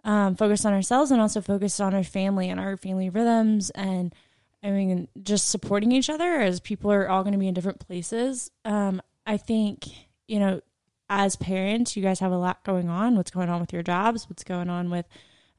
um, 0.04 0.36
focus 0.36 0.64
on 0.64 0.72
ourselves 0.72 1.10
and 1.10 1.20
also 1.20 1.40
focus 1.40 1.80
on 1.80 1.94
our 1.94 2.04
family 2.04 2.48
and 2.48 2.60
our 2.60 2.76
family 2.76 3.10
rhythms 3.10 3.70
and 3.70 4.14
I 4.62 4.70
mean, 4.70 5.06
just 5.22 5.48
supporting 5.48 5.92
each 5.92 6.10
other 6.10 6.40
as 6.40 6.58
people 6.58 6.90
are 6.90 7.08
all 7.08 7.22
going 7.22 7.34
to 7.34 7.38
be 7.38 7.46
in 7.46 7.54
different 7.54 7.78
places. 7.86 8.50
Um, 8.64 9.00
I 9.24 9.36
think, 9.36 9.86
you 10.26 10.40
know, 10.40 10.60
as 11.08 11.36
parents, 11.36 11.96
you 11.96 12.02
guys 12.02 12.18
have 12.18 12.32
a 12.32 12.38
lot 12.38 12.64
going 12.64 12.88
on. 12.88 13.16
What's 13.16 13.30
going 13.30 13.48
on 13.48 13.60
with 13.60 13.72
your 13.72 13.82
jobs? 13.82 14.28
What's 14.28 14.42
going 14.42 14.68
on 14.68 14.90
with 14.90 15.06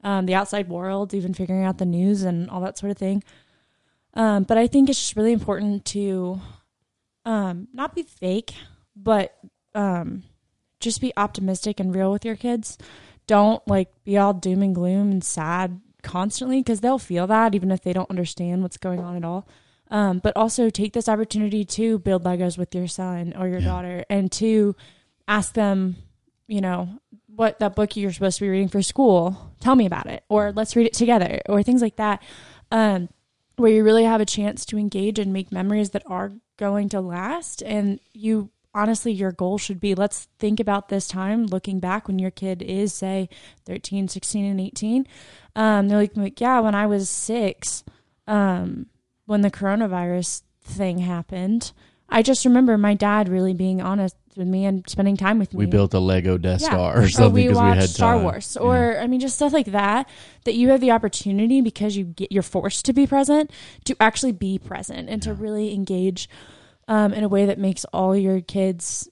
um, 0.04 0.26
the 0.26 0.34
outside 0.34 0.68
world? 0.68 1.14
Even 1.14 1.32
figuring 1.32 1.64
out 1.64 1.78
the 1.78 1.86
news 1.86 2.22
and 2.22 2.50
all 2.50 2.60
that 2.60 2.76
sort 2.76 2.90
of 2.90 2.98
thing. 2.98 3.22
Um, 4.18 4.42
but 4.42 4.58
I 4.58 4.66
think 4.66 4.90
it's 4.90 4.98
just 4.98 5.16
really 5.16 5.32
important 5.32 5.84
to 5.86 6.40
um, 7.24 7.68
not 7.72 7.94
be 7.94 8.02
fake, 8.02 8.52
but 8.96 9.34
um, 9.74 10.24
just 10.80 11.00
be 11.00 11.12
optimistic 11.16 11.78
and 11.78 11.94
real 11.94 12.10
with 12.10 12.24
your 12.24 12.36
kids. 12.36 12.76
Don't 13.28 13.66
like 13.68 13.88
be 14.04 14.18
all 14.18 14.34
doom 14.34 14.62
and 14.62 14.74
gloom 14.74 15.12
and 15.12 15.22
sad 15.22 15.80
constantly 16.02 16.60
because 16.60 16.80
they'll 16.80 16.98
feel 16.98 17.28
that 17.28 17.54
even 17.54 17.70
if 17.70 17.82
they 17.82 17.92
don't 17.92 18.10
understand 18.10 18.62
what's 18.62 18.76
going 18.76 19.00
on 19.00 19.16
at 19.16 19.24
all. 19.24 19.46
Um, 19.90 20.18
but 20.18 20.36
also 20.36 20.68
take 20.68 20.92
this 20.92 21.08
opportunity 21.08 21.64
to 21.64 21.98
build 22.00 22.24
Legos 22.24 22.58
with 22.58 22.74
your 22.74 22.88
son 22.88 23.34
or 23.38 23.48
your 23.48 23.60
Yeah. 23.60 23.66
daughter 23.66 24.04
and 24.10 24.30
to 24.32 24.74
ask 25.26 25.54
them, 25.54 25.96
you 26.46 26.60
know, 26.60 26.88
what 27.26 27.58
that 27.60 27.76
book 27.76 27.96
you're 27.96 28.12
supposed 28.12 28.38
to 28.38 28.44
be 28.44 28.48
reading 28.50 28.68
for 28.68 28.82
school, 28.82 29.52
tell 29.60 29.76
me 29.76 29.86
about 29.86 30.06
it, 30.06 30.24
or 30.28 30.52
let's 30.52 30.74
read 30.74 30.86
it 30.86 30.92
together, 30.92 31.40
or 31.48 31.62
things 31.62 31.82
like 31.82 31.96
that. 31.96 32.20
Um, 32.72 33.08
where 33.58 33.72
you 33.72 33.82
really 33.84 34.04
have 34.04 34.20
a 34.20 34.26
chance 34.26 34.64
to 34.66 34.78
engage 34.78 35.18
and 35.18 35.32
make 35.32 35.52
memories 35.52 35.90
that 35.90 36.04
are 36.06 36.32
going 36.56 36.88
to 36.90 37.00
last. 37.00 37.62
And 37.62 38.00
you 38.12 38.50
honestly, 38.74 39.12
your 39.12 39.32
goal 39.32 39.58
should 39.58 39.80
be 39.80 39.94
let's 39.94 40.28
think 40.38 40.60
about 40.60 40.88
this 40.88 41.08
time 41.08 41.46
looking 41.46 41.80
back 41.80 42.06
when 42.06 42.18
your 42.18 42.30
kid 42.30 42.62
is, 42.62 42.94
say, 42.94 43.28
13, 43.66 44.08
16, 44.08 44.44
and 44.44 44.60
18. 44.60 45.06
Um, 45.56 45.88
they're 45.88 46.06
like, 46.14 46.40
yeah, 46.40 46.60
when 46.60 46.74
I 46.74 46.86
was 46.86 47.08
six, 47.08 47.84
um, 48.26 48.86
when 49.26 49.40
the 49.40 49.50
coronavirus 49.50 50.42
thing 50.62 50.98
happened, 50.98 51.72
I 52.08 52.22
just 52.22 52.44
remember 52.44 52.78
my 52.78 52.94
dad 52.94 53.28
really 53.28 53.52
being 53.54 53.82
honest 53.82 54.16
with 54.36 54.46
me 54.48 54.64
and 54.64 54.88
spending 54.88 55.16
time 55.16 55.38
with 55.38 55.52
me. 55.52 55.58
We 55.58 55.66
built 55.66 55.92
a 55.94 55.98
Lego 55.98 56.38
Death 56.38 56.62
Yeah. 56.62 56.68
Star 56.68 57.02
or 57.02 57.08
something 57.08 57.32
we 57.34 57.42
because 57.42 57.56
watched 57.56 57.74
we 57.76 57.80
had 57.80 57.90
Star 57.90 58.14
time. 58.14 58.22
Wars, 58.24 58.56
or 58.56 58.98
I 58.98 59.06
mean, 59.06 59.20
just 59.20 59.36
stuff 59.36 59.52
like 59.52 59.66
that. 59.66 60.08
That 60.44 60.54
you 60.54 60.70
have 60.70 60.80
the 60.80 60.90
opportunity 60.90 61.60
because 61.60 61.96
you 61.96 62.04
get 62.04 62.32
you're 62.32 62.42
forced 62.42 62.84
to 62.86 62.92
be 62.92 63.06
present 63.06 63.50
to 63.84 63.94
actually 64.00 64.32
be 64.32 64.58
present 64.58 65.08
and 65.08 65.22
to 65.22 65.34
really 65.34 65.74
engage 65.74 66.28
um, 66.86 67.12
in 67.12 67.24
a 67.24 67.28
way 67.28 67.44
that 67.46 67.58
makes 67.58 67.84
all 67.92 68.16
your 68.16 68.40
kids 68.40 69.08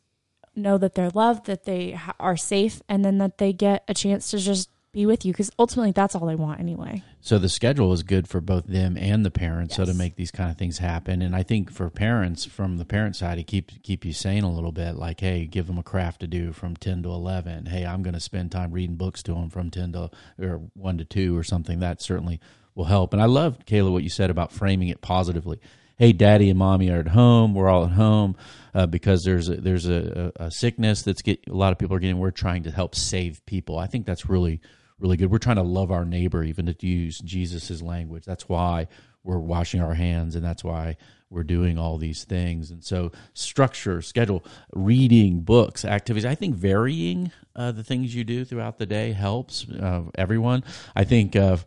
know 0.55 0.79
that 0.79 0.95
they're 0.95 1.11
loved, 1.11 1.45
that 1.47 1.65
they 1.65 1.91
ha- 1.91 2.15
are 2.19 2.37
safe, 2.37 2.81
and 2.89 3.05
then 3.05 3.19
that 3.19 3.37
they 3.37 3.53
get 3.53 3.85
a 3.89 3.93
chance 3.95 4.31
to 4.31 4.39
just 4.39 4.71
be 4.97 5.07
with 5.07 5.25
you 5.25 5.33
because 5.33 5.51
ultimately 5.59 5.93
that's 5.93 6.15
all 6.15 6.27
they 6.27 6.35
want 6.35 6.59
anyway. 6.59 7.03
So 7.21 7.39
the 7.39 7.51
schedule 7.51 7.93
is 7.93 8.03
good 8.03 8.27
for 8.27 8.41
both 8.41 8.67
them 8.67 8.97
and 8.97 9.25
the 9.25 9.31
parents. 9.31 9.77
So 9.77 9.85
to 9.85 9.93
make 9.93 10.17
these 10.17 10.31
kind 10.31 10.51
of 10.51 10.57
things 10.57 10.79
happen, 10.79 11.21
and 11.21 11.37
I 11.37 11.43
think 11.43 11.71
for 11.71 11.91
parents 11.91 12.47
from 12.47 12.79
the 12.79 12.85
parent 12.85 13.15
side, 13.15 13.37
to 13.37 13.45
keep 13.45 13.83
keep 13.83 14.05
you 14.05 14.13
sane 14.13 14.43
a 14.43 14.51
little 14.51 14.73
bit. 14.73 14.97
Like, 14.97 15.21
hey, 15.21 15.45
give 15.45 15.67
them 15.67 15.79
a 15.79 15.83
craft 15.83 16.21
to 16.21 16.27
do 16.27 16.53
from 16.53 16.77
ten 16.77 17.03
to 17.03 17.11
eleven. 17.11 17.67
Hey, 17.67 17.85
I'm 17.85 18.03
going 18.03 18.15
to 18.15 18.21
spend 18.21 18.51
time 18.51 18.73
reading 18.73 18.97
books 18.97 19.23
to 19.25 19.35
them 19.35 19.51
from 19.51 19.71
ten 19.71 19.93
to 19.93 20.11
or 20.41 20.63
one 20.73 20.97
to 20.99 21.05
two 21.05 21.37
or 21.37 21.45
something. 21.45 21.81
That 21.81 22.01
certainly 22.01 22.41
will 22.75 22.87
help. 22.87 23.13
And 23.13 23.21
I 23.21 23.27
love 23.27 23.59
Kayla 23.67 23.93
what 23.93 24.03
you 24.03 24.11
said 24.11 24.31
about 24.31 24.51
framing 24.51 24.89
it 24.89 25.03
positively. 25.03 25.61
Hey, 25.99 26.13
daddy 26.13 26.51
and 26.51 26.59
mommy 26.59 26.91
are 26.91 27.01
at 27.01 27.09
home. 27.09 27.55
We're 27.55 27.69
all 27.69 27.85
at 27.85 27.93
home 27.93 28.37
uh, 28.75 28.87
because 28.87 29.25
there's 29.25 29.49
a, 29.49 29.57
there's 29.57 29.89
a, 29.89 30.31
a 30.37 30.51
sickness 30.51 31.03
that's 31.03 31.23
get 31.23 31.41
a 31.49 31.55
lot 31.55 31.73
of 31.73 31.79
people 31.79 31.97
are 31.97 31.99
getting. 31.99 32.19
We're 32.19 32.31
trying 32.31 32.65
to 32.65 32.71
help 32.71 32.95
save 32.95 33.45
people. 33.47 33.79
I 33.79 33.87
think 33.87 34.05
that's 34.05 34.29
really 34.29 34.61
really 34.99 35.17
good. 35.17 35.31
We're 35.31 35.39
trying 35.39 35.57
to 35.57 35.63
love 35.63 35.91
our 35.91 36.05
neighbor, 36.05 36.43
even 36.43 36.67
to 36.67 36.87
use 36.87 37.19
Jesus's 37.19 37.83
language. 37.83 38.25
That's 38.25 38.49
why 38.49 38.89
we're 39.25 39.39
washing 39.39 39.81
our 39.81 39.95
hands, 39.95 40.37
and 40.37 40.45
that's 40.45 40.63
why 40.65 40.97
we're 41.29 41.43
doing 41.45 41.79
all 41.79 41.99
these 41.99 42.23
things. 42.25 42.71
And 42.71 42.85
so, 42.85 43.11
structure, 43.35 44.01
schedule, 44.01 44.45
reading, 44.73 45.41
books, 45.41 45.85
activities. 45.85 46.25
I 46.25 46.37
think 46.37 46.55
varying 46.55 47.33
uh, 47.57 47.73
the 47.73 47.83
things 47.83 48.15
you 48.15 48.23
do 48.25 48.45
throughout 48.45 48.79
the 48.79 48.87
day 48.87 49.13
helps 49.13 49.69
uh, 49.69 50.03
everyone. 50.15 50.63
I 50.95 51.03
think 51.05 51.35
of 51.35 51.67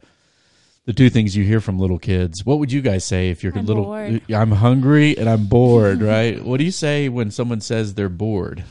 the 0.85 0.93
two 0.93 1.09
things 1.09 1.35
you 1.35 1.43
hear 1.43 1.59
from 1.59 1.77
little 1.77 1.99
kids. 1.99 2.45
What 2.45 2.59
would 2.59 2.71
you 2.71 2.81
guys 2.81 3.03
say 3.03 3.29
if 3.29 3.43
you're 3.43 3.55
I'm 3.55 3.65
little? 3.65 3.83
bored. 3.83 4.21
I'm 4.33 4.51
hungry 4.51 5.17
and 5.17 5.29
I'm 5.29 5.45
bored. 5.45 6.01
right? 6.01 6.41
What 6.43 6.57
do 6.57 6.63
you 6.63 6.71
say 6.71 7.09
when 7.09 7.29
someone 7.29 7.59
says 7.61 7.93
they're 7.95 8.09
bored? 8.09 8.63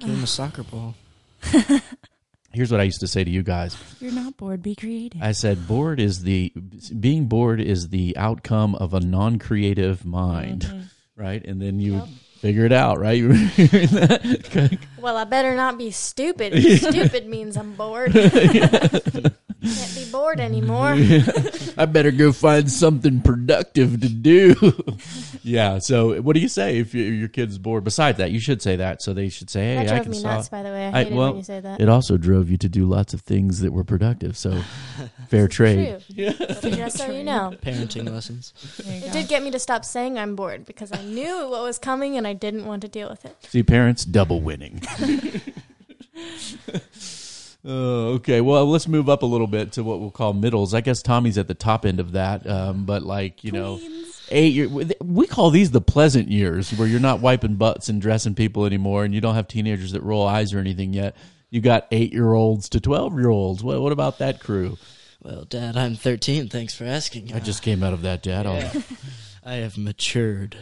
Give 0.00 0.10
him 0.10 0.24
a 0.24 0.26
soccer 0.26 0.62
ball. 0.64 0.96
Here's 2.52 2.70
what 2.72 2.80
I 2.80 2.84
used 2.84 3.00
to 3.00 3.06
say 3.06 3.22
to 3.22 3.30
you 3.30 3.42
guys. 3.44 3.76
You're 4.00 4.12
not 4.12 4.36
bored. 4.36 4.62
Be 4.62 4.74
creative. 4.74 5.22
I 5.22 5.32
said 5.32 5.68
bored 5.68 6.00
is 6.00 6.22
the 6.24 6.52
being 6.98 7.26
bored 7.26 7.60
is 7.60 7.88
the 7.90 8.16
outcome 8.16 8.74
of 8.74 8.92
a 8.94 9.00
non-creative 9.00 10.04
mind, 10.04 10.62
Mm-hmm. 10.62 10.80
right? 11.22 11.44
And 11.44 11.62
then 11.62 11.78
you 11.78 12.02
figure 12.40 12.64
it 12.64 12.72
out, 12.72 12.98
right? 12.98 13.22
Well, 15.00 15.16
I 15.16 15.24
better 15.24 15.54
not 15.54 15.78
be 15.78 15.90
stupid. 15.92 16.52
stupid 16.78 17.26
means 17.26 17.56
I'm 17.56 17.72
bored. 17.72 18.12
Can't 19.62 19.94
be 19.94 20.10
bored 20.10 20.40
anymore. 20.40 20.96
I 21.76 21.86
better 21.86 22.10
go 22.10 22.32
find 22.32 22.70
something 22.70 23.20
productive 23.20 24.00
to 24.00 24.08
do. 24.08 24.56
yeah. 25.42 25.78
So, 25.78 26.20
what 26.22 26.34
do 26.34 26.40
you 26.40 26.48
say 26.48 26.78
if 26.78 26.94
your 26.94 27.12
your 27.12 27.28
kid's 27.28 27.58
bored? 27.58 27.84
Besides 27.84 28.18
that, 28.18 28.30
you 28.30 28.40
should 28.40 28.62
say 28.62 28.76
that. 28.76 29.02
So 29.02 29.12
they 29.12 29.28
should 29.28 29.50
say, 29.50 29.60
"Hey, 29.64 29.74
that 29.76 29.84
I 29.84 29.88
drove 29.88 30.02
can 30.02 30.10
me 30.12 30.18
solve." 30.18 30.34
nuts, 30.36 30.48
by 30.48 30.62
the 30.62 30.70
way. 30.70 30.90
I 30.92 31.00
I- 31.00 31.04
well, 31.10 31.28
when 31.28 31.36
you 31.38 31.42
say 31.42 31.60
that. 31.60 31.80
It 31.80 31.88
also 31.88 32.16
drove 32.16 32.50
you 32.50 32.56
to 32.58 32.68
do 32.68 32.86
lots 32.86 33.14
of 33.14 33.20
things 33.22 33.60
that 33.60 33.72
were 33.72 33.84
productive. 33.84 34.36
So, 34.36 34.62
fair 35.28 35.48
trade. 35.48 36.02
True. 36.14 36.30
Just 36.70 36.98
so 36.98 37.10
you 37.10 37.24
know. 37.24 37.54
Parenting 37.62 38.10
lessons. 38.10 38.52
It 38.78 39.06
go. 39.06 39.12
did 39.12 39.28
get 39.28 39.42
me 39.42 39.50
to 39.50 39.58
stop 39.58 39.84
saying 39.84 40.18
I'm 40.18 40.36
bored 40.36 40.64
because 40.64 40.92
I 40.92 41.02
knew 41.02 41.48
what 41.48 41.62
was 41.62 41.78
coming 41.78 42.16
and 42.16 42.26
I 42.26 42.32
didn't 42.32 42.64
want 42.64 42.82
to 42.82 42.88
deal 42.88 43.08
with 43.08 43.24
it. 43.24 43.36
See, 43.48 43.62
parents, 43.62 44.04
double 44.04 44.40
winning. 44.40 44.82
Uh, 47.64 48.14
okay, 48.16 48.40
well, 48.40 48.66
let's 48.66 48.88
move 48.88 49.08
up 49.08 49.22
a 49.22 49.26
little 49.26 49.46
bit 49.46 49.72
to 49.72 49.84
what 49.84 50.00
we'll 50.00 50.10
call 50.10 50.32
middles. 50.32 50.72
I 50.72 50.80
guess 50.80 51.02
Tommy's 51.02 51.36
at 51.36 51.46
the 51.48 51.54
top 51.54 51.84
end 51.84 52.00
of 52.00 52.12
that, 52.12 52.46
um, 52.48 52.84
but 52.86 53.02
like 53.02 53.44
you 53.44 53.52
know, 53.52 53.78
eight. 54.30 54.54
Year, 54.54 54.68
we 55.02 55.26
call 55.26 55.50
these 55.50 55.70
the 55.70 55.80
pleasant 55.82 56.28
years, 56.28 56.70
where 56.72 56.88
you're 56.88 57.00
not 57.00 57.20
wiping 57.20 57.56
butts 57.56 57.88
and 57.90 58.00
dressing 58.00 58.34
people 58.34 58.64
anymore, 58.64 59.04
and 59.04 59.12
you 59.14 59.20
don't 59.20 59.34
have 59.34 59.46
teenagers 59.46 59.92
that 59.92 60.02
roll 60.02 60.26
eyes 60.26 60.54
or 60.54 60.58
anything 60.58 60.94
yet. 60.94 61.14
You 61.50 61.60
got 61.60 61.86
eight 61.90 62.12
year 62.14 62.32
olds 62.32 62.68
to 62.70 62.80
twelve 62.80 63.18
year 63.18 63.28
olds. 63.28 63.62
What, 63.62 63.80
what 63.82 63.92
about 63.92 64.18
that 64.18 64.40
crew? 64.40 64.78
Well, 65.22 65.44
Dad, 65.44 65.76
I'm 65.76 65.96
13. 65.96 66.48
Thanks 66.48 66.74
for 66.74 66.84
asking. 66.84 67.34
I 67.34 67.40
just 67.40 67.62
came 67.62 67.82
out 67.82 67.92
of 67.92 68.00
that, 68.02 68.22
Dad. 68.22 68.46
I'll- 68.46 68.54
Yeah. 68.54 68.72
I 69.44 69.54
have 69.56 69.76
matured. 69.76 70.56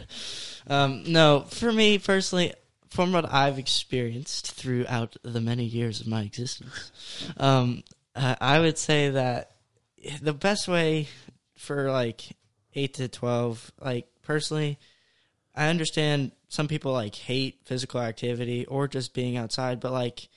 Um, 0.67 1.03
no, 1.07 1.45
for 1.49 1.71
me 1.71 1.97
personally, 1.97 2.53
from 2.89 3.11
what 3.11 3.31
I've 3.31 3.59
experienced 3.59 4.51
throughout 4.51 5.15
the 5.23 5.41
many 5.41 5.65
years 5.65 6.01
of 6.01 6.07
my 6.07 6.23
existence, 6.23 6.91
um, 7.37 7.83
I 8.15 8.59
would 8.59 8.77
say 8.77 9.11
that 9.11 9.51
the 10.21 10.33
best 10.33 10.67
way 10.67 11.07
for 11.55 11.91
like 11.91 12.35
eight 12.73 12.95
to 12.95 13.07
twelve, 13.07 13.71
like 13.79 14.07
personally, 14.23 14.79
I 15.55 15.67
understand 15.67 16.31
some 16.47 16.67
people 16.67 16.93
like 16.93 17.15
hate 17.15 17.61
physical 17.65 18.01
activity 18.01 18.65
or 18.65 18.87
just 18.87 19.13
being 19.13 19.37
outside, 19.37 19.79
but 19.79 19.91
like 19.91 20.29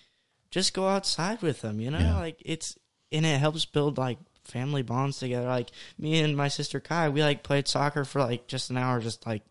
just 0.50 0.74
go 0.74 0.86
outside 0.88 1.42
with 1.42 1.62
them, 1.62 1.80
you 1.80 1.90
know? 1.90 1.98
Yeah. 1.98 2.18
Like 2.18 2.42
it's 2.44 2.78
and 3.10 3.24
it 3.26 3.38
helps 3.38 3.64
build 3.64 3.98
like 3.98 4.18
family 4.44 4.82
bonds 4.82 5.18
together. 5.18 5.46
Like 5.46 5.70
me 5.98 6.20
and 6.20 6.36
my 6.36 6.48
sister 6.48 6.80
Kai, 6.80 7.08
we 7.08 7.22
like 7.22 7.42
played 7.42 7.68
soccer 7.68 8.04
for 8.04 8.20
like 8.20 8.46
just 8.46 8.70
an 8.70 8.76
hour 8.76 9.00
just 9.00 9.26
like 9.26 9.42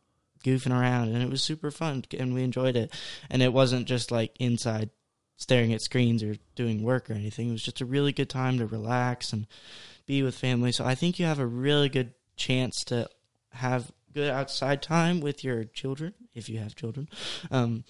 goofing 0.43 0.77
around 0.77 1.09
and 1.09 1.21
it 1.21 1.29
was 1.29 1.41
super 1.41 1.71
fun 1.71 2.03
and 2.17 2.33
we 2.33 2.43
enjoyed 2.43 2.75
it. 2.75 2.93
And 3.29 3.41
it 3.41 3.53
wasn't 3.53 3.87
just 3.87 4.11
like 4.11 4.35
inside 4.39 4.89
staring 5.37 5.73
at 5.73 5.81
screens 5.81 6.21
or 6.23 6.35
doing 6.55 6.83
work 6.83 7.09
or 7.09 7.13
anything. 7.13 7.49
It 7.49 7.53
was 7.53 7.63
just 7.63 7.81
a 7.81 7.85
really 7.85 8.11
good 8.11 8.29
time 8.29 8.57
to 8.59 8.67
relax 8.67 9.33
and 9.33 9.47
be 10.05 10.23
with 10.23 10.35
family. 10.35 10.71
So 10.71 10.85
I 10.85 10.95
think 10.95 11.19
you 11.19 11.25
have 11.25 11.39
a 11.39 11.45
really 11.45 11.89
good 11.89 12.13
chance 12.35 12.83
to 12.85 13.09
have 13.53 13.91
good 14.13 14.29
outside 14.29 14.81
time 14.81 15.21
with 15.21 15.43
your 15.43 15.63
children 15.63 16.13
if 16.33 16.49
you 16.49 16.59
have 16.59 16.75
children. 16.75 17.09
Um, 17.49 17.83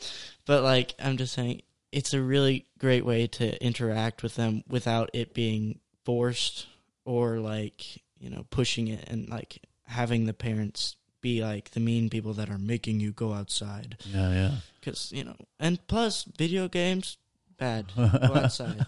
but 0.45 0.63
like 0.63 0.95
I'm 0.99 1.17
just 1.17 1.33
saying, 1.33 1.61
it's 1.91 2.13
a 2.13 2.21
really 2.21 2.67
great 2.79 3.05
way 3.05 3.27
to 3.27 3.63
interact 3.63 4.23
with 4.23 4.35
them 4.35 4.63
without 4.67 5.09
it 5.13 5.33
being 5.33 5.79
forced 6.05 6.67
or 7.05 7.39
like 7.39 8.01
you 8.19 8.29
know 8.29 8.45
pushing 8.49 8.87
it 8.87 9.09
and 9.09 9.29
like 9.29 9.59
having 9.85 10.25
the 10.25 10.33
parents 10.33 10.95
be 11.21 11.41
like 11.43 11.71
the 11.71 11.79
mean 11.79 12.09
people 12.09 12.33
that 12.33 12.49
are 12.49 12.57
making 12.57 12.99
you 12.99 13.11
go 13.11 13.33
outside 13.33 13.97
Yeah, 14.13 14.31
yeah. 14.33 14.51
because 14.79 15.11
you 15.11 15.23
know 15.23 15.35
and 15.59 15.85
plus 15.87 16.23
video 16.23 16.67
games 16.67 17.17
bad 17.57 17.85
go 17.95 18.33
outside 18.35 18.83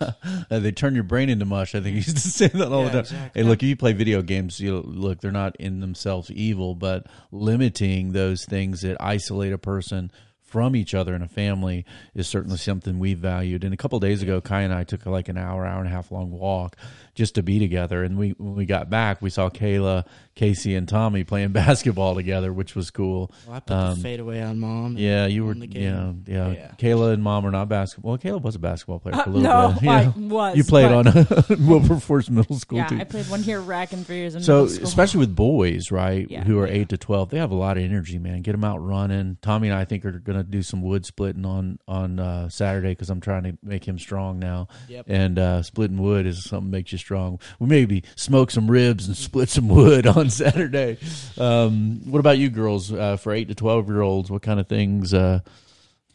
Uh, 0.50 0.60
they 0.60 0.72
turn 0.72 0.96
your 0.96 1.04
brain 1.04 1.30
into 1.30 1.46
mush. 1.46 1.76
I 1.76 1.80
think 1.80 1.90
you 1.94 1.98
used 1.98 2.18
to 2.18 2.28
say 2.40 2.48
that 2.48 2.72
all 2.72 2.86
Yeah, 2.86 2.90
the 2.90 2.92
time. 2.92 3.00
exactly. 3.02 3.42
Hey, 3.44 3.48
look, 3.48 3.62
if 3.62 3.70
you 3.70 3.76
play 3.76 3.94
video 3.94 4.22
games, 4.24 4.60
you 4.60 4.80
look, 4.82 5.22
they're 5.22 5.32
not 5.32 5.56
in 5.58 5.80
themselves 5.80 6.32
evil, 6.32 6.74
but 6.74 7.06
limiting 7.32 8.14
those 8.14 8.46
things 8.46 8.82
that 8.82 8.98
isolate 9.00 9.54
a 9.54 9.58
person 9.60 10.12
from 10.42 10.76
each 10.76 10.94
other 10.94 11.16
in 11.16 11.22
a 11.24 11.28
family 11.28 11.84
is 12.14 12.28
certainly 12.28 12.58
something 12.58 13.00
we 13.00 13.14
valued. 13.16 13.64
And 13.64 13.74
a 13.74 13.78
couple 13.78 14.00
days 14.00 14.22
ago, 14.22 14.40
Kai 14.40 14.62
and 14.62 14.74
I 14.74 14.84
took 14.84 15.06
like 15.06 15.28
an 15.28 15.38
hour, 15.38 15.66
hour 15.66 15.80
and 15.80 15.88
a 15.88 15.92
half 15.92 16.12
long 16.12 16.32
walk 16.32 16.76
just 17.16 17.36
to 17.36 17.44
be 17.44 17.60
together. 17.60 18.04
And 18.04 18.18
we 18.18 18.32
when 18.38 18.56
we 18.56 18.66
got 18.66 18.90
back, 18.90 19.22
we 19.22 19.30
saw 19.30 19.50
Kayla, 19.50 20.06
Casey, 20.36 20.76
and 20.76 20.88
Tommy 20.88 21.24
playing 21.24 21.52
basketball 21.54 22.16
together, 22.16 22.52
which 22.52 22.76
was 22.76 22.90
cool. 22.92 23.32
well, 23.48 23.56
I 23.58 23.60
put 23.60 23.74
Um, 23.76 23.96
the 23.96 24.02
fade 24.02 24.20
away 24.20 24.42
on 24.42 24.60
mom 24.60 24.98
Yeah, 24.98 25.26
you 25.28 25.46
were. 25.46 25.54
the 25.54 25.68
game. 25.68 26.24
Yeah, 26.28 26.34
yeah, 26.34 26.52
Yeah. 26.54 26.72
Kayla 26.78 27.14
and 27.14 27.22
Mom 27.24 27.46
are 27.46 27.52
not 27.52 27.70
basketball. 27.70 28.12
Well, 28.14 28.18
Kayla 28.18 28.42
was 28.42 28.56
a 28.56 28.60
basketball 28.60 29.00
player 29.00 29.16
for 29.16 29.22
a 29.22 29.24
Uh, 29.24 29.36
little 29.38 29.42
no, 29.72 29.80
bit. 29.80 29.90
I 29.90 30.02
Yeah. 30.04 30.12
was. 30.18 30.58
You 30.58 30.64
played 30.64 30.90
but- 30.90 31.50
on 31.50 31.68
Wilberforce 31.68 32.30
Middle 32.30 32.58
School 32.58 32.80
Yeah, 32.80 32.88
too. 32.88 32.98
I 33.00 33.04
played 33.04 33.30
one 33.30 33.44
year 33.44 33.60
rack 33.60 33.94
and 33.94 34.06
three 34.06 34.18
years 34.18 34.36
in 34.36 34.42
so, 34.42 34.64
middle 34.64 34.70
school. 34.70 34.88
especially 34.88 35.20
with 35.20 35.36
boys, 35.36 35.92
right, 35.92 36.26
Yeah. 36.30 36.44
who 36.44 36.60
are 36.60 36.68
eight 36.68 36.90
to 36.90 36.98
twelve, 36.98 37.30
they 37.30 37.38
have 37.38 37.52
a 37.52 37.56
lot 37.56 37.78
of 37.78 37.84
energy. 37.84 38.18
Man, 38.20 38.42
get 38.42 38.54
them 38.54 38.64
out 38.64 38.78
running. 38.84 39.38
Tommy 39.42 39.70
and 39.70 39.78
I 39.78 39.86
think 39.86 40.06
are 40.06 40.12
going 40.12 40.38
to 40.38 40.44
do 40.44 40.62
some 40.64 40.82
wood 40.82 41.06
splitting 41.06 41.46
on 41.46 41.78
on 41.88 42.20
uh, 42.20 42.50
Saturday 42.50 42.90
because 42.90 43.10
I'm 43.10 43.22
trying 43.22 43.44
to 43.44 43.58
make 43.64 43.86
him 43.88 44.00
strong 44.00 44.40
now. 44.40 44.68
Yep. 44.90 45.06
And 45.08 45.40
uh, 45.40 45.62
splitting 45.64 45.98
wood 46.02 46.26
is 46.26 46.44
something 46.44 46.72
that 46.72 46.78
makes 46.78 46.92
you 46.92 46.98
strong. 47.04 47.40
We 47.60 47.68
maybe 47.68 48.04
smoke 48.16 48.50
some 48.52 48.72
ribs 48.72 49.08
and 49.08 49.16
split 49.16 49.50
some 49.50 49.68
wood 49.68 50.08
on 50.18 50.30
Saturday. 50.30 50.98
Um, 51.38 52.02
what 52.10 52.20
about 52.20 52.38
you, 52.38 52.50
girls? 52.50 52.92
Uh, 52.92 53.18
for 53.18 53.34
eight 53.34 53.50
to 53.50 53.56
twelve 53.56 53.88
year 53.90 54.02
olds, 54.02 54.32
what 54.32 54.42
kind 54.42 54.60
of 54.60 54.68
things 54.68 55.14
uh, 55.14 55.40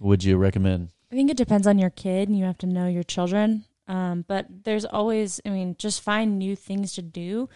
would 0.01 0.25
you 0.25 0.37
recommend? 0.37 0.91
I 1.13 1.15
think 1.15 1.31
it 1.31 1.37
depends 1.37 1.67
on 1.67 1.79
your 1.79 1.91
kid, 1.91 2.29
and 2.29 2.37
you 2.39 2.45
have 2.45 2.59
to 2.59 2.67
know 2.67 2.87
your 2.89 3.03
children. 3.03 3.65
Um, 3.87 4.25
but 4.29 4.47
there's 4.65 4.85
always, 4.85 5.41
I 5.47 5.51
mean, 5.51 5.75
just 5.79 6.03
find 6.03 6.39
new 6.39 6.55
things 6.55 6.93
to 6.95 7.03
do. 7.03 7.49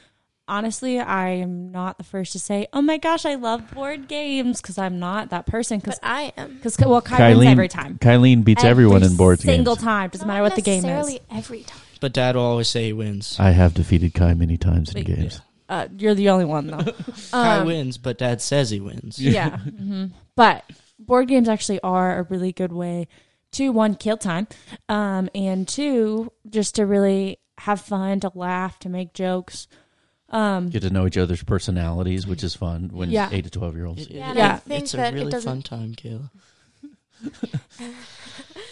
Honestly, 0.48 0.98
I 0.98 1.28
am 1.28 1.70
not 1.70 1.98
the 1.98 2.04
first 2.04 2.32
to 2.32 2.38
say, 2.38 2.66
"Oh 2.72 2.82
my 2.82 2.98
gosh, 2.98 3.24
I 3.24 3.36
love 3.36 3.70
board 3.72 4.08
games," 4.08 4.60
because 4.60 4.76
I'm 4.76 4.98
not 4.98 5.30
that 5.30 5.46
person. 5.46 5.78
Because, 5.78 6.00
I 6.02 6.32
am. 6.36 6.54
because 6.56 6.76
well, 6.78 7.00
Kai 7.00 7.34
wins 7.36 7.50
every 7.50 7.68
time. 7.68 7.96
Kylene 7.98 8.42
beats 8.44 8.64
Every 8.64 8.84
everyone 8.84 9.02
in 9.04 9.16
board 9.16 9.38
games. 9.38 9.54
single 9.54 9.76
time. 9.76 10.10
Doesn't 10.10 10.26
Not 10.26 10.32
matter 10.34 10.42
what 10.42 10.56
the 10.56 10.62
game 10.62 10.78
is. 10.78 10.84
necessarily 10.84 11.20
every 11.30 11.62
time. 11.62 11.80
But 12.02 12.12
dad 12.12 12.36
will 12.36 12.42
always 12.42 12.68
say 12.68 12.84
he 12.88 12.92
wins 12.92 13.36
I 13.40 13.52
have 13.52 13.72
defeated 13.72 14.12
Kai 14.12 14.34
many 14.34 14.58
times 14.58 14.90
in 14.90 14.96
Like, 14.98 15.06
games. 15.06 15.40
Uh, 15.70 15.88
you're 15.96 16.14
the 16.14 16.28
only 16.28 16.44
one 16.44 16.66
though. 16.66 16.92
Kai 17.30 17.58
Um, 17.60 17.66
wins 17.66 17.96
but 17.96 18.18
dad 18.18 18.42
says 18.42 18.68
he 18.68 18.80
wins 18.80 19.18
yeah. 19.18 19.56
hmm 19.58 20.06
But 20.36 20.64
board 20.98 21.28
games 21.28 21.48
actually 21.48 21.80
are 21.80 22.18
a 22.18 22.22
really 22.24 22.52
good 22.52 22.72
way 22.72 23.08
to 23.52 23.70
one 23.70 23.94
kill 23.94 24.16
time, 24.16 24.46
um, 24.88 25.28
and 25.34 25.66
two 25.68 26.32
just 26.48 26.74
to 26.76 26.86
really 26.86 27.38
have 27.58 27.80
fun, 27.80 28.18
to 28.20 28.32
laugh, 28.34 28.78
to 28.80 28.88
make 28.88 29.12
jokes. 29.14 29.68
Um, 30.30 30.70
Get 30.70 30.80
to 30.82 30.90
know 30.90 31.06
each 31.06 31.18
other's 31.18 31.42
personalities, 31.42 32.26
which 32.26 32.42
is 32.42 32.54
fun 32.54 32.88
when 32.92 33.10
Yeah. 33.10 33.28
eight 33.30 33.44
to 33.44 33.50
twelve 33.50 33.76
year 33.76 33.84
olds. 33.86 34.02
It- 34.02 34.10
it- 34.10 34.16
Yeah, 34.16 34.30
and 34.30 34.38
I 34.40 34.56
think 34.56 34.82
it's 34.84 34.94
a 34.94 34.96
that 34.96 35.12
it 35.12 35.16
really 35.18 35.30
doesn't- 35.30 35.68
fun 35.68 35.78
time, 35.80 35.94
Kayla. 35.94 36.30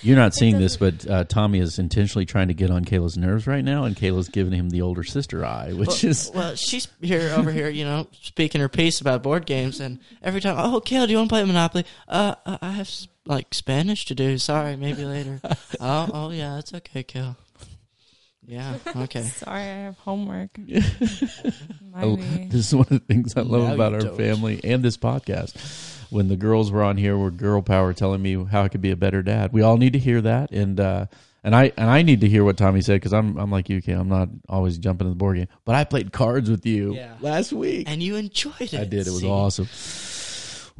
You're 0.03 0.16
not 0.16 0.34
seeing 0.34 0.59
this, 0.59 0.76
but 0.76 1.07
uh, 1.07 1.24
Tommy 1.24 1.59
is 1.59 1.78
intentionally 1.78 2.24
trying 2.24 2.48
to 2.48 2.55
get 2.55 2.70
on 2.70 2.84
Kayla's 2.84 3.16
nerves 3.18 3.46
right 3.46 3.64
now, 3.64 3.84
and 3.84 3.94
Kayla's 3.94 4.28
giving 4.28 4.53
him 4.53 4.70
the 4.70 4.82
older 4.82 5.05
sister 5.05 5.44
eye, 5.44 5.72
which 5.72 5.88
well, 6.03 6.11
is 6.11 6.30
well, 6.34 6.55
she's 6.55 6.88
here 7.01 7.32
over 7.36 7.53
here, 7.53 7.68
you 7.68 7.84
know, 7.84 8.07
speaking 8.22 8.61
her 8.61 8.68
piece 8.68 9.01
about 9.01 9.22
board 9.22 9.46
games, 9.46 9.80
and 9.80 9.98
every 10.22 10.40
time, 10.40 10.57
oh, 10.59 10.80
Kayla, 10.80 11.07
do 11.07 11.12
you 11.12 11.18
want 11.18 11.28
to 11.28 11.34
play 11.34 11.44
Monopoly? 11.44 11.84
Uh, 12.09 12.34
uh, 12.46 12.59
I 12.62 12.70
have 12.72 12.90
like 13.26 13.53
Spanish 13.53 14.07
to 14.07 14.14
do. 14.14 14.38
Sorry, 14.38 14.76
maybe 14.76 15.05
later. 15.05 15.40
oh, 15.80 16.11
oh 16.12 16.30
yeah, 16.30 16.59
it's 16.59 16.72
okay, 16.72 17.05
Kayla. 17.05 17.36
Yeah, 18.46 18.78
okay. 18.96 19.22
Sorry, 19.36 19.61
I 19.61 19.64
have 19.64 19.98
homework. 19.98 20.51
I- 21.94 22.16
this 22.51 22.66
is 22.66 22.74
one 22.74 22.86
of 22.90 22.98
the 23.01 23.05
things 23.07 23.36
I 23.36 23.42
love 23.42 23.68
Now 23.68 23.74
about 23.74 23.94
our 23.94 24.01
don't. 24.01 24.16
family 24.16 24.61
and 24.64 24.82
this 24.82 24.96
podcast. 24.96 25.55
When 26.11 26.28
the 26.28 26.36
girls 26.36 26.70
were 26.72 26.82
on 26.82 26.96
here, 26.96 27.16
were 27.16 27.30
girl 27.30 27.62
power 27.62 27.92
telling 27.92 28.20
me 28.20 28.44
how 28.44 28.62
I 28.64 28.68
could 28.68 28.80
be 28.80 28.90
a 28.90 28.96
better 28.96 29.22
dad. 29.22 29.52
We 29.52 29.62
all 29.62 29.76
need 29.76 29.92
to 29.92 29.98
hear 29.98 30.20
that, 30.22 30.50
and 30.50 30.78
uh, 30.80 31.06
and 31.44 31.54
I 31.54 31.72
and 31.76 31.88
I 31.88 32.02
need 32.02 32.20
to 32.22 32.28
hear 32.28 32.44
what 32.44 32.56
Tommy 32.56 32.80
said 32.80 32.94
because 32.94 33.12
I'm 33.12 33.36
I'm 33.38 33.50
like 33.50 33.68
you, 33.68 33.80
Kay. 33.80 33.92
I'm 33.92 34.08
not 34.08 34.28
always 34.48 34.76
jumping 34.78 35.06
in 35.06 35.12
the 35.12 35.16
board 35.16 35.36
game, 35.36 35.48
but 35.64 35.74
I 35.76 35.84
played 35.84 36.12
cards 36.12 36.50
with 36.50 36.66
you 36.66 36.94
Yeah. 36.94 37.14
last 37.20 37.52
week. 37.52 37.88
And 37.88 38.02
you 38.02 38.16
enjoyed 38.16 38.61
it. 38.61 38.74
I 38.74 38.84
did. 38.84 39.06
It 39.06 39.11
was 39.11 39.20
See? 39.20 39.28
awesome. 39.28 39.68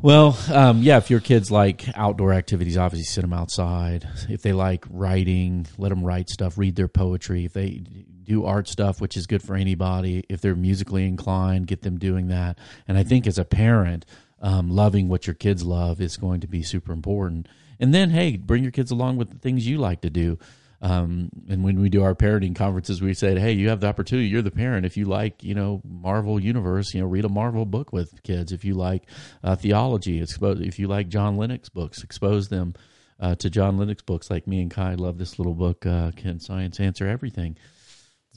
Well, 0.03 0.39
um, 0.53 0.83
yeah. 0.83 0.97
If 0.97 1.11
your 1.11 1.21
kids 1.21 1.51
like 1.51 1.85
outdoor 1.95 2.33
activities, 2.33 2.77
obviously 2.79 3.05
sit 3.05 3.21
them 3.21 3.33
outside. 3.35 4.09
If 4.31 4.41
they 4.43 4.53
like 4.53 4.85
writing, 4.89 5.67
let 5.79 5.91
them 5.91 6.03
write 6.03 6.31
stuff. 6.31 6.57
Read 6.57 6.75
their 6.77 6.89
poetry. 6.89 7.45
If 7.45 7.53
they 7.53 7.83
do 8.25 8.45
art 8.47 8.67
stuff, 8.69 9.01
which 9.01 9.17
is 9.17 9.27
good 9.27 9.43
for 9.43 9.57
anybody. 9.57 10.25
If 10.29 10.41
they're 10.41 10.55
musically 10.55 11.07
inclined, 11.07 11.67
get 11.67 11.83
them 11.83 11.99
doing 11.99 12.29
that. 12.29 12.59
And 12.89 12.97
I 12.97 13.03
think 13.03 13.27
as 13.27 13.39
a 13.39 13.45
parent, 13.45 14.07
um, 14.41 14.71
loving 14.71 15.09
what 15.09 15.27
your 15.27 15.35
kids 15.35 15.65
love 15.65 16.01
is 16.01 16.17
going 16.17 16.41
to 16.41 16.47
be 16.47 16.63
super 16.63 16.93
important. 16.93 17.49
And 17.79 17.95
then, 17.95 18.11
hey, 18.11 18.37
bring 18.37 18.63
your 18.63 18.73
kids 18.73 18.91
along 18.91 19.17
with 19.17 19.31
the 19.31 19.39
things 19.39 19.67
you 19.67 19.79
like 19.79 20.03
to 20.03 20.11
do. 20.11 20.39
Um, 20.83 21.31
and 21.49 21.63
when 21.63 21.81
we 21.81 21.91
do 21.91 22.03
our 22.03 22.15
parenting 22.15 22.57
conferences, 22.57 23.03
we 23.03 23.13
said, 23.13 23.37
"Hey, 23.37 23.53
you 23.53 23.69
have 23.69 23.81
the 23.81 23.87
opportunity. 23.87 24.29
You're 24.29 24.41
the 24.41 24.51
parent. 24.51 24.87
If 24.87 24.97
you 24.97 25.05
like, 25.05 25.45
you 25.45 25.55
know, 25.55 25.83
Marvel 25.85 26.41
Universe, 26.41 26.95
you 26.95 27.01
know, 27.01 27.07
read 27.07 27.27
a 27.27 27.29
Marvel 27.29 27.67
book 27.67 27.93
with 27.93 28.23
kids. 28.23 28.51
If 28.51 28.65
you 28.65 28.75
like 28.75 29.05
uh, 29.45 29.57
theology, 29.57 30.23
expose. 30.23 30.61
If 30.61 30.79
you 30.79 30.89
like 30.89 31.09
John 31.09 31.37
Lennox 31.37 31.69
books, 31.69 32.03
expose 32.03 32.49
them 32.49 32.75
uh, 33.19 33.35
to 33.37 33.51
John 33.51 33.77
Lennox 33.77 34.01
books. 34.03 34.31
Like 34.31 34.47
me 34.47 34.63
and 34.63 34.71
Kai 34.71 34.95
love 34.95 35.19
this 35.19 35.39
little 35.39 35.55
book. 35.55 35.85
Uh, 35.85 36.13
Can 36.13 36.41
science 36.41 36.81
answer 36.81 37.07
everything? 37.07 37.59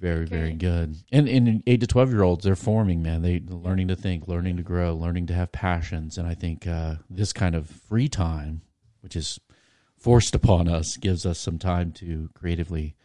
Very, 0.04 0.26
very 0.26 0.52
good. 0.52 0.98
And 1.14 1.30
and 1.30 1.64
eight 1.66 1.80
to 1.80 1.88
twelve 1.88 2.12
year 2.12 2.24
olds, 2.24 2.44
they're 2.44 2.58
forming, 2.58 3.02
man. 3.02 3.22
They 3.22 3.42
learning 3.48 3.88
to 3.88 3.96
think, 3.96 4.28
learning 4.28 4.58
to 4.58 4.62
grow, 4.62 4.94
learning 4.94 5.28
to 5.28 5.34
have 5.34 5.54
passions. 5.54 6.18
And 6.18 6.28
I 6.28 6.34
think 6.34 6.68
uh, 6.68 6.96
this 7.10 7.32
kind 7.32 7.56
of 7.56 7.70
free 7.70 8.10
time, 8.10 8.64
which 9.00 9.16
is 9.16 9.40
forced 9.98 10.36
upon 10.36 10.68
us, 10.68 10.98
gives 10.98 11.26
us 11.26 11.40
some 11.40 11.58
time 11.58 11.94
to 11.94 12.30
creatively 12.34 12.98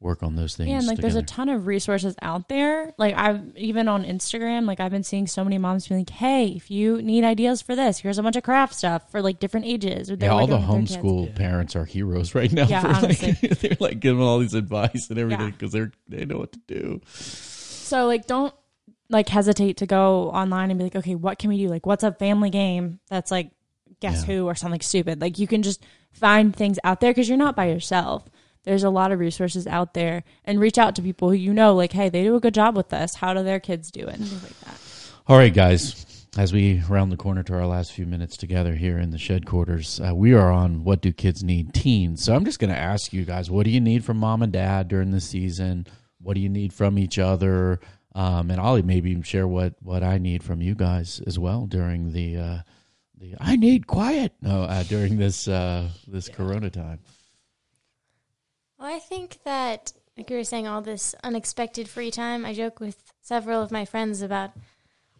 work 0.00 0.22
on 0.22 0.36
those 0.36 0.54
things. 0.56 0.68
Yeah, 0.68 0.76
and 0.78 0.86
like 0.86 0.98
there's 0.98 1.14
a 1.14 1.22
ton 1.22 1.48
of 1.48 1.66
resources 1.66 2.14
out 2.20 2.48
there. 2.48 2.92
Like 2.98 3.14
I've 3.16 3.56
even 3.56 3.88
on 3.88 4.04
Instagram, 4.04 4.66
like 4.66 4.78
I've 4.80 4.90
been 4.90 5.02
seeing 5.04 5.26
so 5.26 5.42
many 5.44 5.56
moms 5.56 5.88
being 5.88 6.00
like, 6.00 6.10
"Hey, 6.10 6.48
if 6.48 6.70
you 6.70 7.00
need 7.00 7.24
ideas 7.24 7.62
for 7.62 7.74
this, 7.74 7.98
here's 8.00 8.18
a 8.18 8.22
bunch 8.22 8.36
of 8.36 8.42
craft 8.42 8.74
stuff 8.74 9.10
for 9.10 9.22
like 9.22 9.40
different 9.40 9.64
ages." 9.66 10.10
Yeah, 10.10 10.28
all 10.28 10.46
the 10.46 10.56
working 10.56 10.68
with 10.82 10.88
their 10.90 10.96
kids. 10.98 11.04
homeschool 11.06 11.26
Yeah. 11.28 11.32
parents 11.34 11.76
are 11.76 11.84
heroes 11.86 12.34
right 12.34 12.52
now. 12.52 12.66
Yeah, 12.66 13.00
for 13.00 13.06
like, 13.06 13.18
they're 13.60 13.76
like 13.80 14.00
giving 14.00 14.22
all 14.22 14.38
these 14.40 14.54
advice 14.54 15.08
and 15.08 15.18
everything 15.18 15.46
Yeah. 15.46 15.50
because 15.52 15.72
they're 15.72 15.92
they 16.08 16.24
know 16.26 16.38
what 16.38 16.52
to 16.52 16.60
do. 16.66 17.00
So 17.06 18.06
like 18.06 18.26
don't 18.26 18.52
like 19.10 19.28
hesitate 19.28 19.76
to 19.78 19.86
go 19.86 20.30
online 20.30 20.70
and 20.70 20.78
be 20.78 20.84
like, 20.84 20.96
okay, 20.96 21.14
what 21.14 21.38
can 21.38 21.48
we 21.50 21.58
do? 21.58 21.68
Like 21.68 21.86
what's 21.86 22.02
a 22.04 22.12
family 22.12 22.50
game 22.50 23.00
that's 23.08 23.30
like 23.30 23.50
guess 24.00 24.20
Yeah. 24.26 24.34
who 24.34 24.46
or 24.46 24.54
something 24.54 24.80
stupid. 24.80 25.20
Like 25.20 25.38
you 25.38 25.46
can 25.46 25.62
just 25.62 25.82
find 26.12 26.54
things 26.54 26.78
out 26.84 27.00
there 27.00 27.10
because 27.10 27.28
you're 27.28 27.38
not 27.38 27.56
by 27.56 27.66
yourself. 27.66 28.28
There's 28.64 28.84
a 28.84 28.90
lot 28.90 29.12
of 29.12 29.18
resources 29.18 29.66
out 29.66 29.94
there 29.94 30.24
and 30.44 30.58
reach 30.58 30.78
out 30.78 30.96
to 30.96 31.02
people 31.02 31.28
who 31.30 31.36
you 31.36 31.52
know, 31.52 31.74
like, 31.74 31.92
hey, 31.92 32.08
they 32.08 32.22
do 32.22 32.34
a 32.34 32.40
good 32.40 32.54
job 32.54 32.76
with 32.76 32.88
this. 32.88 33.14
How 33.14 33.34
do 33.34 33.42
their 33.42 33.60
kids 33.60 33.90
do 33.90 34.00
it? 34.00 34.16
And 34.16 34.26
things 34.26 34.42
like 34.42 34.60
that. 34.60 34.80
All 35.26 35.36
right, 35.36 35.52
guys. 35.52 36.10
As 36.36 36.52
we 36.52 36.82
round 36.88 37.12
the 37.12 37.16
corner 37.16 37.44
to 37.44 37.54
our 37.54 37.66
last 37.66 37.92
few 37.92 38.06
minutes 38.06 38.36
together 38.36 38.74
here 38.74 38.98
in 38.98 39.10
the 39.10 39.18
shed 39.18 39.46
quarters, 39.46 40.00
uh, 40.00 40.12
we 40.12 40.34
are 40.34 40.50
on 40.50 40.82
What 40.82 41.00
Do 41.00 41.12
Kids 41.12 41.44
Need 41.44 41.72
Teens. 41.72 42.24
So 42.24 42.34
I'm 42.34 42.44
just 42.44 42.58
going 42.58 42.72
to 42.72 42.78
ask 42.78 43.12
you 43.12 43.24
guys, 43.24 43.52
what 43.52 43.64
do 43.64 43.70
you 43.70 43.80
need 43.80 44.04
from 44.04 44.16
mom 44.16 44.42
and 44.42 44.52
dad 44.52 44.88
during 44.88 45.12
the 45.12 45.20
season? 45.20 45.86
what 46.24 46.34
do 46.34 46.40
you 46.40 46.48
need 46.48 46.72
from 46.72 46.98
each 46.98 47.18
other? 47.18 47.78
Um, 48.14 48.50
and 48.50 48.60
I'll 48.60 48.80
maybe 48.82 49.20
share 49.22 49.46
what 49.46 49.74
what 49.82 50.02
I 50.02 50.18
need 50.18 50.42
from 50.42 50.62
you 50.62 50.74
guys 50.74 51.20
as 51.26 51.38
well 51.38 51.66
during 51.66 52.12
the 52.12 52.36
uh, 52.36 52.58
the 53.18 53.34
I 53.38 53.56
need 53.56 53.86
quiet 53.86 54.32
no 54.40 54.62
uh, 54.62 54.82
during 54.84 55.18
this 55.18 55.46
uh, 55.46 55.88
this 56.06 56.28
Corona 56.28 56.70
time. 56.70 57.00
Well, 58.84 58.94
I 58.94 58.98
think 58.98 59.38
that, 59.44 59.94
like 60.14 60.28
you 60.28 60.36
were 60.36 60.44
saying, 60.44 60.66
all 60.66 60.82
this 60.82 61.14
unexpected 61.24 61.88
free 61.88 62.10
time, 62.10 62.44
I 62.44 62.52
joke 62.52 62.80
with 62.80 63.14
several 63.22 63.62
of 63.62 63.70
my 63.70 63.86
friends 63.86 64.20
about 64.20 64.50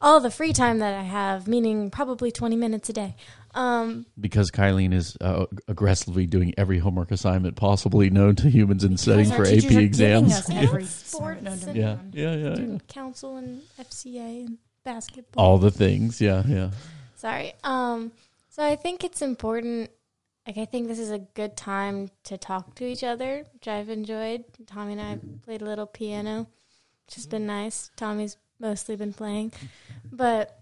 all 0.03 0.21
the 0.21 0.31
free 0.31 0.53
time 0.53 0.81
that 0.81 0.93
I 0.93 1.01
have, 1.03 1.49
meaning 1.49 1.91
probably 1.91 2.31
20 2.31 2.57
minutes 2.57 2.91
a 2.91 2.93
day. 2.93 3.17
Um, 3.55 4.05
because 4.21 4.51
Kylene 4.51 4.93
is 4.93 5.17
uh, 5.19 5.47
aggressively 5.67 6.27
doing 6.27 6.53
every 6.59 6.79
homework 6.79 7.11
assignment 7.11 7.57
possibly 7.57 8.11
known 8.11 8.37
to 8.37 8.51
humans 8.51 8.85
and 8.85 9.01
studying 9.01 9.31
for 9.31 9.47
AP 9.47 9.65
exams. 9.71 10.35
us 10.35 10.51
every 10.51 10.85
Sports 10.85 11.41
assignment. 11.41 11.75
No, 11.75 11.85
no, 11.85 11.93
and- 11.93 12.15
Yeah, 12.15 12.35
yeah, 12.35 12.55
yeah, 12.57 12.67
yeah. 12.73 12.79
council 12.89 13.39
and 13.39 13.63
FCA 13.81 14.45
and 14.45 14.59
basketball. 14.85 15.43
All 15.43 15.57
the 15.57 15.71
things. 15.71 16.21
Yeah, 16.21 16.43
yeah. 16.47 16.71
Sorry. 17.17 17.55
Um, 17.65 18.13
so 18.51 18.63
I 18.63 18.77
think 18.77 19.05
it's 19.05 19.23
important. 19.23 19.89
Like, 20.47 20.59
I 20.59 20.67
think 20.67 20.89
this 20.89 20.99
is 20.99 21.11
a 21.11 21.19
good 21.19 21.57
time 21.57 22.11
to 22.25 22.37
talk 22.37 22.75
to 22.75 22.85
each 22.85 23.03
other, 23.03 23.47
which 23.55 23.67
I've 23.67 23.89
enjoyed. 23.89 24.45
Tommy 24.67 24.93
and 24.93 25.01
I 25.01 25.15
mm-hmm. 25.15 25.37
played 25.39 25.63
a 25.63 25.65
little 25.65 25.87
piano, 25.87 26.49
which 27.07 27.15
has 27.15 27.27
been 27.27 27.43
mm-hmm. 27.43 27.65
nice. 27.65 27.91
Tommy's 27.97 28.37
mostly 28.59 28.97
been 28.97 29.13
playing. 29.13 29.53
But 30.13 30.61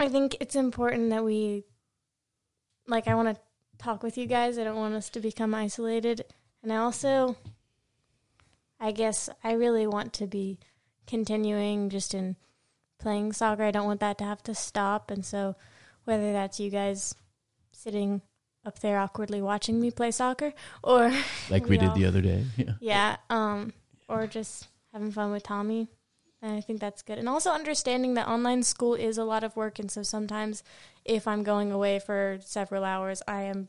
I 0.00 0.08
think 0.08 0.38
it's 0.40 0.56
important 0.56 1.10
that 1.10 1.22
we, 1.22 1.64
like, 2.88 3.06
I 3.06 3.14
want 3.14 3.36
to 3.36 3.40
talk 3.78 4.02
with 4.02 4.18
you 4.18 4.26
guys. 4.26 4.58
I 4.58 4.64
don't 4.64 4.76
want 4.76 4.94
us 4.94 5.10
to 5.10 5.20
become 5.20 5.54
isolated. 5.54 6.24
And 6.62 6.72
I 6.72 6.76
also, 6.78 7.36
I 8.80 8.90
guess, 8.90 9.28
I 9.44 9.52
really 9.52 9.86
want 9.86 10.12
to 10.14 10.26
be 10.26 10.58
continuing 11.06 11.90
just 11.90 12.14
in 12.14 12.36
playing 12.98 13.34
soccer. 13.34 13.62
I 13.62 13.70
don't 13.70 13.86
want 13.86 14.00
that 14.00 14.18
to 14.18 14.24
have 14.24 14.42
to 14.44 14.54
stop. 14.54 15.10
And 15.10 15.24
so, 15.24 15.54
whether 16.04 16.32
that's 16.32 16.58
you 16.58 16.70
guys 16.70 17.14
sitting 17.70 18.22
up 18.64 18.78
there 18.80 18.98
awkwardly 18.98 19.42
watching 19.42 19.80
me 19.80 19.90
play 19.90 20.10
soccer, 20.10 20.52
or 20.82 21.12
Like 21.50 21.68
we 21.68 21.78
did 21.78 21.94
the 21.94 22.06
other 22.06 22.20
day. 22.20 22.44
Yeah. 22.56 22.72
yeah, 22.80 23.16
um, 23.30 23.72
or 24.08 24.26
just 24.26 24.68
having 24.92 25.12
fun 25.12 25.32
with 25.32 25.42
Tommy. 25.42 25.88
And 26.42 26.52
I 26.52 26.60
think 26.60 26.78
that's 26.78 27.00
good. 27.00 27.18
And 27.18 27.26
also 27.26 27.50
understanding 27.50 28.14
that 28.14 28.28
online 28.28 28.62
school 28.62 28.94
is 28.94 29.16
a 29.16 29.24
lot 29.24 29.44
of 29.44 29.56
work, 29.56 29.78
and 29.78 29.90
so 29.90 30.02
sometimes 30.02 30.62
if 31.04 31.26
I'm 31.26 31.42
going 31.42 31.72
away 31.72 31.98
for 31.98 32.38
several 32.42 32.84
hours, 32.84 33.22
I 33.26 33.42
am 33.42 33.68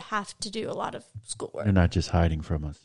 have 0.00 0.38
to 0.40 0.50
do 0.50 0.68
a 0.68 0.72
lot 0.72 0.94
of 0.94 1.04
schoolwork 1.24 1.66
You're 1.66 1.72
not 1.72 1.90
just 1.90 2.10
hiding 2.10 2.40
from 2.40 2.64
us. 2.64 2.80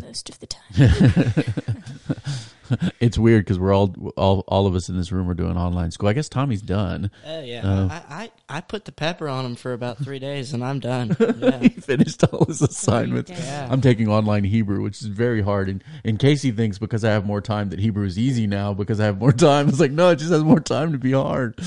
most 0.00 0.30
of 0.30 0.40
the 0.40 0.46
time. 0.46 0.62
it's 3.00 3.18
weird 3.18 3.44
because 3.44 3.58
we're 3.58 3.72
all, 3.74 3.94
all 4.16 4.44
all 4.48 4.66
of 4.66 4.74
us 4.74 4.88
in 4.88 4.96
this 4.96 5.12
room 5.12 5.28
are 5.30 5.34
doing 5.34 5.56
online 5.56 5.90
school. 5.90 6.08
I 6.08 6.12
guess 6.12 6.28
Tommy's 6.28 6.62
done. 6.62 7.10
Uh, 7.26 7.40
yeah, 7.44 7.62
Oh. 7.64 7.88
I, 7.90 8.02
I 8.48 8.56
I 8.56 8.60
put 8.60 8.84
the 8.84 8.92
pepper 8.92 9.28
on 9.28 9.44
him 9.44 9.54
for 9.56 9.72
about 9.72 9.98
three 9.98 10.18
days, 10.18 10.52
and 10.52 10.64
I'm 10.64 10.80
done. 10.80 11.16
Yeah. 11.42 11.58
he 11.58 11.68
finished 11.70 12.22
all 12.24 12.44
his 12.46 12.62
assignments. 12.62 13.30
Yeah. 13.42 13.68
I'm 13.70 13.80
taking 13.80 14.08
online 14.08 14.44
Hebrew, 14.44 14.82
which 14.82 15.00
is 15.00 15.06
very 15.08 15.42
hard. 15.42 15.68
And 15.68 15.82
and 16.04 16.18
Casey 16.18 16.50
thinks 16.52 16.78
because 16.78 17.04
I 17.04 17.10
have 17.10 17.26
more 17.26 17.40
time 17.40 17.70
that 17.70 17.78
Hebrew 17.80 18.04
is 18.06 18.18
easy 18.18 18.46
now 18.46 18.74
because 18.74 19.00
I 19.00 19.06
have 19.06 19.18
more 19.18 19.32
time. 19.32 19.68
It's 19.68 19.80
like 19.80 19.90
no, 19.92 20.10
it 20.10 20.16
just 20.16 20.30
has 20.32 20.44
more 20.44 20.60
time 20.60 20.92
to 20.92 20.98
be 20.98 21.12
hard. 21.12 21.58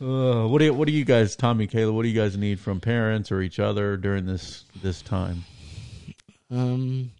Uh, 0.00 0.46
what 0.46 0.58
do 0.60 0.66
you, 0.66 0.72
what 0.74 0.86
do 0.86 0.92
you 0.94 1.04
guys, 1.04 1.34
Tommy, 1.34 1.66
Kayla? 1.66 1.92
What 1.92 2.02
do 2.02 2.08
you 2.08 2.14
guys 2.20 2.36
need 2.36 2.60
from 2.60 2.80
parents 2.80 3.32
or 3.32 3.40
each 3.42 3.58
other 3.58 3.96
during 3.96 4.26
this 4.26 4.64
this 4.80 5.02
time? 5.02 5.44
Um, 6.50 7.10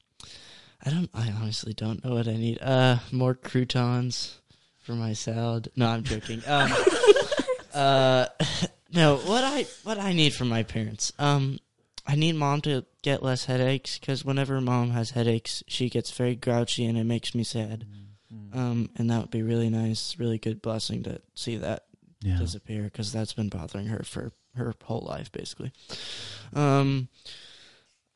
I 0.89 0.91
don't. 0.91 1.11
I 1.12 1.30
honestly 1.30 1.74
don't 1.74 2.03
know 2.03 2.14
what 2.14 2.28
I 2.28 2.36
need. 2.36 2.62
Uh, 2.62 2.97
more 3.12 3.34
croutons 3.34 4.41
for 4.80 4.93
my 4.93 5.12
salad. 5.12 5.70
No, 5.76 5.86
I'm 5.86 6.03
joking. 6.03 6.43
Um, 6.47 6.72
uh, 7.74 8.26
no. 8.95 9.16
What 9.18 9.45
I 9.45 9.66
what 9.84 9.99
I 9.99 10.14
need 10.14 10.32
from 10.32 10.49
my 10.49 10.62
parents. 10.62 11.12
Um, 11.18 11.59
I 12.07 12.16
need 12.16 12.36
mom 12.36 12.62
to 12.62 12.86
get 13.03 13.22
less 13.22 13.45
headaches 13.45 13.99
because 13.99 14.24
whenever 14.24 14.62
mom 14.62 14.93
has 14.93 15.11
headaches, 15.11 15.62
she 15.66 15.91
gets 15.91 16.11
very 16.11 16.34
grouchy 16.34 16.86
and 16.86 16.97
it 16.97 17.05
makes 17.05 17.34
me 17.34 17.45
sad. 17.45 17.84
Um, 18.55 18.89
and 18.97 19.11
that 19.11 19.20
would 19.20 19.30
be 19.30 19.43
really 19.43 19.68
nice, 19.68 20.16
really 20.18 20.39
good 20.39 20.62
blessing 20.62 21.03
to 21.03 21.20
see 21.34 21.59
that 21.59 21.84
Yeah, 22.22 22.39
disappear 22.39 22.84
because 22.84 23.12
that's 23.12 23.34
been 23.34 23.51
bothering 23.51 23.89
her 23.89 24.03
for 24.05 24.32
her 24.55 24.72
whole 24.84 25.07
life 25.07 25.30
basically 25.30 25.70
um 26.55 27.09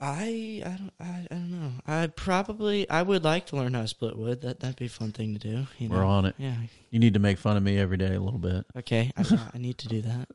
i 0.02 0.60
i 0.66 0.68
don't 0.68 0.92
I, 1.00 1.26
I 1.30 1.34
don't 1.34 1.50
know. 1.52 1.70
I 1.86 2.08
probably 2.08 2.90
i 2.90 3.00
would 3.02 3.22
like 3.22 3.46
to 3.46 3.56
learn 3.56 3.74
how 3.74 3.82
to 3.82 3.88
split 3.88 4.18
wood. 4.18 4.40
That 4.42 4.58
that'd 4.60 4.76
be 4.76 4.86
a 4.86 4.88
fun 4.88 5.12
thing 5.12 5.32
to 5.34 5.38
do 5.38 5.66
you 5.78 5.88
know? 5.88 5.96
we're 5.96 6.04
on 6.04 6.24
it. 6.26 6.34
yeah. 6.38 6.56
You 6.90 6.98
need 6.98 7.14
to 7.14 7.20
make 7.20 7.38
fun 7.38 7.56
of 7.56 7.62
me 7.62 7.78
every 7.78 7.96
day 7.96 8.14
a 8.14 8.20
little 8.20 8.40
bit. 8.40 8.66
okay 8.76 9.12
i, 9.16 9.50
I 9.54 9.58
need 9.58 9.78
to 9.78 9.88
do 9.88 10.02
that. 10.02 10.28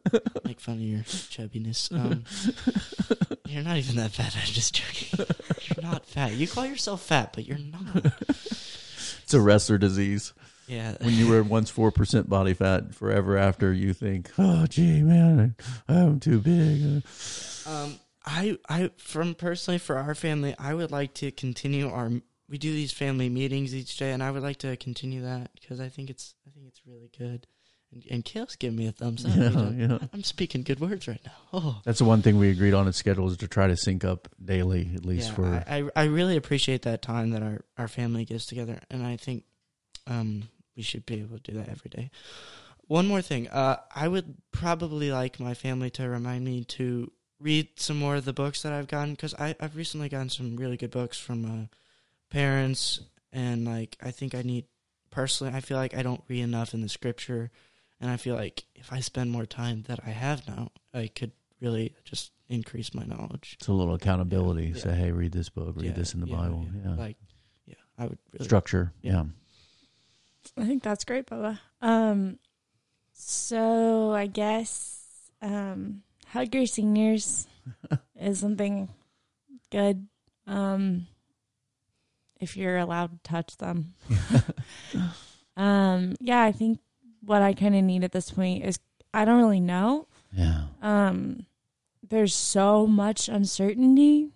Make 0.46 0.60
fun 0.62 0.76
of 0.76 0.82
your 0.82 1.02
chubbiness. 1.02 1.92
Um 1.94 2.24
you're 3.46 3.64
not 3.64 3.78
even 3.78 3.98
that 3.98 4.12
fat. 4.12 4.36
I'm 4.38 4.46
just 4.46 4.74
joking. 4.74 5.26
You're 5.68 5.84
not 5.84 6.06
fat. 6.06 6.32
You 6.34 6.48
call 6.48 6.66
yourself 6.66 7.02
fat 7.04 7.34
but 7.34 7.46
you're 7.46 7.58
not. 7.60 8.14
It's 8.30 9.34
a 9.34 9.42
wrestler 9.42 9.78
disease. 9.78 10.34
yeah. 10.68 10.96
When 11.02 11.14
you 11.14 11.28
were 11.28 11.44
once 11.44 11.70
four 11.70 11.92
percent 11.92 12.30
body 12.30 12.54
fat, 12.54 12.96
forever 12.96 13.38
after 13.38 13.74
you 13.74 13.92
think, 13.94 14.32
oh 14.38 14.66
gee, 14.68 15.02
man, 15.02 15.56
I'm 15.90 16.22
too 16.22 16.40
big. 16.40 17.04
Um, 17.68 18.00
I, 18.28 18.58
I, 18.68 18.92
from 18.98 19.34
personally 19.36 19.78
for 19.78 19.98
our 19.98 20.14
family, 20.14 20.54
I 20.60 20.74
would 20.74 20.92
like 20.92 21.14
to 21.16 21.32
continue 21.32 21.90
our. 21.90 22.12
We 22.50 22.58
do 22.58 22.72
these 22.72 22.92
family 22.92 23.30
meetings 23.30 23.74
each 23.74 23.98
day, 23.98 24.12
and 24.12 24.22
I 24.22 24.32
would 24.32 24.44
like 24.44 24.58
to 24.58 24.76
continue 24.78 25.22
that 25.24 25.52
because 25.60 25.80
I 25.80 25.90
think 25.90 26.10
it's, 26.10 26.36
I 26.46 26.52
think 26.52 26.68
it's 26.68 26.82
really 26.86 27.10
good. 27.18 27.46
And, 27.92 28.04
and 28.12 28.24
Kale's 28.26 28.56
giving 28.58 28.78
me 28.78 28.88
a 28.88 28.92
thumbs 28.92 29.26
up. 29.26 29.34
you 29.36 29.44
Yeah, 29.44 29.50
know. 29.50 30.00
yeah. 30.02 30.08
I'm 30.14 30.24
speaking 30.24 30.64
good 30.64 30.80
words 30.82 31.08
right 31.08 31.22
now. 31.26 31.32
Oh, 31.54 31.82
That's 31.86 32.00
the 32.00 32.06
one 32.06 32.22
thing 32.22 32.38
we 32.38 32.50
agreed 32.50 32.74
on 32.74 32.88
at 32.88 32.96
schedule 32.96 33.30
is 33.30 33.38
to 33.38 33.48
try 33.48 33.68
to 33.68 33.78
sync 33.78 34.04
up 34.06 34.28
daily, 34.44 34.92
at 34.96 35.06
least 35.06 35.30
yeah, 35.30 35.36
for. 35.36 35.46
I, 35.46 35.90
I, 35.96 36.04
I 36.04 36.06
really 36.06 36.36
appreciate 36.38 36.82
that 36.84 37.02
time 37.02 37.32
that 37.32 37.42
our, 37.44 37.62
our 37.78 37.88
family 37.88 38.26
gets 38.26 38.46
together, 38.46 38.80
and 38.90 39.06
I 39.06 39.16
think, 39.18 39.44
um, 40.06 40.44
we 40.76 40.84
should 40.84 41.06
be 41.06 41.22
able 41.22 41.40
to 41.40 41.52
do 41.52 41.58
that 41.58 41.70
every 41.70 41.90
day. 41.90 42.12
One 42.88 43.08
more 43.08 43.22
thing, 43.22 43.48
uh, 43.50 43.78
I 43.94 44.08
would 44.08 44.36
probably 44.52 45.12
like 45.12 45.40
my 45.40 45.54
family 45.54 45.90
to 45.92 46.08
remind 46.08 46.46
me 46.46 46.64
to 46.66 47.12
read 47.40 47.68
some 47.80 47.98
more 47.98 48.16
of 48.16 48.26
the 48.26 48.34
books 48.34 48.62
that 48.64 48.74
I've 48.74 48.88
gotten 48.88 49.14
because 49.14 49.34
I've 49.36 49.76
recently 49.76 50.10
gotten 50.10 50.30
some 50.30 50.56
really 50.56 50.78
good 50.78 50.92
books 50.92 51.18
from 51.20 51.46
uh, 51.46 51.66
parents, 52.30 53.02
and 53.32 53.66
like 53.66 53.98
I 54.04 54.12
think 54.12 54.34
I 54.36 54.42
need 54.42 54.66
personally, 55.12 55.54
I 55.54 55.62
feel 55.62 55.78
like 55.78 55.96
I 55.96 56.02
don't 56.04 56.24
read 56.28 56.42
enough 56.42 56.74
in 56.74 56.82
the 56.82 56.90
scripture, 56.90 57.52
and 58.02 58.10
I 58.10 58.18
feel 58.18 58.36
like 58.36 58.64
if 58.76 58.92
I 58.92 59.00
spend 59.00 59.32
more 59.32 59.46
time 59.46 59.84
that 59.88 60.00
I 60.06 60.10
have 60.12 60.48
now, 60.48 60.72
I 60.94 61.08
could 61.08 61.32
really 61.62 61.94
just 62.04 62.32
increase 62.50 62.94
my 62.94 63.04
knowledge. 63.04 63.58
it's 63.60 63.68
a 63.68 63.74
little 63.74 63.94
accountability. 63.96 64.68
Yeah. 64.76 64.82
Say, 64.82 64.96
hey, 64.96 65.12
read 65.12 65.32
this 65.34 65.50
book, 65.50 65.76
read 65.76 65.86
Yeah, 65.88 65.92
this 65.94 66.14
in 66.14 66.22
the 66.22 66.28
yeah, 66.28 66.36
Bible. 66.38 66.66
yeah. 66.74 66.90
Yeah, 66.92 66.96
Like, 66.96 67.18
yeah, 67.66 67.76
I 67.98 68.04
would 68.06 68.18
really. 68.32 68.46
structure. 68.46 68.94
Yeah. 69.02 69.12
Yeah. 70.56 70.64
I 70.64 70.66
think 70.66 70.82
that's 70.82 71.04
great, 71.04 71.26
Bubba. 71.28 71.60
Um, 71.82 72.40
so 73.14 74.12
I 74.14 74.28
guess 74.28 75.04
um, 75.42 76.04
hug 76.30 76.54
your 76.54 76.66
seniors 76.66 77.48
is 78.20 78.40
something 78.40 78.90
good. 79.72 80.08
Um, 80.46 81.08
if 82.40 82.56
you're 82.56 82.78
allowed 82.78 83.12
to 83.12 83.30
touch 83.30 83.58
them. 83.58 83.94
um, 85.58 86.16
yeah, 86.20 86.42
I 86.44 86.52
think 86.52 86.80
what 87.24 87.42
I 87.42 87.54
kind 87.54 87.76
of 87.76 87.84
need 87.84 88.04
at 88.04 88.12
this 88.12 88.30
point 88.32 88.64
is 88.64 88.80
I 89.14 89.26
don't 89.26 89.40
really 89.40 89.60
know. 89.60 90.08
yeah. 90.32 90.64
Um, 90.82 91.46
there's 92.08 92.34
so 92.36 92.88
much 92.88 93.28
uncertainty, 93.28 94.30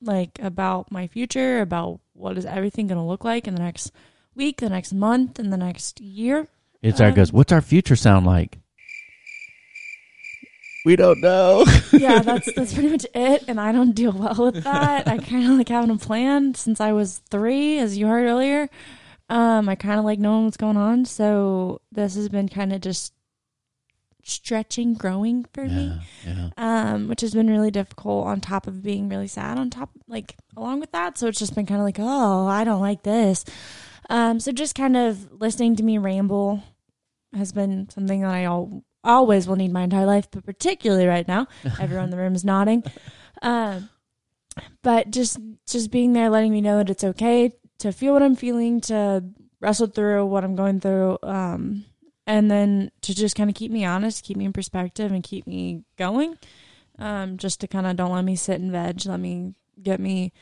like 0.00 0.38
about 0.40 0.92
my 0.92 1.06
future, 1.08 1.60
about 1.60 2.00
what 2.12 2.36
is 2.38 2.46
everything 2.46 2.86
going 2.86 2.98
to 2.98 3.04
look 3.04 3.24
like 3.24 3.48
in 3.48 3.54
the 3.54 3.62
next 3.62 3.90
week, 4.36 4.60
the 4.60 4.68
next 4.68 4.92
month, 4.92 5.38
and 5.38 5.52
the 5.52 5.56
next 5.56 6.00
year. 6.00 6.46
It's 6.80 7.00
our 7.00 7.08
Um, 7.08 7.14
goes. 7.14 7.32
What's 7.32 7.52
our 7.52 7.60
future 7.60 7.96
sound 7.96 8.26
like? 8.26 8.58
We 10.84 10.96
don't 10.96 11.20
know. 11.20 11.64
yeah, 11.92 12.20
that's 12.20 12.52
that's 12.54 12.74
pretty 12.74 12.88
much 12.88 13.06
it. 13.14 13.44
And 13.48 13.60
I 13.60 13.72
don't 13.72 13.92
deal 13.92 14.12
well 14.12 14.50
with 14.52 14.64
that. 14.64 15.06
I 15.06 15.18
kind 15.30 15.44
of 15.44 15.58
like 15.58 15.68
having 15.68 15.90
a 15.90 15.96
plan 15.96 16.54
since 16.54 16.80
I 16.80 16.92
was 16.92 17.20
three, 17.30 17.78
as 17.78 17.96
you 17.96 18.06
heard 18.06 18.26
earlier. 18.26 18.68
Um, 19.28 19.68
I 19.68 19.76
kind 19.76 19.98
of 19.98 20.04
like 20.04 20.18
knowing 20.18 20.44
what's 20.44 20.56
going 20.56 20.76
on. 20.76 21.04
So 21.04 21.80
this 21.92 22.16
has 22.16 22.28
been 22.28 22.48
kind 22.48 22.72
of 22.72 22.80
just 22.80 23.14
stretching, 24.24 24.94
growing 24.94 25.44
for 25.52 25.64
me. 25.64 25.98
yeah, 26.24 26.32
yeah. 26.34 26.48
um, 26.56 27.08
which 27.08 27.20
has 27.22 27.34
been 27.34 27.48
really 27.50 27.70
difficult 27.70 28.26
on 28.26 28.40
top 28.40 28.66
of 28.66 28.82
being 28.82 29.08
really 29.08 29.26
sad 29.26 29.58
on 29.58 29.68
top 29.68 29.90
like 30.06 30.36
along 30.56 30.78
with 30.78 30.92
that 30.92 31.18
so 31.18 31.26
it's 31.26 31.40
just 31.40 31.56
been 31.56 31.66
kind 31.66 31.80
of 31.80 31.84
like 31.84 31.96
oh 31.98 32.46
i 32.46 32.62
don't 32.62 32.80
like 32.80 33.02
this 33.02 33.44
um, 34.10 34.38
so 34.38 34.52
just 34.52 34.76
kind 34.76 34.96
of 34.96 35.40
listening 35.40 35.74
to 35.74 35.82
me 35.82 35.98
ramble 35.98 36.62
has 37.34 37.50
been 37.50 37.88
something 37.90 38.20
that 38.20 38.30
i 38.30 38.44
al- 38.44 38.84
always 39.04 39.46
will 39.48 39.56
need 39.56 39.72
my 39.72 39.82
entire 39.82 40.06
life 40.06 40.28
but 40.30 40.44
particularly 40.44 41.06
right 41.06 41.26
now 41.28 41.46
everyone 41.80 42.04
in 42.04 42.10
the 42.10 42.16
room 42.16 42.34
is 42.34 42.44
nodding 42.44 42.82
um, 43.42 43.88
but 44.82 45.10
just 45.10 45.38
just 45.66 45.90
being 45.90 46.12
there 46.12 46.30
letting 46.30 46.52
me 46.52 46.60
know 46.60 46.78
that 46.78 46.90
it's 46.90 47.04
okay 47.04 47.52
to 47.78 47.90
feel 47.90 48.12
what 48.12 48.22
I'm 48.22 48.36
feeling, 48.36 48.80
to 48.82 49.24
wrestle 49.60 49.88
through 49.88 50.26
what 50.26 50.44
I'm 50.44 50.54
going 50.54 50.78
through, 50.78 51.18
um, 51.24 51.84
and 52.28 52.48
then 52.48 52.92
to 53.00 53.12
just 53.14 53.34
kind 53.34 53.50
of 53.50 53.56
keep 53.56 53.72
me 53.72 53.84
honest, 53.84 54.22
keep 54.22 54.36
me 54.36 54.44
in 54.44 54.52
perspective, 54.52 55.10
and 55.10 55.20
keep 55.24 55.48
me 55.48 55.82
going. 55.96 56.38
Um, 56.98 57.38
just 57.38 57.60
to 57.62 57.66
kind 57.66 57.86
of 57.88 57.96
don't 57.96 58.12
let 58.12 58.24
me 58.24 58.36
sit 58.36 58.60
and 58.60 58.70
veg, 58.70 59.04
let 59.06 59.18
me 59.18 59.54
get 59.82 59.98
me 59.98 60.32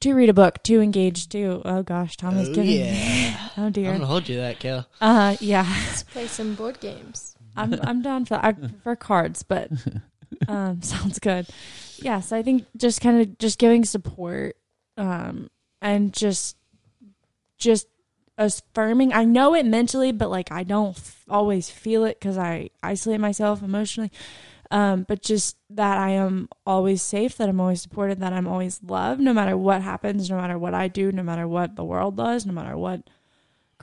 to 0.00 0.14
read 0.14 0.30
a 0.30 0.34
book, 0.34 0.62
to 0.64 0.80
engage, 0.80 1.28
to 1.28 1.62
oh 1.64 1.82
gosh, 1.84 2.16
Tom 2.16 2.36
is 2.38 2.48
Oh, 2.48 2.54
giving. 2.54 2.70
yeah. 2.80 3.48
oh 3.58 3.66
I'm 3.66 3.72
dear. 3.72 3.92
gonna 3.92 4.06
hold 4.06 4.28
you 4.28 4.38
that, 4.38 4.58
Kel. 4.58 4.88
Uh, 5.00 5.36
yeah. 5.40 5.66
Let's 5.86 6.02
play 6.02 6.26
some 6.26 6.54
board 6.54 6.80
games. 6.80 7.33
I'm 7.56 7.74
I'm 7.82 8.02
down 8.02 8.24
for 8.24 8.34
I 8.34 8.52
prefer 8.52 8.96
cards, 8.96 9.42
but 9.42 9.70
um 10.48 10.82
sounds 10.82 11.18
good. 11.18 11.46
Yeah, 11.98 12.20
so 12.20 12.36
I 12.36 12.42
think 12.42 12.66
just 12.76 13.00
kind 13.00 13.20
of 13.20 13.38
just 13.38 13.58
giving 13.58 13.84
support 13.84 14.56
um 14.96 15.50
and 15.80 16.12
just 16.12 16.56
just 17.58 17.86
affirming. 18.36 19.12
I 19.12 19.24
know 19.24 19.54
it 19.54 19.64
mentally, 19.66 20.12
but 20.12 20.30
like 20.30 20.50
I 20.50 20.64
don't 20.64 20.96
f- 20.96 21.24
always 21.28 21.70
feel 21.70 22.04
it 22.04 22.20
cuz 22.20 22.36
I 22.36 22.70
isolate 22.82 23.20
myself 23.20 23.62
emotionally. 23.62 24.10
Um 24.70 25.04
but 25.06 25.22
just 25.22 25.56
that 25.70 25.98
I 25.98 26.10
am 26.10 26.48
always 26.66 27.02
safe, 27.02 27.36
that 27.36 27.48
I'm 27.48 27.60
always 27.60 27.82
supported, 27.82 28.20
that 28.20 28.32
I'm 28.32 28.48
always 28.48 28.82
loved 28.82 29.20
no 29.20 29.32
matter 29.32 29.56
what 29.56 29.82
happens, 29.82 30.28
no 30.28 30.36
matter 30.36 30.58
what 30.58 30.74
I 30.74 30.88
do, 30.88 31.12
no 31.12 31.22
matter 31.22 31.46
what 31.46 31.76
the 31.76 31.84
world 31.84 32.16
does, 32.16 32.44
no 32.44 32.52
matter 32.52 32.76
what 32.76 33.02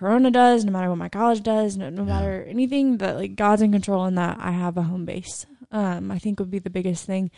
Corona 0.02 0.32
does, 0.32 0.66
no 0.66 0.72
matter 0.72 0.90
what 0.90 0.98
my 0.98 1.10
college 1.10 1.44
does, 1.44 1.78
no, 1.78 1.92
no 1.92 2.02
Yeah. 2.02 2.08
matter 2.14 2.44
anything 2.50 2.98
that 2.98 3.18
like 3.18 3.36
God's 3.36 3.62
in 3.62 3.72
control 3.72 4.04
and 4.06 4.18
that 4.18 4.38
I 4.42 4.50
have 4.50 4.76
a 4.76 4.82
home 4.82 5.06
base. 5.06 5.46
Um, 5.72 6.10
I 6.10 6.18
think 6.18 6.40
would 6.40 6.50
be 6.50 6.58
the 6.58 6.72
biggest 6.72 7.06
thing 7.06 7.30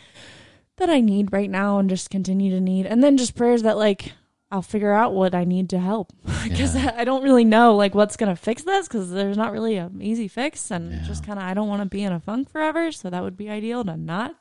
that 0.78 0.88
I 0.88 1.02
need 1.02 1.30
right 1.30 1.50
now 1.50 1.78
and 1.78 1.90
just 1.90 2.08
continue 2.08 2.50
to 2.52 2.60
need. 2.62 2.86
And 2.86 3.04
then 3.04 3.18
just 3.18 3.36
prayers 3.36 3.64
that 3.64 3.76
like 3.76 4.12
I'll 4.50 4.62
figure 4.62 4.92
out 4.94 5.12
what 5.12 5.34
I 5.34 5.44
need 5.44 5.68
to 5.70 5.78
help 5.78 6.12
because 6.42 6.74
Yeah. 6.74 6.94
I 6.96 7.04
don't 7.04 7.22
really 7.22 7.44
know 7.44 7.76
like 7.76 7.94
what's 7.94 8.16
going 8.16 8.34
to 8.34 8.40
fix 8.40 8.62
this 8.62 8.88
because 8.88 9.10
there's 9.10 9.36
not 9.36 9.52
really 9.52 9.76
an 9.76 10.00
easy 10.00 10.26
fix 10.26 10.70
and 10.70 10.90
Yeah. 10.90 11.02
just 11.06 11.22
kind 11.26 11.38
of 11.38 11.44
I 11.44 11.52
don't 11.52 11.68
want 11.68 11.82
to 11.82 11.86
be 11.88 12.02
in 12.02 12.12
a 12.12 12.18
funk 12.20 12.48
forever. 12.50 12.90
So 12.92 13.10
that 13.10 13.22
would 13.22 13.36
be 13.36 13.50
ideal 13.50 13.84
to 13.84 13.94
not 13.98 14.34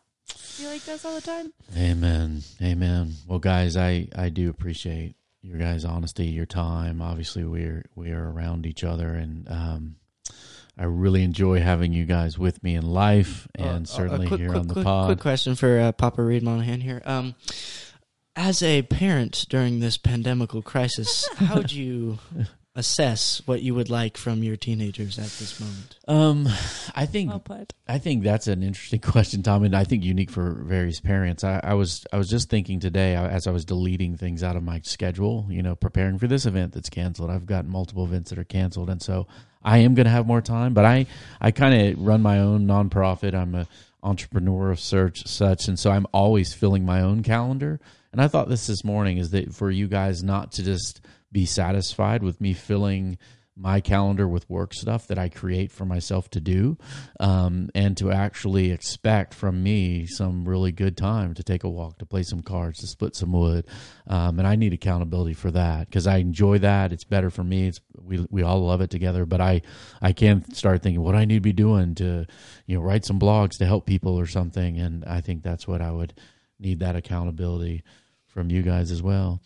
be 0.57 0.65
like 0.67 0.83
this 0.85 1.03
all 1.03 1.13
the 1.15 1.21
time. 1.21 1.51
Amen. 1.77 2.41
Amen. 2.61 3.15
Well, 3.27 3.39
guys, 3.39 3.75
I 3.75 4.07
I 4.15 4.29
do 4.29 4.49
appreciate 4.49 5.15
your 5.43 5.57
guys' 5.57 5.85
honesty, 5.85 6.25
your 6.27 6.45
time. 6.45 7.01
Obviously, 7.01 7.43
we're 7.43 7.85
we 7.95 8.11
are 8.11 8.31
around 8.31 8.65
each 8.65 8.83
other, 8.83 9.09
and 9.09 9.47
um, 9.49 9.95
I 10.77 10.85
really 10.85 11.21
enjoy 11.23 11.59
having 11.59 11.93
you 11.93 12.05
guys 12.05 12.39
with 12.39 12.63
me 12.63 12.75
in 12.75 12.85
life, 12.85 13.47
and 13.55 13.85
Uh, 13.85 13.89
certainly 13.89 14.25
a 14.25 14.29
quick, 14.29 14.39
here 14.39 14.49
quick, 14.49 14.59
on 14.59 14.67
the 14.67 14.73
quick, 14.73 14.85
pod. 14.85 15.05
Quick 15.07 15.19
question 15.19 15.55
for 15.55 15.79
uh, 15.79 15.91
Papa 15.91 16.23
Reed 16.23 16.43
Monahan 16.43 16.81
here. 16.81 17.01
Um, 17.05 17.35
as 18.35 18.63
a 18.63 18.81
parent 18.83 19.45
during 19.49 19.79
this 19.79 19.97
pandemical 19.97 20.61
crisis, 20.63 21.27
how 21.35 21.57
would 21.57 21.71
you 21.71 22.17
assess 22.75 23.41
what 23.45 23.61
you 23.61 23.75
would 23.75 23.89
like 23.89 24.17
from 24.17 24.41
your 24.41 24.55
teenagers 24.55 25.19
at 25.19 25.25
this 25.25 25.59
moment? 25.59 25.97
Um, 26.07 26.47
I 26.95 27.05
think 27.05 27.29
Well 27.29 27.39
put. 27.39 27.73
I 27.87 27.99
think 27.99 28.23
that's 28.23 28.47
an 28.47 28.63
interesting 28.63 28.99
question, 29.11 29.43
Tom, 29.43 29.63
and 29.63 29.75
I 29.75 29.83
think 29.83 30.03
unique 30.03 30.31
for 30.31 30.53
various 30.63 30.99
parents. 30.99 31.43
I, 31.43 31.59
I 31.63 31.75
was 31.75 32.05
I 32.11 32.17
was 32.17 32.29
just 32.29 32.49
thinking 32.49 32.79
today 32.79 33.15
as 33.15 33.45
I 33.47 33.51
was 33.51 33.65
deleting 33.65 34.17
things 34.17 34.43
out 34.43 34.55
of 34.55 34.63
my 34.63 34.81
schedule, 34.81 35.45
you 35.49 35.61
know, 35.61 35.75
preparing 35.75 36.17
for 36.17 36.27
this 36.27 36.45
event 36.45 36.73
that's 36.73 36.89
canceled. 36.89 37.29
I've 37.29 37.45
got 37.45 37.65
multiple 37.65 38.05
events 38.05 38.31
that 38.31 38.39
are 38.39 38.43
canceled, 38.43 38.89
and 38.89 39.01
so 39.01 39.27
I 39.63 39.79
am 39.79 39.93
going 39.93 40.05
to 40.05 40.11
have 40.11 40.25
more 40.25 40.41
time. 40.41 40.73
But 40.73 40.85
I 40.85 41.05
I 41.39 41.51
kind 41.51 41.79
of 41.79 42.01
run 42.03 42.21
my 42.21 42.39
own 42.39 42.65
nonprofit. 42.65 43.35
I'm 43.35 43.53
a 43.55 43.67
entrepreneur 44.01 44.71
of 44.71 44.79
search 44.79 45.27
such, 45.27 45.67
and 45.67 45.77
so 45.77 45.91
I'm 45.91 46.07
always 46.11 46.53
filling 46.53 46.85
my 46.85 47.01
own 47.01 47.23
calendar. 47.23 47.79
And 48.11 48.21
I 48.21 48.27
thought 48.27 48.49
this 48.49 48.67
this 48.67 48.83
morning 48.83 49.17
is 49.17 49.31
that 49.31 49.53
for 49.53 49.71
you 49.71 49.87
guys 49.87 50.23
not 50.23 50.51
to 50.53 50.63
just 50.63 51.01
be 51.33 51.45
satisfied 51.45 52.23
with 52.23 52.39
me 52.39 52.53
filling 52.53 53.17
my 53.55 53.79
calendar 53.79 54.27
with 54.27 54.49
work 54.49 54.73
stuff 54.73 55.07
that 55.07 55.19
I 55.19 55.29
create 55.29 55.71
for 55.71 55.85
myself 55.85 56.29
to 56.31 56.41
do, 56.41 56.77
um, 57.19 57.69
and 57.75 57.95
to 57.97 58.11
actually 58.11 58.71
expect 58.71 59.33
from 59.33 59.61
me 59.61 60.07
some 60.07 60.47
really 60.47 60.71
good 60.71 60.97
time 60.97 61.33
to 61.35 61.43
take 61.43 61.63
a 61.63 61.69
walk, 61.69 61.99
to 61.99 62.05
play 62.05 62.23
some 62.23 62.41
cards, 62.41 62.79
to 62.79 62.87
split 62.87 63.15
some 63.15 63.31
wood, 63.31 63.67
um, 64.07 64.39
and 64.39 64.47
I 64.47 64.55
need 64.55 64.73
accountability 64.73 65.33
for 65.33 65.51
that 65.51 65.87
because 65.87 66.07
I 66.07 66.17
enjoy 66.17 66.59
that. 66.59 66.91
It's 66.91 67.03
better 67.03 67.29
for 67.29 67.43
me. 67.43 67.67
It's 67.67 67.79
we 68.01 68.25
we 68.29 68.41
all 68.41 68.65
love 68.65 68.81
it 68.81 68.89
together, 68.89 69.25
but 69.25 69.41
I 69.41 69.61
I 70.01 70.13
can 70.13 70.51
start 70.53 70.81
thinking 70.81 71.01
what 71.01 71.15
I 71.15 71.25
need 71.25 71.35
to 71.35 71.41
be 71.41 71.53
doing 71.53 71.95
to 71.95 72.25
you 72.65 72.77
know 72.77 72.81
write 72.81 73.05
some 73.05 73.19
blogs 73.19 73.57
to 73.59 73.65
help 73.65 73.85
people 73.85 74.19
or 74.19 74.25
something, 74.25 74.79
and 74.79 75.05
I 75.05 75.21
think 75.21 75.43
that's 75.43 75.67
what 75.67 75.81
I 75.81 75.91
would 75.91 76.13
need 76.59 76.79
that 76.79 76.95
accountability 76.95 77.83
from 78.25 78.49
you 78.49 78.63
guys 78.63 78.89
as 78.89 79.03
well. 79.03 79.41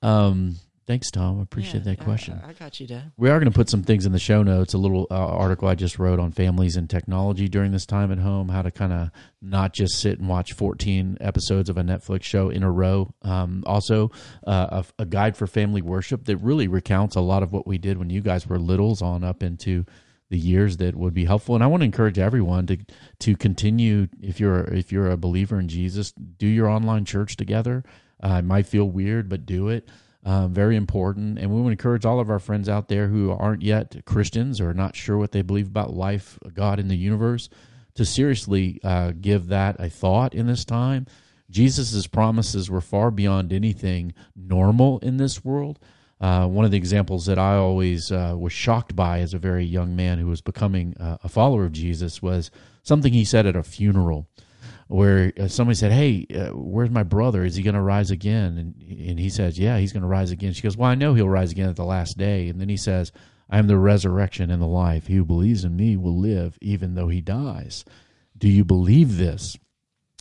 Um, 0.00 0.56
thanks, 0.88 1.10
Tom. 1.12 1.38
I 1.38 1.42
appreciate 1.42 1.84
Yeah, 1.84 1.92
that 1.94 2.00
question. 2.00 2.40
I, 2.44 2.48
I 2.48 2.52
got 2.54 2.80
you, 2.80 2.86
Dad. 2.88 3.12
We 3.16 3.28
are 3.30 3.38
going 3.38 3.52
to 3.52 3.54
put 3.54 3.68
some 3.68 3.84
things 3.84 4.06
in 4.06 4.10
the 4.10 4.18
show 4.18 4.42
notes. 4.42 4.74
A 4.74 4.78
little 4.78 5.06
uh, 5.10 5.14
article 5.14 5.68
I 5.68 5.76
just 5.76 5.98
wrote 6.00 6.18
on 6.18 6.32
families 6.32 6.76
and 6.76 6.90
technology 6.90 7.46
during 7.48 7.70
this 7.70 7.86
time 7.86 8.10
at 8.10 8.18
home. 8.18 8.48
How 8.48 8.62
to 8.62 8.72
kind 8.72 8.92
of 8.92 9.10
not 9.40 9.74
just 9.74 10.00
sit 10.00 10.18
and 10.18 10.28
watch 10.28 10.54
14 10.54 11.18
episodes 11.20 11.68
of 11.68 11.76
a 11.76 11.82
Netflix 11.82 12.24
show 12.24 12.48
in 12.48 12.64
a 12.64 12.70
row. 12.72 13.14
Um, 13.22 13.62
also, 13.66 14.10
uh, 14.46 14.82
a, 14.98 15.02
a 15.02 15.06
guide 15.06 15.36
for 15.36 15.46
family 15.46 15.82
worship 15.82 16.24
that 16.24 16.38
really 16.38 16.66
recounts 16.66 17.14
a 17.14 17.20
lot 17.20 17.44
of 17.44 17.52
what 17.52 17.66
we 17.66 17.78
did 17.78 17.98
when 17.98 18.10
you 18.10 18.20
guys 18.22 18.48
were 18.48 18.58
littles 18.58 19.02
on 19.02 19.22
up 19.22 19.42
into 19.44 19.84
the 20.30 20.38
years 20.38 20.78
that 20.78 20.96
would 20.96 21.14
be 21.14 21.26
helpful. 21.26 21.54
And 21.54 21.62
I 21.62 21.68
want 21.68 21.82
to 21.82 21.86
encourage 21.86 22.18
everyone 22.18 22.66
to 22.66 22.78
to 23.20 23.36
continue 23.36 24.08
if 24.20 24.40
you're 24.40 24.64
if 24.64 24.90
you're 24.90 25.10
a 25.10 25.16
believer 25.16 25.58
in 25.60 25.68
Jesus, 25.68 26.12
do 26.12 26.46
your 26.46 26.68
online 26.68 27.04
church 27.04 27.36
together. 27.36 27.84
Uh, 28.22 28.36
it 28.40 28.44
might 28.44 28.66
feel 28.66 28.84
weird, 28.84 29.28
but 29.28 29.46
do 29.46 29.68
it. 29.68 29.88
Um, 30.24 30.52
very 30.52 30.76
important. 30.76 31.38
And 31.38 31.50
we 31.50 31.62
to 31.62 31.68
encourage 31.68 32.04
all 32.04 32.20
of 32.20 32.28
our 32.28 32.38
friends 32.38 32.68
out 32.68 32.88
there 32.88 33.08
who 33.08 33.30
aren't 33.30 33.62
yet 33.62 34.04
Christians 34.04 34.60
or 34.60 34.74
not 34.74 34.96
sure 34.96 35.16
what 35.16 35.32
they 35.32 35.42
believe 35.42 35.68
about 35.68 35.94
life, 35.94 36.38
God, 36.54 36.78
in 36.80 36.88
the 36.88 36.96
universe, 36.96 37.48
to 37.94 38.04
seriously 38.04 38.80
uh, 38.84 39.12
give 39.18 39.46
that 39.48 39.76
a 39.78 39.88
thought 39.88 40.34
in 40.34 40.46
this 40.46 40.64
time. 40.64 41.06
Jesus' 41.50 42.06
promises 42.06 42.70
were 42.70 42.80
far 42.80 43.10
beyond 43.10 43.52
anything 43.52 44.12
normal 44.36 44.98
in 44.98 45.16
this 45.16 45.44
world. 45.44 45.78
Uh, 46.20 46.46
one 46.46 46.64
of 46.64 46.72
the 46.72 46.76
examples 46.76 47.26
that 47.26 47.38
I 47.38 47.54
always 47.54 48.10
uh, 48.10 48.34
was 48.36 48.52
shocked 48.52 48.96
by 48.96 49.20
as 49.20 49.34
a 49.34 49.38
very 49.38 49.64
young 49.64 49.94
man 49.94 50.18
who 50.18 50.26
was 50.26 50.40
becoming 50.40 50.96
uh, 50.98 51.18
a 51.22 51.28
follower 51.28 51.64
of 51.64 51.72
Jesus 51.72 52.20
was 52.20 52.50
something 52.82 53.12
he 53.12 53.24
said 53.24 53.46
at 53.46 53.56
a 53.56 53.62
funeral 53.62 54.26
where 54.88 55.32
uh, 55.38 55.48
somebody 55.48 55.76
said, 55.76 55.92
"Hey, 55.92 56.26
uh, 56.34 56.48
where's 56.48 56.90
my 56.90 57.02
brother? 57.02 57.44
Is 57.44 57.54
he 57.54 57.62
going 57.62 57.74
to 57.74 57.80
rise 57.80 58.10
again?" 58.10 58.58
And 58.58 59.08
and 59.08 59.18
he 59.18 59.30
says, 59.30 59.58
"Yeah, 59.58 59.78
he's 59.78 59.92
going 59.92 60.02
to 60.02 60.08
rise 60.08 60.30
again." 60.30 60.52
She 60.52 60.62
goes, 60.62 60.76
"Well, 60.76 60.90
I 60.90 60.94
know 60.94 61.14
he'll 61.14 61.28
rise 61.28 61.52
again 61.52 61.68
at 61.68 61.76
the 61.76 61.84
last 61.84 62.18
day." 62.18 62.48
And 62.48 62.60
then 62.60 62.68
he 62.68 62.76
says, 62.76 63.12
"I 63.48 63.58
am 63.58 63.66
the 63.66 63.78
resurrection 63.78 64.50
and 64.50 64.60
the 64.60 64.66
life. 64.66 65.06
He 65.06 65.16
who 65.16 65.24
believes 65.24 65.64
in 65.64 65.76
me 65.76 65.96
will 65.96 66.18
live 66.18 66.58
even 66.60 66.94
though 66.94 67.08
he 67.08 67.20
dies." 67.20 67.84
Do 68.36 68.48
you 68.48 68.64
believe 68.64 69.16
this? 69.16 69.56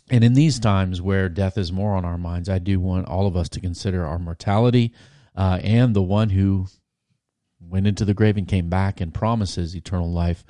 And 0.10 0.24
in 0.24 0.34
these 0.34 0.60
times 0.60 1.02
where 1.02 1.30
death 1.30 1.58
is 1.58 1.72
more 1.72 1.96
on 1.96 2.06
our 2.06 2.18
minds, 2.18 2.50
I 2.50 2.60
do 2.60 2.80
want 2.80 3.08
all 3.08 3.28
of 3.28 3.36
us 3.36 3.50
to 3.50 3.60
consider 3.60 4.06
our 4.06 4.18
mortality 4.18 4.94
uh, 5.36 5.60
and 5.62 5.96
the 5.96 6.02
one 6.02 6.30
who 6.30 6.68
went 7.60 7.88
into 7.88 8.06
the 8.06 8.14
grave 8.14 8.38
and 8.38 8.48
came 8.48 8.70
back 8.70 9.02
and 9.02 9.14
promises 9.14 9.76
eternal 9.76 10.12
life 10.12 10.44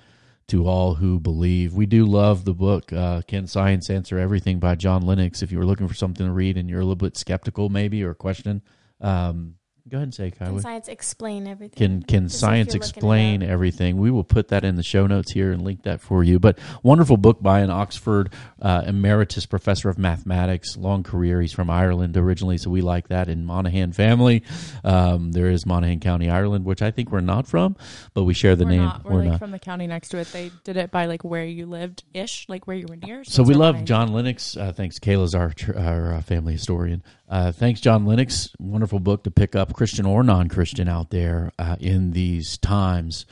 to 0.48 0.66
all 0.66 0.96
who 0.96 1.20
believe. 1.20 1.74
We 1.74 1.86
do 1.86 2.06
love 2.06 2.46
the 2.46 2.54
book, 2.54 2.94
uh, 2.94 3.22
Can 3.28 3.48
Science 3.48 3.90
Answer 3.90 4.18
Everything 4.18 4.60
by 4.60 4.76
John 4.76 5.02
Lennox. 5.02 5.44
If 5.44 5.52
you 5.52 5.58
were 5.58 5.66
looking 5.66 5.88
for 5.88 5.94
something 5.94 6.26
to 6.26 6.32
read 6.32 6.58
and 6.58 6.70
you're 6.70 6.80
a 6.80 6.84
little 6.84 6.96
bit 6.96 7.18
skeptical, 7.18 7.68
maybe, 7.68 8.02
or 8.02 8.14
question, 8.14 8.62
um, 9.02 9.56
go 9.90 9.98
ahead 9.98 10.04
and 10.04 10.14
say, 10.14 10.32
Can 10.32 10.48
Kyle. 10.48 10.60
science 10.60 10.88
explain 10.88 11.48
everything? 11.48 11.78
Can 11.78 12.04
can 12.04 12.26
As 12.26 12.34
if 12.34 12.40
science 12.40 12.74
you're 12.74 12.80
looking 12.80 12.82
it 12.82 12.98
explain 12.98 13.44
everything? 13.44 13.98
We 13.98 14.12
will 14.12 14.24
put 14.24 14.50
that 14.50 14.64
in 14.64 14.76
the 14.76 14.84
show 14.84 15.08
notes 15.08 15.32
here 15.32 15.52
and 15.52 15.62
link 15.64 15.84
that 15.84 16.02
for 16.02 16.24
you. 16.24 16.40
But 16.40 16.60
wonderful 16.84 17.18
book 17.18 17.42
by 17.42 17.60
an 17.62 17.70
Oxford 17.70 18.34
uh, 18.62 18.84
emeritus 18.86 19.46
professor 19.46 19.90
of 19.90 19.98
mathematics, 19.98 20.78
long 20.78 21.04
career. 21.04 21.42
He's 21.42 21.54
from 21.54 21.70
Ireland 21.70 22.18
originally, 22.18 22.58
so 22.58 22.70
we 22.70 22.82
like 22.82 23.08
that 23.10 23.30
in 23.30 23.46
Monaghan 23.46 23.94
family. 23.94 24.44
Um, 24.84 25.32
there 25.32 25.50
is 25.50 25.66
Monaghan 25.66 26.00
County, 26.00 26.30
Ireland, 26.30 26.66
which 26.66 26.82
I 26.82 26.92
think 26.92 27.12
we're 27.12 27.22
not 27.22 27.48
from, 27.48 27.76
but 28.14 28.24
we 28.24 28.34
share 28.34 28.56
the 28.56 28.66
we're 28.66 28.72
name. 28.72 28.84
Not, 28.84 29.06
we're, 29.06 29.24
like 29.24 29.40
from 29.40 29.52
the 29.52 29.60
county 29.60 29.88
next 29.88 30.10
to 30.10 30.18
it. 30.18 30.28
They 30.28 30.52
did 30.64 30.78
it 30.78 30.92
by 30.92 31.06
like 31.06 31.24
where 31.24 31.46
you 31.46 31.66
lived 31.66 32.04
ish, 32.14 32.46
like 32.50 32.68
where 32.68 32.78
you 32.78 32.88
were 32.88 32.96
near. 32.96 33.24
So 33.24 33.42
it's 33.42 33.50
we 33.50 33.56
love 33.56 33.76
line. 33.76 33.86
John 33.86 34.14
Lennox. 34.14 34.58
Uh, 34.58 34.72
thanks, 34.72 35.00
Kayla's 35.00 35.36
our 35.36 35.54
our 35.76 36.16
uh, 36.16 36.22
family 36.22 36.54
historian. 36.54 37.04
Uh, 37.30 37.52
thanks, 37.52 37.82
John 37.82 38.06
Lennox. 38.06 38.50
Wonderful 38.60 39.00
book 39.00 39.24
to 39.24 39.32
pick 39.32 39.56
up, 39.56 39.74
Christian 39.74 40.06
or 40.06 40.24
non-Christian 40.24 40.88
out 40.88 41.10
there 41.10 41.52
uh, 41.60 41.76
in 41.80 42.12
these 42.12 42.58
times. 42.58 43.26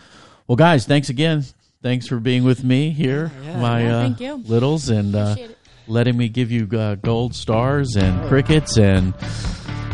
Well, 0.47 0.57
guys, 0.57 0.85
thanks 0.85 1.09
again. 1.09 1.43
Thanks 1.81 2.07
for 2.07 2.19
being 2.19 2.43
with 2.43 2.63
me 2.63 2.89
here, 2.89 3.31
Yeah. 3.43 3.59
my 3.61 3.83
Yeah, 3.83 3.95
uh, 3.97 4.01
thank 4.03 4.19
you. 4.19 4.33
littles, 4.45 4.89
and 4.89 5.15
uh, 5.15 5.35
letting 5.87 6.17
me 6.17 6.27
give 6.29 6.51
you 6.51 6.67
uh, 6.77 6.95
gold 6.95 7.33
stars 7.35 7.95
and 7.95 8.27
crickets 8.27 8.77
and 8.77 9.13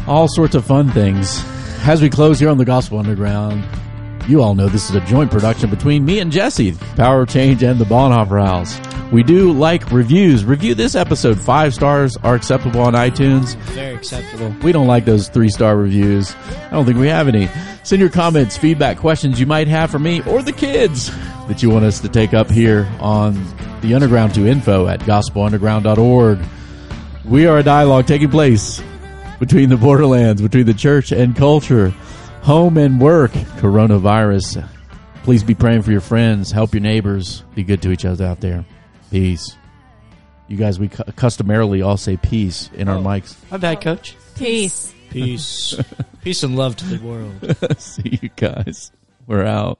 all 0.07 0.27
sorts 0.27 0.55
of 0.55 0.65
fun 0.65 0.89
things. 0.91 1.43
As 1.83 2.01
we 2.01 2.09
close 2.09 2.39
here 2.39 2.49
on 2.49 2.57
the 2.57 2.65
Gospel 2.65 2.97
Underground, 2.97 3.63
you 4.27 4.41
all 4.41 4.55
know 4.55 4.67
this 4.67 4.89
is 4.89 4.95
a 4.95 5.01
joint 5.01 5.31
production 5.31 5.69
between 5.69 6.05
me 6.05 6.19
and 6.19 6.31
Jesse, 6.31 6.73
Power 6.95 7.23
of 7.23 7.29
Change, 7.29 7.63
and 7.63 7.79
the 7.79 7.85
Bonhoeffer 7.85 8.41
House. 8.41 8.79
We 9.11 9.23
do 9.23 9.51
like 9.51 9.91
reviews. 9.91 10.45
Review 10.45 10.73
this 10.73 10.95
episode. 10.95 11.37
Five 11.39 11.73
stars 11.73 12.15
are 12.23 12.33
acceptable 12.33 12.79
on 12.81 12.93
iTunes. 12.93 13.55
Very 13.73 13.95
acceptable. 13.95 14.55
We 14.63 14.71
don't 14.71 14.87
like 14.87 15.03
those 15.03 15.27
three 15.27 15.49
star 15.49 15.75
reviews. 15.75 16.33
I 16.35 16.69
don't 16.71 16.85
think 16.85 16.97
we 16.97 17.09
have 17.09 17.27
any. 17.27 17.49
Send 17.83 17.99
your 17.99 18.09
comments, 18.09 18.57
feedback, 18.57 18.97
questions 18.97 19.39
you 19.39 19.45
might 19.45 19.67
have 19.67 19.91
for 19.91 19.99
me 19.99 20.21
or 20.21 20.41
the 20.41 20.53
kids 20.53 21.11
that 21.47 21.61
you 21.61 21.69
want 21.69 21.83
us 21.83 21.99
to 21.99 22.09
take 22.09 22.33
up 22.33 22.49
here 22.49 22.89
on 23.01 23.33
the 23.81 23.93
Underground 23.95 24.33
to 24.35 24.47
info 24.47 24.87
at 24.87 25.01
gospelunderground.org. 25.01 26.39
We 27.25 27.47
are 27.47 27.57
a 27.57 27.63
dialogue 27.63 28.07
taking 28.07 28.29
place 28.29 28.81
between 29.39 29.69
the 29.69 29.77
borderlands, 29.77 30.41
between 30.41 30.67
the 30.67 30.73
church 30.73 31.11
and 31.11 31.35
culture, 31.35 31.93
home 32.41 32.77
and 32.77 32.99
work, 32.99 33.31
coronavirus. 33.31 34.67
Please 35.23 35.43
be 35.43 35.55
praying 35.55 35.83
for 35.83 35.91
your 35.91 36.01
friends, 36.01 36.51
help 36.51 36.73
your 36.73 36.81
neighbors, 36.81 37.43
be 37.55 37.63
good 37.63 37.81
to 37.83 37.91
each 37.91 38.05
other 38.05 38.25
out 38.25 38.41
there. 38.41 38.65
Peace. 39.11 39.57
You 40.47 40.57
guys, 40.57 40.79
we 40.79 40.89
cu- 40.89 41.03
customarily 41.15 41.81
all 41.81 41.97
say 41.97 42.17
peace 42.17 42.69
in 42.73 42.89
our 42.89 42.97
oh. 42.97 43.03
mics. 43.03 43.35
My 43.51 43.57
bad, 43.57 43.81
coach. 43.81 44.15
Peace. 44.35 44.93
Peace. 45.09 45.79
Peace 46.21 46.43
and 46.43 46.55
love 46.55 46.75
to 46.77 46.85
the 46.85 47.05
world. 47.05 47.77
See 47.79 48.19
you 48.21 48.29
guys. 48.35 48.91
We're 49.27 49.45
out. 49.45 49.79